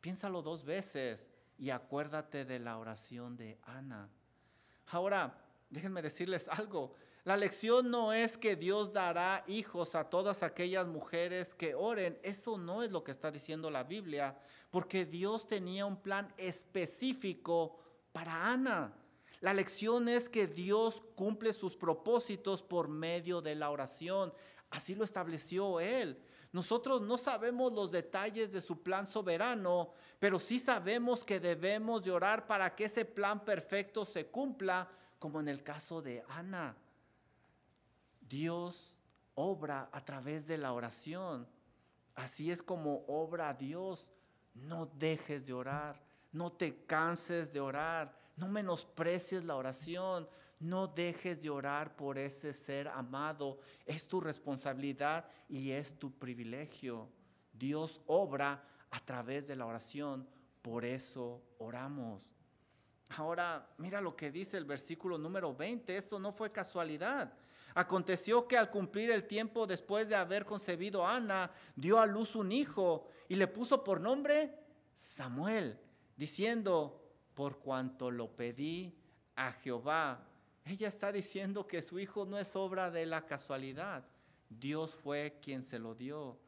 piénsalo 0.00 0.42
dos 0.42 0.64
veces 0.64 1.30
y 1.58 1.70
acuérdate 1.70 2.44
de 2.44 2.58
la 2.58 2.78
oración 2.78 3.36
de 3.36 3.58
Ana. 3.62 4.10
Ahora, 4.88 5.38
déjenme 5.70 6.02
decirles 6.02 6.48
algo. 6.48 6.94
La 7.24 7.36
lección 7.36 7.88
no 7.90 8.12
es 8.12 8.36
que 8.36 8.56
Dios 8.56 8.92
dará 8.92 9.44
hijos 9.46 9.94
a 9.94 10.10
todas 10.10 10.42
aquellas 10.42 10.88
mujeres 10.88 11.54
que 11.54 11.74
oren. 11.74 12.18
Eso 12.24 12.58
no 12.58 12.82
es 12.82 12.90
lo 12.90 13.04
que 13.04 13.12
está 13.12 13.30
diciendo 13.30 13.70
la 13.70 13.84
Biblia, 13.84 14.36
porque 14.70 15.04
Dios 15.04 15.46
tenía 15.46 15.86
un 15.86 15.96
plan 15.96 16.32
específico 16.36 17.78
para 18.12 18.50
Ana. 18.50 18.92
La 19.40 19.54
lección 19.54 20.08
es 20.08 20.28
que 20.28 20.48
Dios 20.48 21.02
cumple 21.14 21.52
sus 21.52 21.76
propósitos 21.76 22.60
por 22.60 22.88
medio 22.88 23.40
de 23.40 23.54
la 23.54 23.70
oración. 23.70 24.32
Así 24.70 24.94
lo 24.94 25.04
estableció 25.04 25.78
Él. 25.78 26.20
Nosotros 26.52 27.00
no 27.00 27.16
sabemos 27.16 27.72
los 27.72 27.90
detalles 27.90 28.52
de 28.52 28.60
su 28.60 28.82
plan 28.82 29.06
soberano, 29.06 29.94
pero 30.18 30.38
sí 30.38 30.58
sabemos 30.58 31.24
que 31.24 31.40
debemos 31.40 32.02
de 32.02 32.10
orar 32.10 32.46
para 32.46 32.74
que 32.74 32.84
ese 32.84 33.06
plan 33.06 33.42
perfecto 33.42 34.04
se 34.04 34.26
cumpla, 34.26 34.88
como 35.18 35.40
en 35.40 35.48
el 35.48 35.62
caso 35.62 36.02
de 36.02 36.22
Ana. 36.28 36.76
Dios 38.20 38.94
obra 39.34 39.88
a 39.92 40.04
través 40.04 40.46
de 40.46 40.58
la 40.58 40.72
oración. 40.74 41.48
Así 42.14 42.50
es 42.50 42.62
como 42.62 43.04
obra 43.06 43.54
Dios. 43.54 44.10
No 44.54 44.86
dejes 44.86 45.46
de 45.46 45.54
orar, 45.54 46.02
no 46.32 46.52
te 46.52 46.84
canses 46.84 47.50
de 47.52 47.60
orar, 47.60 48.14
no 48.36 48.48
menosprecies 48.48 49.44
la 49.44 49.56
oración, 49.56 50.28
no 50.62 50.86
dejes 50.86 51.42
de 51.42 51.50
orar 51.50 51.96
por 51.96 52.18
ese 52.18 52.52
ser 52.52 52.88
amado. 52.88 53.58
Es 53.84 54.06
tu 54.06 54.20
responsabilidad 54.20 55.26
y 55.48 55.72
es 55.72 55.98
tu 55.98 56.12
privilegio. 56.12 57.08
Dios 57.52 58.00
obra 58.06 58.64
a 58.90 59.00
través 59.00 59.48
de 59.48 59.56
la 59.56 59.66
oración, 59.66 60.28
por 60.62 60.84
eso 60.84 61.42
oramos. 61.58 62.32
Ahora, 63.16 63.68
mira 63.78 64.00
lo 64.00 64.16
que 64.16 64.30
dice 64.30 64.56
el 64.56 64.64
versículo 64.64 65.18
número 65.18 65.54
20. 65.54 65.96
Esto 65.96 66.18
no 66.18 66.32
fue 66.32 66.52
casualidad. 66.52 67.32
Aconteció 67.74 68.46
que 68.46 68.56
al 68.56 68.70
cumplir 68.70 69.10
el 69.10 69.26
tiempo 69.26 69.66
después 69.66 70.08
de 70.08 70.14
haber 70.14 70.44
concebido 70.44 71.06
a 71.06 71.16
Ana, 71.16 71.50
dio 71.74 71.98
a 71.98 72.06
luz 72.06 72.36
un 72.36 72.52
hijo 72.52 73.08
y 73.28 73.34
le 73.34 73.48
puso 73.48 73.82
por 73.82 74.00
nombre 74.00 74.58
Samuel, 74.94 75.78
diciendo, 76.16 77.02
por 77.34 77.58
cuanto 77.58 78.10
lo 78.10 78.36
pedí 78.36 78.94
a 79.36 79.52
Jehová. 79.52 80.28
Ella 80.64 80.88
está 80.88 81.10
diciendo 81.10 81.66
que 81.66 81.82
su 81.82 81.98
hijo 81.98 82.24
no 82.24 82.38
es 82.38 82.54
obra 82.54 82.90
de 82.90 83.06
la 83.06 83.26
casualidad. 83.26 84.04
Dios 84.48 84.94
fue 84.94 85.38
quien 85.42 85.62
se 85.62 85.78
lo 85.78 85.94
dio. 85.94 86.38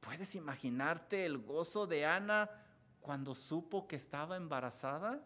¿Puedes 0.00 0.34
imaginarte 0.34 1.26
el 1.26 1.38
gozo 1.38 1.86
de 1.86 2.06
Ana 2.06 2.48
cuando 3.00 3.34
supo 3.34 3.86
que 3.86 3.96
estaba 3.96 4.36
embarazada? 4.36 5.22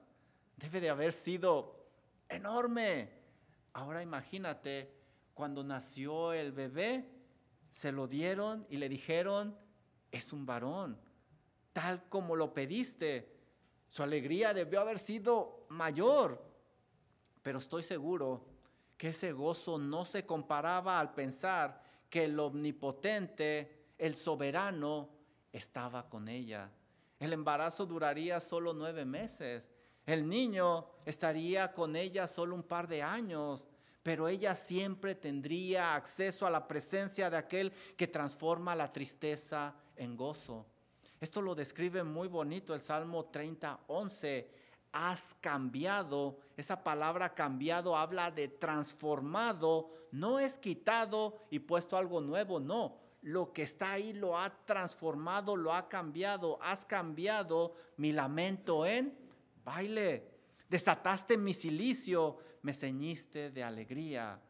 Debe 0.57 0.81
de 0.81 0.91
haber 0.91 1.13
sido 1.13 1.87
enorme. 2.29 3.11
Ahora 3.73 4.03
imagínate 4.03 4.93
cuando 5.35 5.63
nació 5.63 6.33
el 6.33 6.53
bebé, 6.53 7.09
se 7.71 7.93
lo 7.93 8.07
dieron 8.07 8.67
y 8.69 8.77
le 8.77 8.89
dijeron, 8.89 9.57
es 10.11 10.33
un 10.33 10.45
varón, 10.45 10.99
tal 11.73 12.09
como 12.09 12.37
lo 12.37 12.53
pediste. 12.53 13.39
Su 13.89 14.03
alegría 14.03 14.53
debió 14.53 14.81
haber 14.81 14.99
sido 14.99 15.67
mayor, 15.69 16.50
pero 17.43 17.59
estoy 17.59 17.83
seguro 17.83 18.45
que 18.97 19.09
ese 19.11 19.33
gozo 19.33 19.79
no 19.79 20.05
se 20.05 20.27
comparaba 20.27 21.01
al 21.01 21.15
pensar 21.15 21.83
que 22.09 22.25
el 22.25 22.39
omnipotente, 22.39 23.87
el 23.99 24.17
soberano, 24.17 25.09
estaba 25.53 26.09
con 26.09 26.29
ella. 26.29 26.71
El 27.19 27.33
embarazo 27.33 27.87
duraría 27.87 28.41
solo 28.41 28.73
nueve 28.73 29.05
meses. 29.05 29.71
El 30.07 30.29
niño 30.29 30.87
estaría 31.05 31.73
con 31.73 31.97
ella 31.97 32.27
solo 32.27 32.55
un 32.55 32.63
par 32.63 32.89
de 32.89 33.03
años 33.03 33.67
pero 34.03 34.29
ella 34.29 34.55
siempre 34.55 35.15
tendría 35.15 35.95
acceso 35.95 36.47
a 36.47 36.51
la 36.51 36.67
presencia 36.67 37.29
de 37.29 37.37
aquel 37.37 37.73
que 37.97 38.09
transforma 38.09 38.75
la 38.75 38.93
tristeza 38.93 39.75
en 39.97 40.17
gozo. 40.17 40.67
Esto 41.21 41.43
lo 41.43 41.55
describe 41.55 42.03
muy 42.03 42.29
bonito 42.29 42.75
el 42.75 42.81
Salmo 42.81 43.27
30, 43.27 43.81
11. 43.89 44.51
Has 44.93 45.35
cambiado, 45.41 46.39
esa 46.57 46.83
palabra 46.83 47.35
cambiado 47.35 47.97
habla 47.97 48.31
de 48.31 48.49
transformado, 48.49 49.91
no 50.11 50.41
es 50.41 50.59
quitado 50.59 51.39
y 51.51 51.61
puesto 51.61 51.97
algo 51.97 52.21
nuevo, 52.21 52.61
no. 52.61 52.97
Lo 53.23 53.53
que 53.53 53.63
está 53.63 53.93
ahí 53.93 54.13
lo 54.13 54.39
ha 54.39 54.51
transformado, 54.65 55.57
lo 55.57 55.75
ha 55.75 55.89
cambiado. 55.89 56.59
Has 56.63 56.85
cambiado 56.85 57.75
mi 57.99 58.13
lamento 58.13 58.87
en 58.87 59.15
baile. 59.63 60.27
Desataste 60.69 61.37
mi 61.37 61.53
silicio 61.53 62.39
me 62.63 62.75
ceñiste 62.75 63.51
de 63.51 63.65
alegría. 63.65 64.41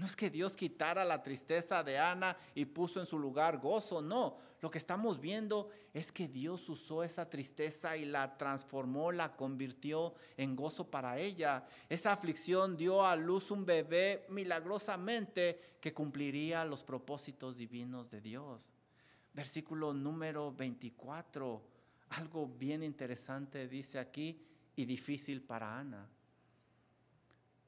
No 0.00 0.06
es 0.06 0.16
que 0.16 0.30
Dios 0.30 0.56
quitara 0.56 1.04
la 1.04 1.22
tristeza 1.22 1.84
de 1.84 1.98
Ana 1.98 2.34
y 2.54 2.64
puso 2.64 3.00
en 3.00 3.06
su 3.06 3.18
lugar 3.18 3.58
gozo, 3.58 4.00
no. 4.00 4.38
Lo 4.62 4.70
que 4.70 4.78
estamos 4.78 5.20
viendo 5.20 5.68
es 5.92 6.10
que 6.10 6.26
Dios 6.26 6.66
usó 6.70 7.04
esa 7.04 7.28
tristeza 7.28 7.98
y 7.98 8.06
la 8.06 8.38
transformó, 8.38 9.12
la 9.12 9.36
convirtió 9.36 10.14
en 10.38 10.56
gozo 10.56 10.90
para 10.90 11.18
ella. 11.18 11.66
Esa 11.90 12.14
aflicción 12.14 12.78
dio 12.78 13.04
a 13.04 13.14
luz 13.14 13.50
un 13.50 13.66
bebé 13.66 14.24
milagrosamente 14.30 15.76
que 15.82 15.92
cumpliría 15.92 16.64
los 16.64 16.82
propósitos 16.82 17.58
divinos 17.58 18.10
de 18.10 18.22
Dios. 18.22 18.70
Versículo 19.34 19.92
número 19.92 20.50
24, 20.50 21.62
algo 22.08 22.46
bien 22.46 22.82
interesante 22.82 23.68
dice 23.68 23.98
aquí 23.98 24.40
y 24.76 24.86
difícil 24.86 25.42
para 25.42 25.78
Ana. 25.78 26.08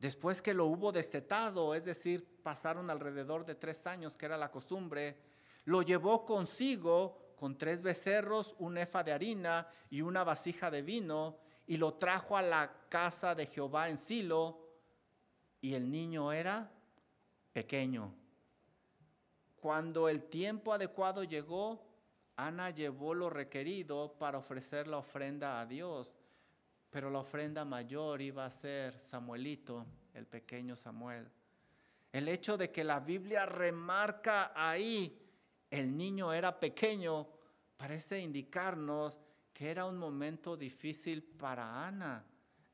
Después 0.02 0.42
que 0.42 0.52
lo 0.52 0.66
hubo 0.66 0.90
destetado, 0.90 1.76
es 1.76 1.84
decir, 1.84 2.26
pasaron 2.42 2.90
alrededor 2.90 3.46
de 3.46 3.54
tres 3.54 3.86
años, 3.86 4.16
que 4.16 4.26
era 4.26 4.36
la 4.36 4.50
costumbre, 4.50 5.16
lo 5.64 5.82
llevó 5.82 6.26
consigo 6.26 7.34
con 7.36 7.56
tres 7.56 7.82
becerros, 7.82 8.56
un 8.58 8.78
efa 8.78 9.04
de 9.04 9.12
harina 9.12 9.68
y 9.90 10.02
una 10.02 10.24
vasija 10.24 10.72
de 10.72 10.82
vino, 10.82 11.38
y 11.68 11.76
lo 11.76 11.94
trajo 11.94 12.36
a 12.36 12.42
la 12.42 12.88
casa 12.88 13.36
de 13.36 13.46
Jehová 13.46 13.90
en 13.90 13.96
Silo, 13.96 14.58
y 15.60 15.74
el 15.74 15.88
niño 15.88 16.32
era 16.32 16.68
pequeño. 17.52 18.12
Cuando 19.54 20.08
el 20.08 20.24
tiempo 20.24 20.72
adecuado 20.72 21.22
llegó, 21.22 21.86
Ana 22.34 22.70
llevó 22.70 23.14
lo 23.14 23.30
requerido 23.30 24.18
para 24.18 24.38
ofrecer 24.38 24.88
la 24.88 24.98
ofrenda 24.98 25.60
a 25.60 25.66
Dios 25.66 26.18
pero 26.92 27.10
la 27.10 27.20
ofrenda 27.20 27.64
mayor 27.64 28.20
iba 28.20 28.44
a 28.44 28.50
ser 28.50 29.00
Samuelito, 29.00 29.86
el 30.12 30.26
pequeño 30.26 30.76
Samuel. 30.76 31.26
El 32.12 32.28
hecho 32.28 32.58
de 32.58 32.70
que 32.70 32.84
la 32.84 33.00
Biblia 33.00 33.46
remarca 33.46 34.52
ahí, 34.54 35.18
el 35.70 35.96
niño 35.96 36.34
era 36.34 36.60
pequeño, 36.60 37.26
parece 37.78 38.20
indicarnos 38.20 39.18
que 39.54 39.70
era 39.70 39.86
un 39.86 39.96
momento 39.96 40.54
difícil 40.54 41.22
para 41.22 41.86
Ana. 41.86 42.26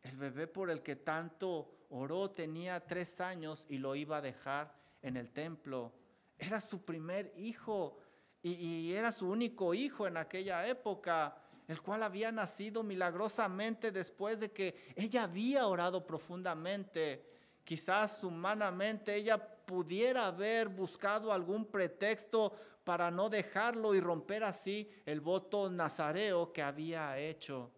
El 0.02 0.16
bebé 0.16 0.48
por 0.48 0.68
el 0.68 0.82
que 0.82 0.96
tanto 0.96 1.86
oró 1.90 2.28
tenía 2.28 2.84
tres 2.84 3.20
años 3.20 3.66
y 3.68 3.78
lo 3.78 3.94
iba 3.94 4.16
a 4.16 4.20
dejar 4.20 4.74
en 5.00 5.16
el 5.16 5.30
templo. 5.30 5.92
Era 6.36 6.60
su 6.60 6.84
primer 6.84 7.32
hijo 7.36 7.98
y, 8.42 8.54
y 8.54 8.92
era 8.94 9.12
su 9.12 9.30
único 9.30 9.74
hijo 9.74 10.08
en 10.08 10.16
aquella 10.16 10.66
época 10.66 11.36
el 11.68 11.82
cual 11.82 12.02
había 12.02 12.32
nacido 12.32 12.82
milagrosamente 12.82 13.92
después 13.92 14.40
de 14.40 14.50
que 14.50 14.92
ella 14.96 15.24
había 15.24 15.66
orado 15.66 16.06
profundamente. 16.06 17.30
Quizás 17.62 18.24
humanamente 18.24 19.14
ella 19.14 19.38
pudiera 19.38 20.26
haber 20.26 20.68
buscado 20.68 21.30
algún 21.30 21.66
pretexto 21.66 22.56
para 22.84 23.10
no 23.10 23.28
dejarlo 23.28 23.94
y 23.94 24.00
romper 24.00 24.44
así 24.44 24.90
el 25.04 25.20
voto 25.20 25.68
nazareo 25.68 26.54
que 26.54 26.62
había 26.62 27.18
hecho. 27.18 27.70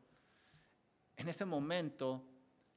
En 1.17 1.29
ese 1.29 1.45
momento, 1.45 2.25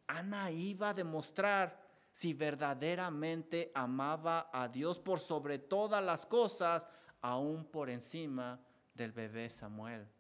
Ana 0.07 0.49
iba 0.49 0.89
a 0.89 0.93
demostrar 0.95 1.80
si 2.11 2.34
verdaderamente 2.34 3.72
amaba 3.76 4.49
a 4.51 4.68
Dios 4.68 4.97
por 4.97 5.20
sobre 5.20 5.59
todas 5.59 6.03
las 6.03 6.26
cosas, 6.26 6.88
aún 7.22 7.66
por 7.66 7.91
encima 7.91 8.59
del 8.95 9.11
bebé 9.11 9.49
Samuel. 9.51 10.12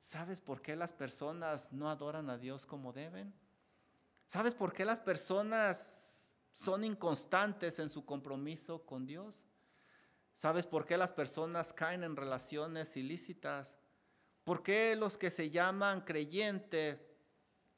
¿Sabes 0.00 0.40
por 0.40 0.62
qué 0.62 0.76
las 0.76 0.94
personas 0.94 1.72
no 1.72 1.90
adoran 1.90 2.30
a 2.30 2.38
Dios 2.38 2.64
como 2.64 2.94
deben? 2.94 3.34
¿Sabes 4.26 4.54
por 4.54 4.72
qué 4.72 4.86
las 4.86 4.98
personas 4.98 6.30
son 6.52 6.84
inconstantes 6.84 7.78
en 7.78 7.90
su 7.90 8.06
compromiso 8.06 8.86
con 8.86 9.06
Dios? 9.06 9.44
¿Sabes 10.32 10.66
por 10.66 10.86
qué 10.86 10.96
las 10.96 11.12
personas 11.12 11.74
caen 11.74 12.02
en 12.02 12.16
relaciones 12.16 12.96
ilícitas? 12.96 13.76
¿Por 14.42 14.62
qué 14.62 14.96
los 14.96 15.18
que 15.18 15.30
se 15.30 15.50
llaman 15.50 16.00
creyentes 16.00 16.98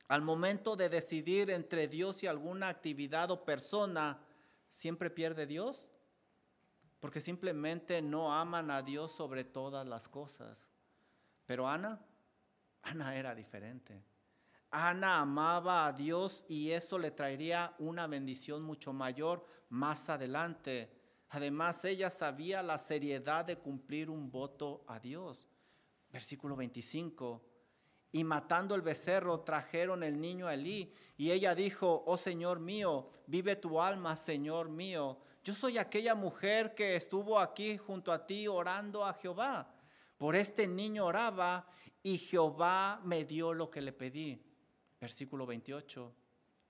al 0.07 0.23
momento 0.23 0.77
de 0.77 0.89
decidir 0.89 1.51
entre 1.51 1.89
Dios 1.89 2.23
y 2.23 2.29
alguna 2.29 2.69
actividad 2.69 3.33
o 3.33 3.45
persona 3.45 4.25
siempre 4.69 5.11
pierde 5.11 5.47
Dios? 5.47 5.91
Porque 7.01 7.21
simplemente 7.21 8.01
no 8.01 8.33
aman 8.33 8.71
a 8.71 8.83
Dios 8.83 9.11
sobre 9.11 9.43
todas 9.43 9.85
las 9.89 10.09
cosas. 10.09 10.69
Pero 11.47 11.69
Ana, 11.69 12.01
Ana 12.83 13.17
era 13.17 13.35
diferente. 13.35 14.05
Ana 14.71 15.21
amaba 15.21 15.87
a 15.87 15.93
Dios 15.93 16.45
y 16.49 16.71
eso 16.71 16.99
le 16.99 17.11
traería 17.11 17.75
una 17.79 18.07
bendición 18.07 18.63
mucho 18.63 18.93
mayor 18.93 19.47
más 19.69 20.09
adelante. 20.09 20.91
Además, 21.29 21.85
ella 21.85 22.11
sabía 22.11 22.63
la 22.63 22.79
seriedad 22.79 23.45
de 23.45 23.57
cumplir 23.57 24.11
un 24.11 24.31
voto 24.31 24.85
a 24.89 24.99
Dios. 24.99 25.47
Versículo 26.11 26.57
25. 26.57 27.43
Y 28.13 28.25
matando 28.25 28.75
el 28.75 28.83
becerro, 28.83 29.41
trajeron 29.41 30.03
el 30.03 30.21
niño 30.21 30.47
a 30.47 30.55
Elí. 30.55 30.95
Y 31.17 31.31
ella 31.31 31.55
dijo, 31.55 32.05
oh 32.07 32.17
Señor 32.17 32.61
mío, 32.61 33.11
vive 33.27 33.57
tu 33.57 33.81
alma, 33.81 34.17
Señor 34.17 34.69
mío. 34.69 35.19
Yo 35.45 35.55
soy 35.55 35.79
aquella 35.79 36.15
mujer 36.15 36.75
que 36.75 36.97
estuvo 36.97 37.39
aquí 37.39 37.77
junto 37.77 38.13
a 38.13 38.27
ti 38.27 38.49
orando 38.49 39.05
a 39.05 39.15
Jehová. 39.15 39.75
Por 40.19 40.37
este 40.37 40.67
niño 40.67 41.07
oraba 41.07 41.67
y 42.03 42.19
Jehová 42.19 43.01
me 43.05 43.25
dio 43.25 43.55
lo 43.55 43.71
que 43.71 43.81
le 43.81 43.93
pedí. 43.93 44.43
Versículo 45.01 45.47
28. 45.47 46.13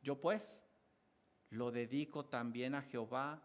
Yo 0.03 0.21
pues 0.21 0.63
lo 1.51 1.71
dedico 1.71 2.27
también 2.27 2.75
a 2.75 2.83
Jehová. 2.83 3.43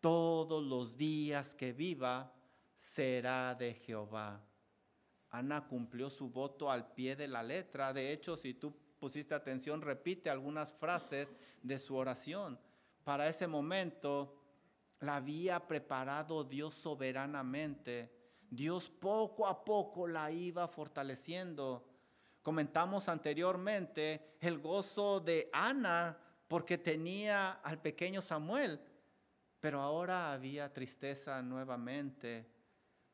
Todos 0.00 0.62
los 0.62 0.96
días 0.96 1.54
que 1.54 1.72
viva 1.72 2.32
será 2.74 3.54
de 3.54 3.74
Jehová. 3.74 4.44
Ana 5.30 5.66
cumplió 5.66 6.10
su 6.10 6.30
voto 6.30 6.70
al 6.70 6.92
pie 6.92 7.16
de 7.16 7.28
la 7.28 7.42
letra. 7.42 7.92
De 7.92 8.12
hecho, 8.12 8.36
si 8.36 8.54
tú 8.54 8.74
pusiste 8.98 9.34
atención, 9.34 9.82
repite 9.82 10.30
algunas 10.30 10.72
frases 10.72 11.34
de 11.62 11.78
su 11.78 11.96
oración. 11.96 12.58
Para 13.04 13.28
ese 13.28 13.46
momento 13.46 14.42
la 15.00 15.16
había 15.16 15.66
preparado 15.66 16.44
Dios 16.44 16.74
soberanamente 16.74 18.15
Dios 18.56 18.88
poco 18.88 19.46
a 19.46 19.62
poco 19.64 20.08
la 20.08 20.30
iba 20.30 20.66
fortaleciendo. 20.66 21.86
Comentamos 22.42 23.08
anteriormente 23.08 24.36
el 24.40 24.58
gozo 24.58 25.20
de 25.20 25.50
Ana 25.52 26.18
porque 26.48 26.78
tenía 26.78 27.52
al 27.52 27.80
pequeño 27.82 28.22
Samuel, 28.22 28.80
pero 29.60 29.82
ahora 29.82 30.32
había 30.32 30.72
tristeza 30.72 31.42
nuevamente. 31.42 32.46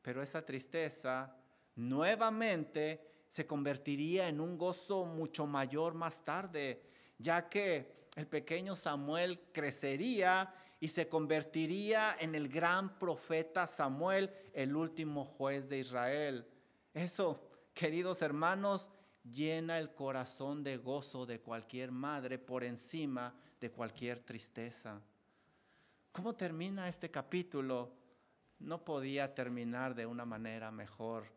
Pero 0.01 0.23
esa 0.23 0.45
tristeza 0.45 1.35
nuevamente 1.75 3.25
se 3.27 3.45
convertiría 3.45 4.29
en 4.29 4.39
un 4.39 4.57
gozo 4.57 5.05
mucho 5.05 5.45
mayor 5.45 5.93
más 5.93 6.23
tarde, 6.23 6.83
ya 7.17 7.49
que 7.49 8.07
el 8.15 8.27
pequeño 8.27 8.75
Samuel 8.75 9.39
crecería 9.51 10.53
y 10.83 10.89
se 10.89 11.07
convertiría 11.07 12.13
en 12.19 12.35
el 12.35 12.49
gran 12.49 12.99
profeta 12.99 13.67
Samuel, 13.67 14.29
el 14.51 14.75
último 14.75 15.23
juez 15.23 15.69
de 15.69 15.79
Israel. 15.79 16.45
Eso, 16.93 17.39
queridos 17.73 18.21
hermanos, 18.21 18.91
llena 19.23 19.79
el 19.79 19.95
corazón 19.95 20.61
de 20.61 20.75
gozo 20.75 21.25
de 21.25 21.39
cualquier 21.39 21.93
madre 21.93 22.37
por 22.37 22.65
encima 22.65 23.33
de 23.61 23.71
cualquier 23.71 24.19
tristeza. 24.19 24.99
¿Cómo 26.11 26.35
termina 26.35 26.89
este 26.89 27.09
capítulo? 27.09 27.93
No 28.59 28.83
podía 28.83 29.33
terminar 29.33 29.95
de 29.95 30.05
una 30.05 30.25
manera 30.25 30.69
mejor. 30.69 31.31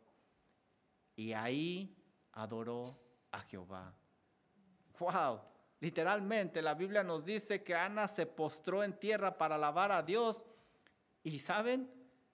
Y 1.15 1.35
ahí 1.35 1.97
adoró 2.33 2.99
a 3.31 3.43
Jehová. 3.43 3.95
¡Wow! 4.99 5.39
Literalmente 5.81 6.63
la 6.63 6.75
Biblia 6.75 7.03
nos 7.03 7.25
dice 7.25 7.63
que 7.63 7.75
Ana 7.75 8.09
se 8.09 8.27
postró 8.27 8.83
en 8.83 8.99
tierra 8.99 9.37
para 9.37 9.57
alabar 9.57 9.93
a 9.93 10.03
Dios. 10.03 10.45
Y 11.23 11.39
saben, 11.39 11.91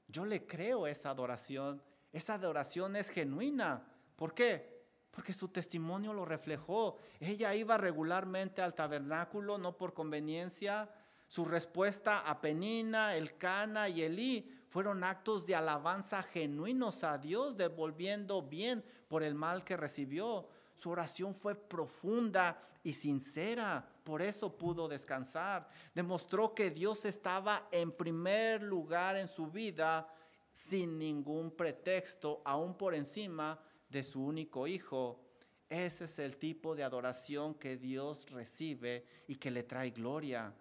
yo 0.09 0.25
le 0.25 0.47
creo 0.47 0.87
esa 0.87 1.11
adoración. 1.11 1.83
Esa 2.13 2.35
adoración 2.35 2.95
es 2.97 3.11
genuina. 3.11 3.87
¿Por 4.17 4.35
qué? 4.35 4.85
Porque 5.11 5.33
su 5.33 5.49
testimonio 5.49 6.13
lo 6.13 6.25
reflejó. 6.25 6.99
Ella 7.19 7.55
iba 7.55 7.79
regularmente 7.79 8.63
al 8.63 8.75
tabernáculo, 8.75 9.59
no 9.59 9.77
por 9.77 9.95
conveniencia. 9.95 10.91
Su 11.27 11.45
respuesta 11.45 12.21
a 12.21 12.41
Penina, 12.41 13.17
Elcana 13.17 13.89
y 13.89 14.03
Elí 14.03 14.51
fueron 14.69 15.03
actos 15.03 15.47
de 15.47 15.55
alabanza 15.55 16.23
genuinos 16.23 17.05
a 17.05 17.19
Dios, 17.19 17.57
devolviendo 17.57 18.43
bien 18.43 18.85
por 19.09 19.23
el 19.23 19.35
mal 19.35 19.65
que 19.65 19.77
recibió. 19.77 20.49
Su 20.83 20.91
oración 20.91 21.33
fue 21.37 21.55
profunda 21.55 22.61
y 22.83 22.93
sincera, 22.93 23.89
por 24.03 24.21
eso 24.21 24.59
pudo 24.59 24.89
descansar. 24.89 25.69
Demostró 25.95 26.57
que 26.57 26.73
Dios 26.73 27.05
estaba 27.05 27.69
en 27.71 27.93
primer 27.93 28.65
lugar 28.65 29.17
en 29.17 29.29
su 29.29 29.47
vida 29.47 30.13
sin 30.53 30.99
ningún 30.99 31.53
pretexto, 31.53 32.43
aún 32.45 32.77
por 32.77 32.97
encima 32.97 33.61
de 33.89 34.03
su 34.03 34.27
único 34.27 34.67
hijo. 34.67 35.21
Ese 35.69 36.07
es 36.07 36.19
el 36.19 36.37
tipo 36.37 36.75
de 36.75 36.83
adoración 36.83 37.55
que 37.55 37.77
Dios 37.77 38.29
recibe 38.31 39.07
y 39.29 39.37
que 39.37 39.53
le 39.53 39.63
trae 39.63 39.91
gloria. 39.91 40.53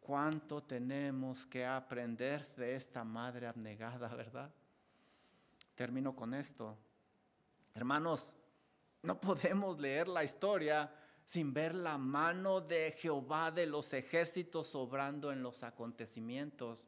cuánto 0.00 0.64
tenemos 0.64 1.46
que 1.46 1.64
aprender 1.64 2.52
de 2.56 2.74
esta 2.74 3.04
madre 3.04 3.46
abnegada, 3.46 4.08
¿verdad? 4.16 4.52
Termino 5.76 6.16
con 6.16 6.34
esto. 6.34 6.76
Hermanos, 7.72 8.32
no 9.06 9.20
podemos 9.20 9.78
leer 9.78 10.08
la 10.08 10.24
historia 10.24 10.92
sin 11.24 11.54
ver 11.54 11.74
la 11.74 11.96
mano 11.96 12.60
de 12.60 12.92
Jehová 12.98 13.50
de 13.50 13.66
los 13.66 13.92
ejércitos 13.92 14.74
obrando 14.74 15.32
en 15.32 15.42
los 15.42 15.62
acontecimientos. 15.62 16.86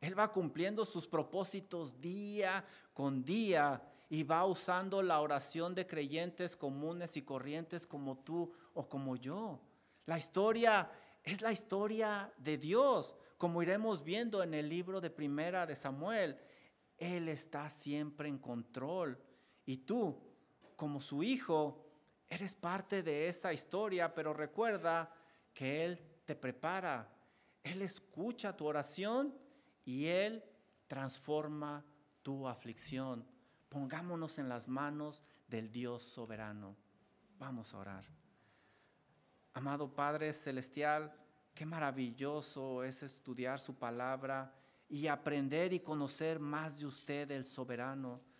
Él 0.00 0.18
va 0.18 0.30
cumpliendo 0.30 0.84
sus 0.84 1.06
propósitos 1.06 2.00
día 2.00 2.64
con 2.92 3.24
día 3.24 3.82
y 4.10 4.22
va 4.22 4.44
usando 4.44 5.00
la 5.02 5.20
oración 5.20 5.74
de 5.74 5.86
creyentes 5.86 6.56
comunes 6.56 7.16
y 7.16 7.22
corrientes 7.22 7.86
como 7.86 8.18
tú 8.18 8.52
o 8.74 8.88
como 8.88 9.16
yo. 9.16 9.60
La 10.06 10.18
historia 10.18 10.90
es 11.22 11.40
la 11.40 11.52
historia 11.52 12.32
de 12.36 12.58
Dios, 12.58 13.16
como 13.38 13.62
iremos 13.62 14.04
viendo 14.04 14.42
en 14.42 14.54
el 14.54 14.68
libro 14.68 15.00
de 15.00 15.10
Primera 15.10 15.66
de 15.66 15.74
Samuel. 15.74 16.36
Él 16.98 17.28
está 17.28 17.70
siempre 17.70 18.28
en 18.28 18.38
control 18.38 19.18
y 19.64 19.78
tú, 19.78 20.20
como 20.84 21.00
su 21.00 21.22
hijo, 21.22 21.82
eres 22.28 22.54
parte 22.54 23.02
de 23.02 23.26
esa 23.26 23.54
historia, 23.54 24.14
pero 24.14 24.34
recuerda 24.34 25.10
que 25.54 25.82
Él 25.82 25.98
te 26.26 26.36
prepara, 26.36 27.08
Él 27.62 27.80
escucha 27.80 28.54
tu 28.54 28.66
oración 28.66 29.34
y 29.86 30.08
Él 30.08 30.44
transforma 30.86 31.82
tu 32.22 32.46
aflicción. 32.46 33.26
Pongámonos 33.70 34.36
en 34.36 34.50
las 34.50 34.68
manos 34.68 35.22
del 35.48 35.72
Dios 35.72 36.02
soberano. 36.02 36.76
Vamos 37.38 37.72
a 37.72 37.78
orar. 37.78 38.04
Amado 39.54 39.88
Padre 39.88 40.34
Celestial, 40.34 41.16
qué 41.54 41.64
maravilloso 41.64 42.84
es 42.84 43.02
estudiar 43.02 43.58
su 43.58 43.74
palabra 43.78 44.52
y 44.90 45.06
aprender 45.06 45.72
y 45.72 45.80
conocer 45.80 46.38
más 46.40 46.78
de 46.78 46.84
usted, 46.84 47.30
el 47.30 47.46
soberano. 47.46 48.33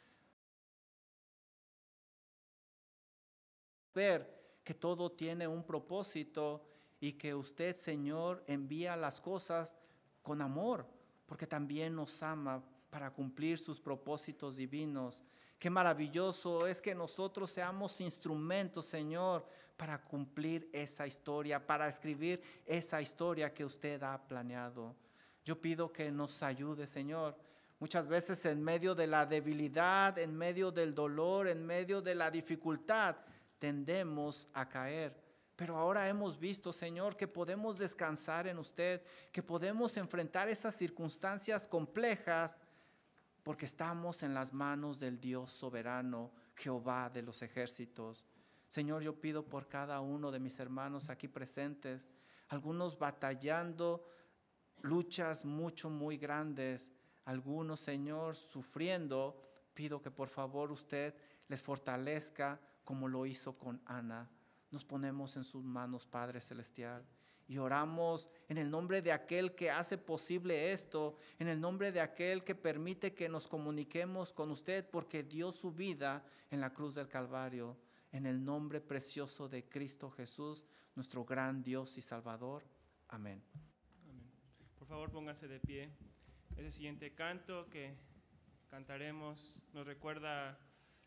Ver 3.94 4.58
que 4.64 4.74
todo 4.74 5.12
tiene 5.12 5.46
un 5.46 5.62
propósito 5.62 6.64
y 7.00 7.12
que 7.12 7.34
usted, 7.34 7.76
Señor, 7.76 8.42
envía 8.46 8.96
las 8.96 9.20
cosas 9.20 9.76
con 10.22 10.40
amor, 10.40 10.86
porque 11.26 11.46
también 11.46 11.94
nos 11.94 12.22
ama 12.22 12.62
para 12.90 13.12
cumplir 13.12 13.58
sus 13.58 13.78
propósitos 13.78 14.56
divinos. 14.56 15.22
Qué 15.58 15.70
maravilloso 15.70 16.66
es 16.66 16.80
que 16.80 16.94
nosotros 16.94 17.50
seamos 17.50 18.00
instrumentos, 18.00 18.86
Señor, 18.86 19.46
para 19.76 20.02
cumplir 20.02 20.68
esa 20.72 21.06
historia, 21.06 21.64
para 21.64 21.88
escribir 21.88 22.42
esa 22.66 23.00
historia 23.00 23.52
que 23.52 23.64
usted 23.64 24.02
ha 24.02 24.26
planeado. 24.26 24.94
Yo 25.44 25.60
pido 25.60 25.92
que 25.92 26.10
nos 26.10 26.42
ayude, 26.42 26.86
Señor. 26.86 27.36
Muchas 27.80 28.08
veces 28.08 28.44
en 28.46 28.62
medio 28.62 28.94
de 28.94 29.06
la 29.06 29.26
debilidad, 29.26 30.18
en 30.18 30.34
medio 30.34 30.70
del 30.70 30.94
dolor, 30.94 31.48
en 31.48 31.66
medio 31.66 32.00
de 32.00 32.14
la 32.14 32.30
dificultad, 32.30 33.16
tendemos 33.64 34.50
a 34.52 34.68
caer. 34.68 35.16
Pero 35.56 35.78
ahora 35.78 36.06
hemos 36.06 36.38
visto, 36.38 36.70
Señor, 36.70 37.16
que 37.16 37.26
podemos 37.26 37.78
descansar 37.78 38.46
en 38.46 38.58
usted, 38.58 39.00
que 39.32 39.42
podemos 39.42 39.96
enfrentar 39.96 40.50
esas 40.50 40.74
circunstancias 40.74 41.66
complejas 41.66 42.58
porque 43.42 43.64
estamos 43.64 44.22
en 44.22 44.34
las 44.34 44.52
manos 44.52 45.00
del 45.00 45.18
Dios 45.18 45.50
soberano, 45.50 46.30
Jehová 46.54 47.08
de 47.08 47.22
los 47.22 47.40
ejércitos. 47.40 48.26
Señor, 48.68 49.02
yo 49.02 49.18
pido 49.18 49.46
por 49.46 49.66
cada 49.66 49.98
uno 50.02 50.30
de 50.30 50.40
mis 50.40 50.60
hermanos 50.60 51.08
aquí 51.08 51.26
presentes, 51.26 52.06
algunos 52.48 52.98
batallando 52.98 54.04
luchas 54.82 55.46
mucho, 55.46 55.88
muy 55.88 56.18
grandes, 56.18 56.92
algunos, 57.24 57.80
Señor, 57.80 58.36
sufriendo, 58.36 59.40
pido 59.72 60.02
que 60.02 60.10
por 60.10 60.28
favor 60.28 60.70
usted 60.70 61.14
les 61.48 61.62
fortalezca 61.62 62.60
como 62.84 63.08
lo 63.08 63.26
hizo 63.26 63.52
con 63.54 63.80
Ana. 63.86 64.30
Nos 64.70 64.84
ponemos 64.84 65.36
en 65.36 65.44
sus 65.44 65.64
manos, 65.64 66.06
Padre 66.06 66.40
Celestial 66.40 67.04
y 67.46 67.58
oramos 67.58 68.30
en 68.48 68.58
el 68.58 68.70
nombre 68.70 69.02
de 69.02 69.12
aquel 69.12 69.54
que 69.54 69.70
hace 69.70 69.98
posible 69.98 70.72
esto, 70.72 71.18
en 71.38 71.48
el 71.48 71.60
nombre 71.60 71.92
de 71.92 72.00
aquel 72.00 72.42
que 72.42 72.54
permite 72.54 73.14
que 73.14 73.28
nos 73.28 73.48
comuniquemos 73.48 74.32
con 74.32 74.50
usted 74.50 74.88
porque 74.88 75.22
dio 75.22 75.52
su 75.52 75.72
vida 75.72 76.24
en 76.50 76.60
la 76.60 76.72
cruz 76.72 76.94
del 76.94 77.08
Calvario, 77.08 77.76
en 78.12 78.26
el 78.26 78.42
nombre 78.44 78.80
precioso 78.80 79.48
de 79.48 79.68
Cristo 79.68 80.10
Jesús, 80.10 80.64
nuestro 80.94 81.24
gran 81.24 81.62
Dios 81.62 81.98
y 81.98 82.02
Salvador. 82.02 82.64
Amén. 83.08 83.42
Amén. 84.08 84.30
Por 84.78 84.88
favor, 84.88 85.10
póngase 85.10 85.48
de 85.48 85.60
pie. 85.60 85.90
Ese 86.56 86.70
siguiente 86.70 87.14
canto 87.14 87.68
que 87.68 87.94
cantaremos 88.70 89.56
nos 89.72 89.86
recuerda 89.86 90.58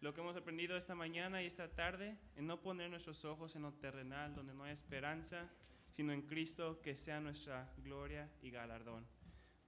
lo 0.02 0.14
que 0.14 0.22
hemos 0.22 0.36
aprendido 0.36 0.78
esta 0.78 0.96
mañana 0.96 1.42
y 1.42 1.48
esta 1.48 1.68
tarde 1.70 2.18
en 2.36 2.48
no 2.48 2.62
poner 2.62 2.90
nuestros 2.90 3.26
ojos 3.26 3.56
en 3.56 3.64
lo 3.64 3.74
terrenal, 3.74 4.36
donde 4.36 4.54
no 4.54 4.64
hay 4.64 4.74
esperanza 4.74 5.50
sino 5.98 6.14
en 6.14 6.22
Cristo 6.22 6.80
que 6.80 6.96
sea 6.96 7.20
nuestra 7.20 7.74
gloria 7.78 8.30
y 8.44 8.52
galardón. 8.52 9.04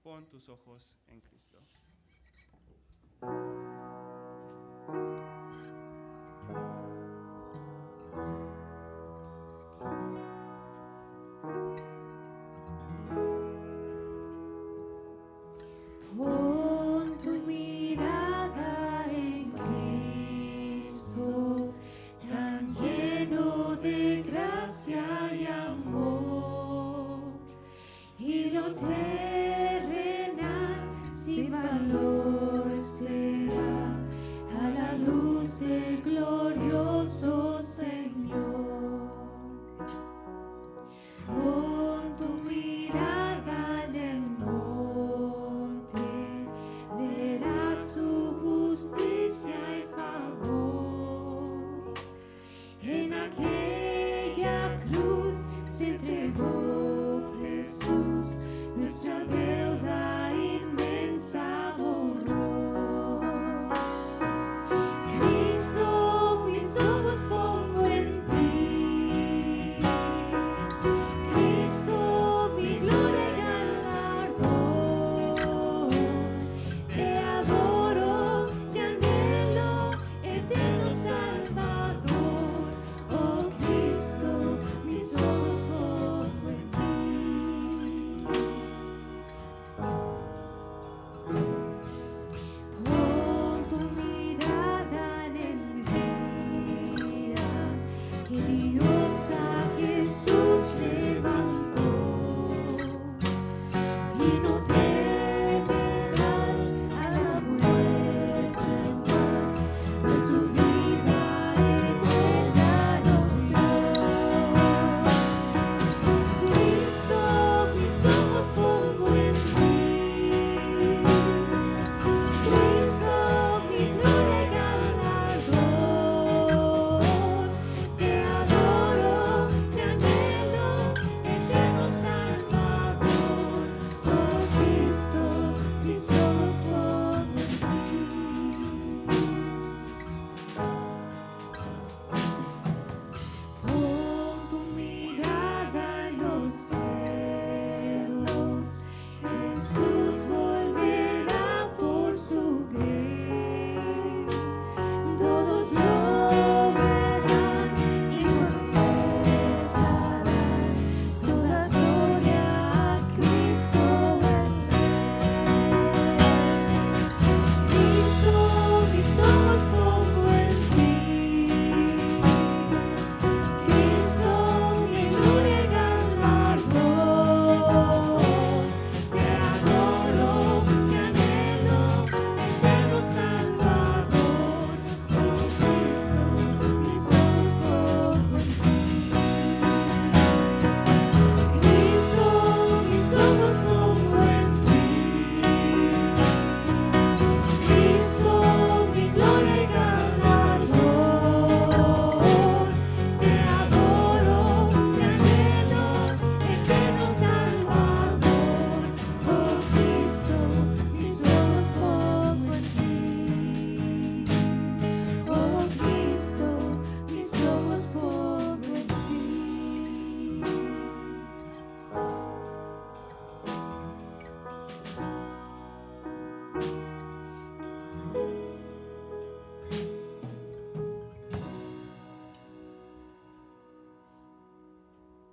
Pon 0.00 0.28
tus 0.28 0.48
ojos 0.48 0.96
en 1.08 1.20
Cristo. 1.20 1.58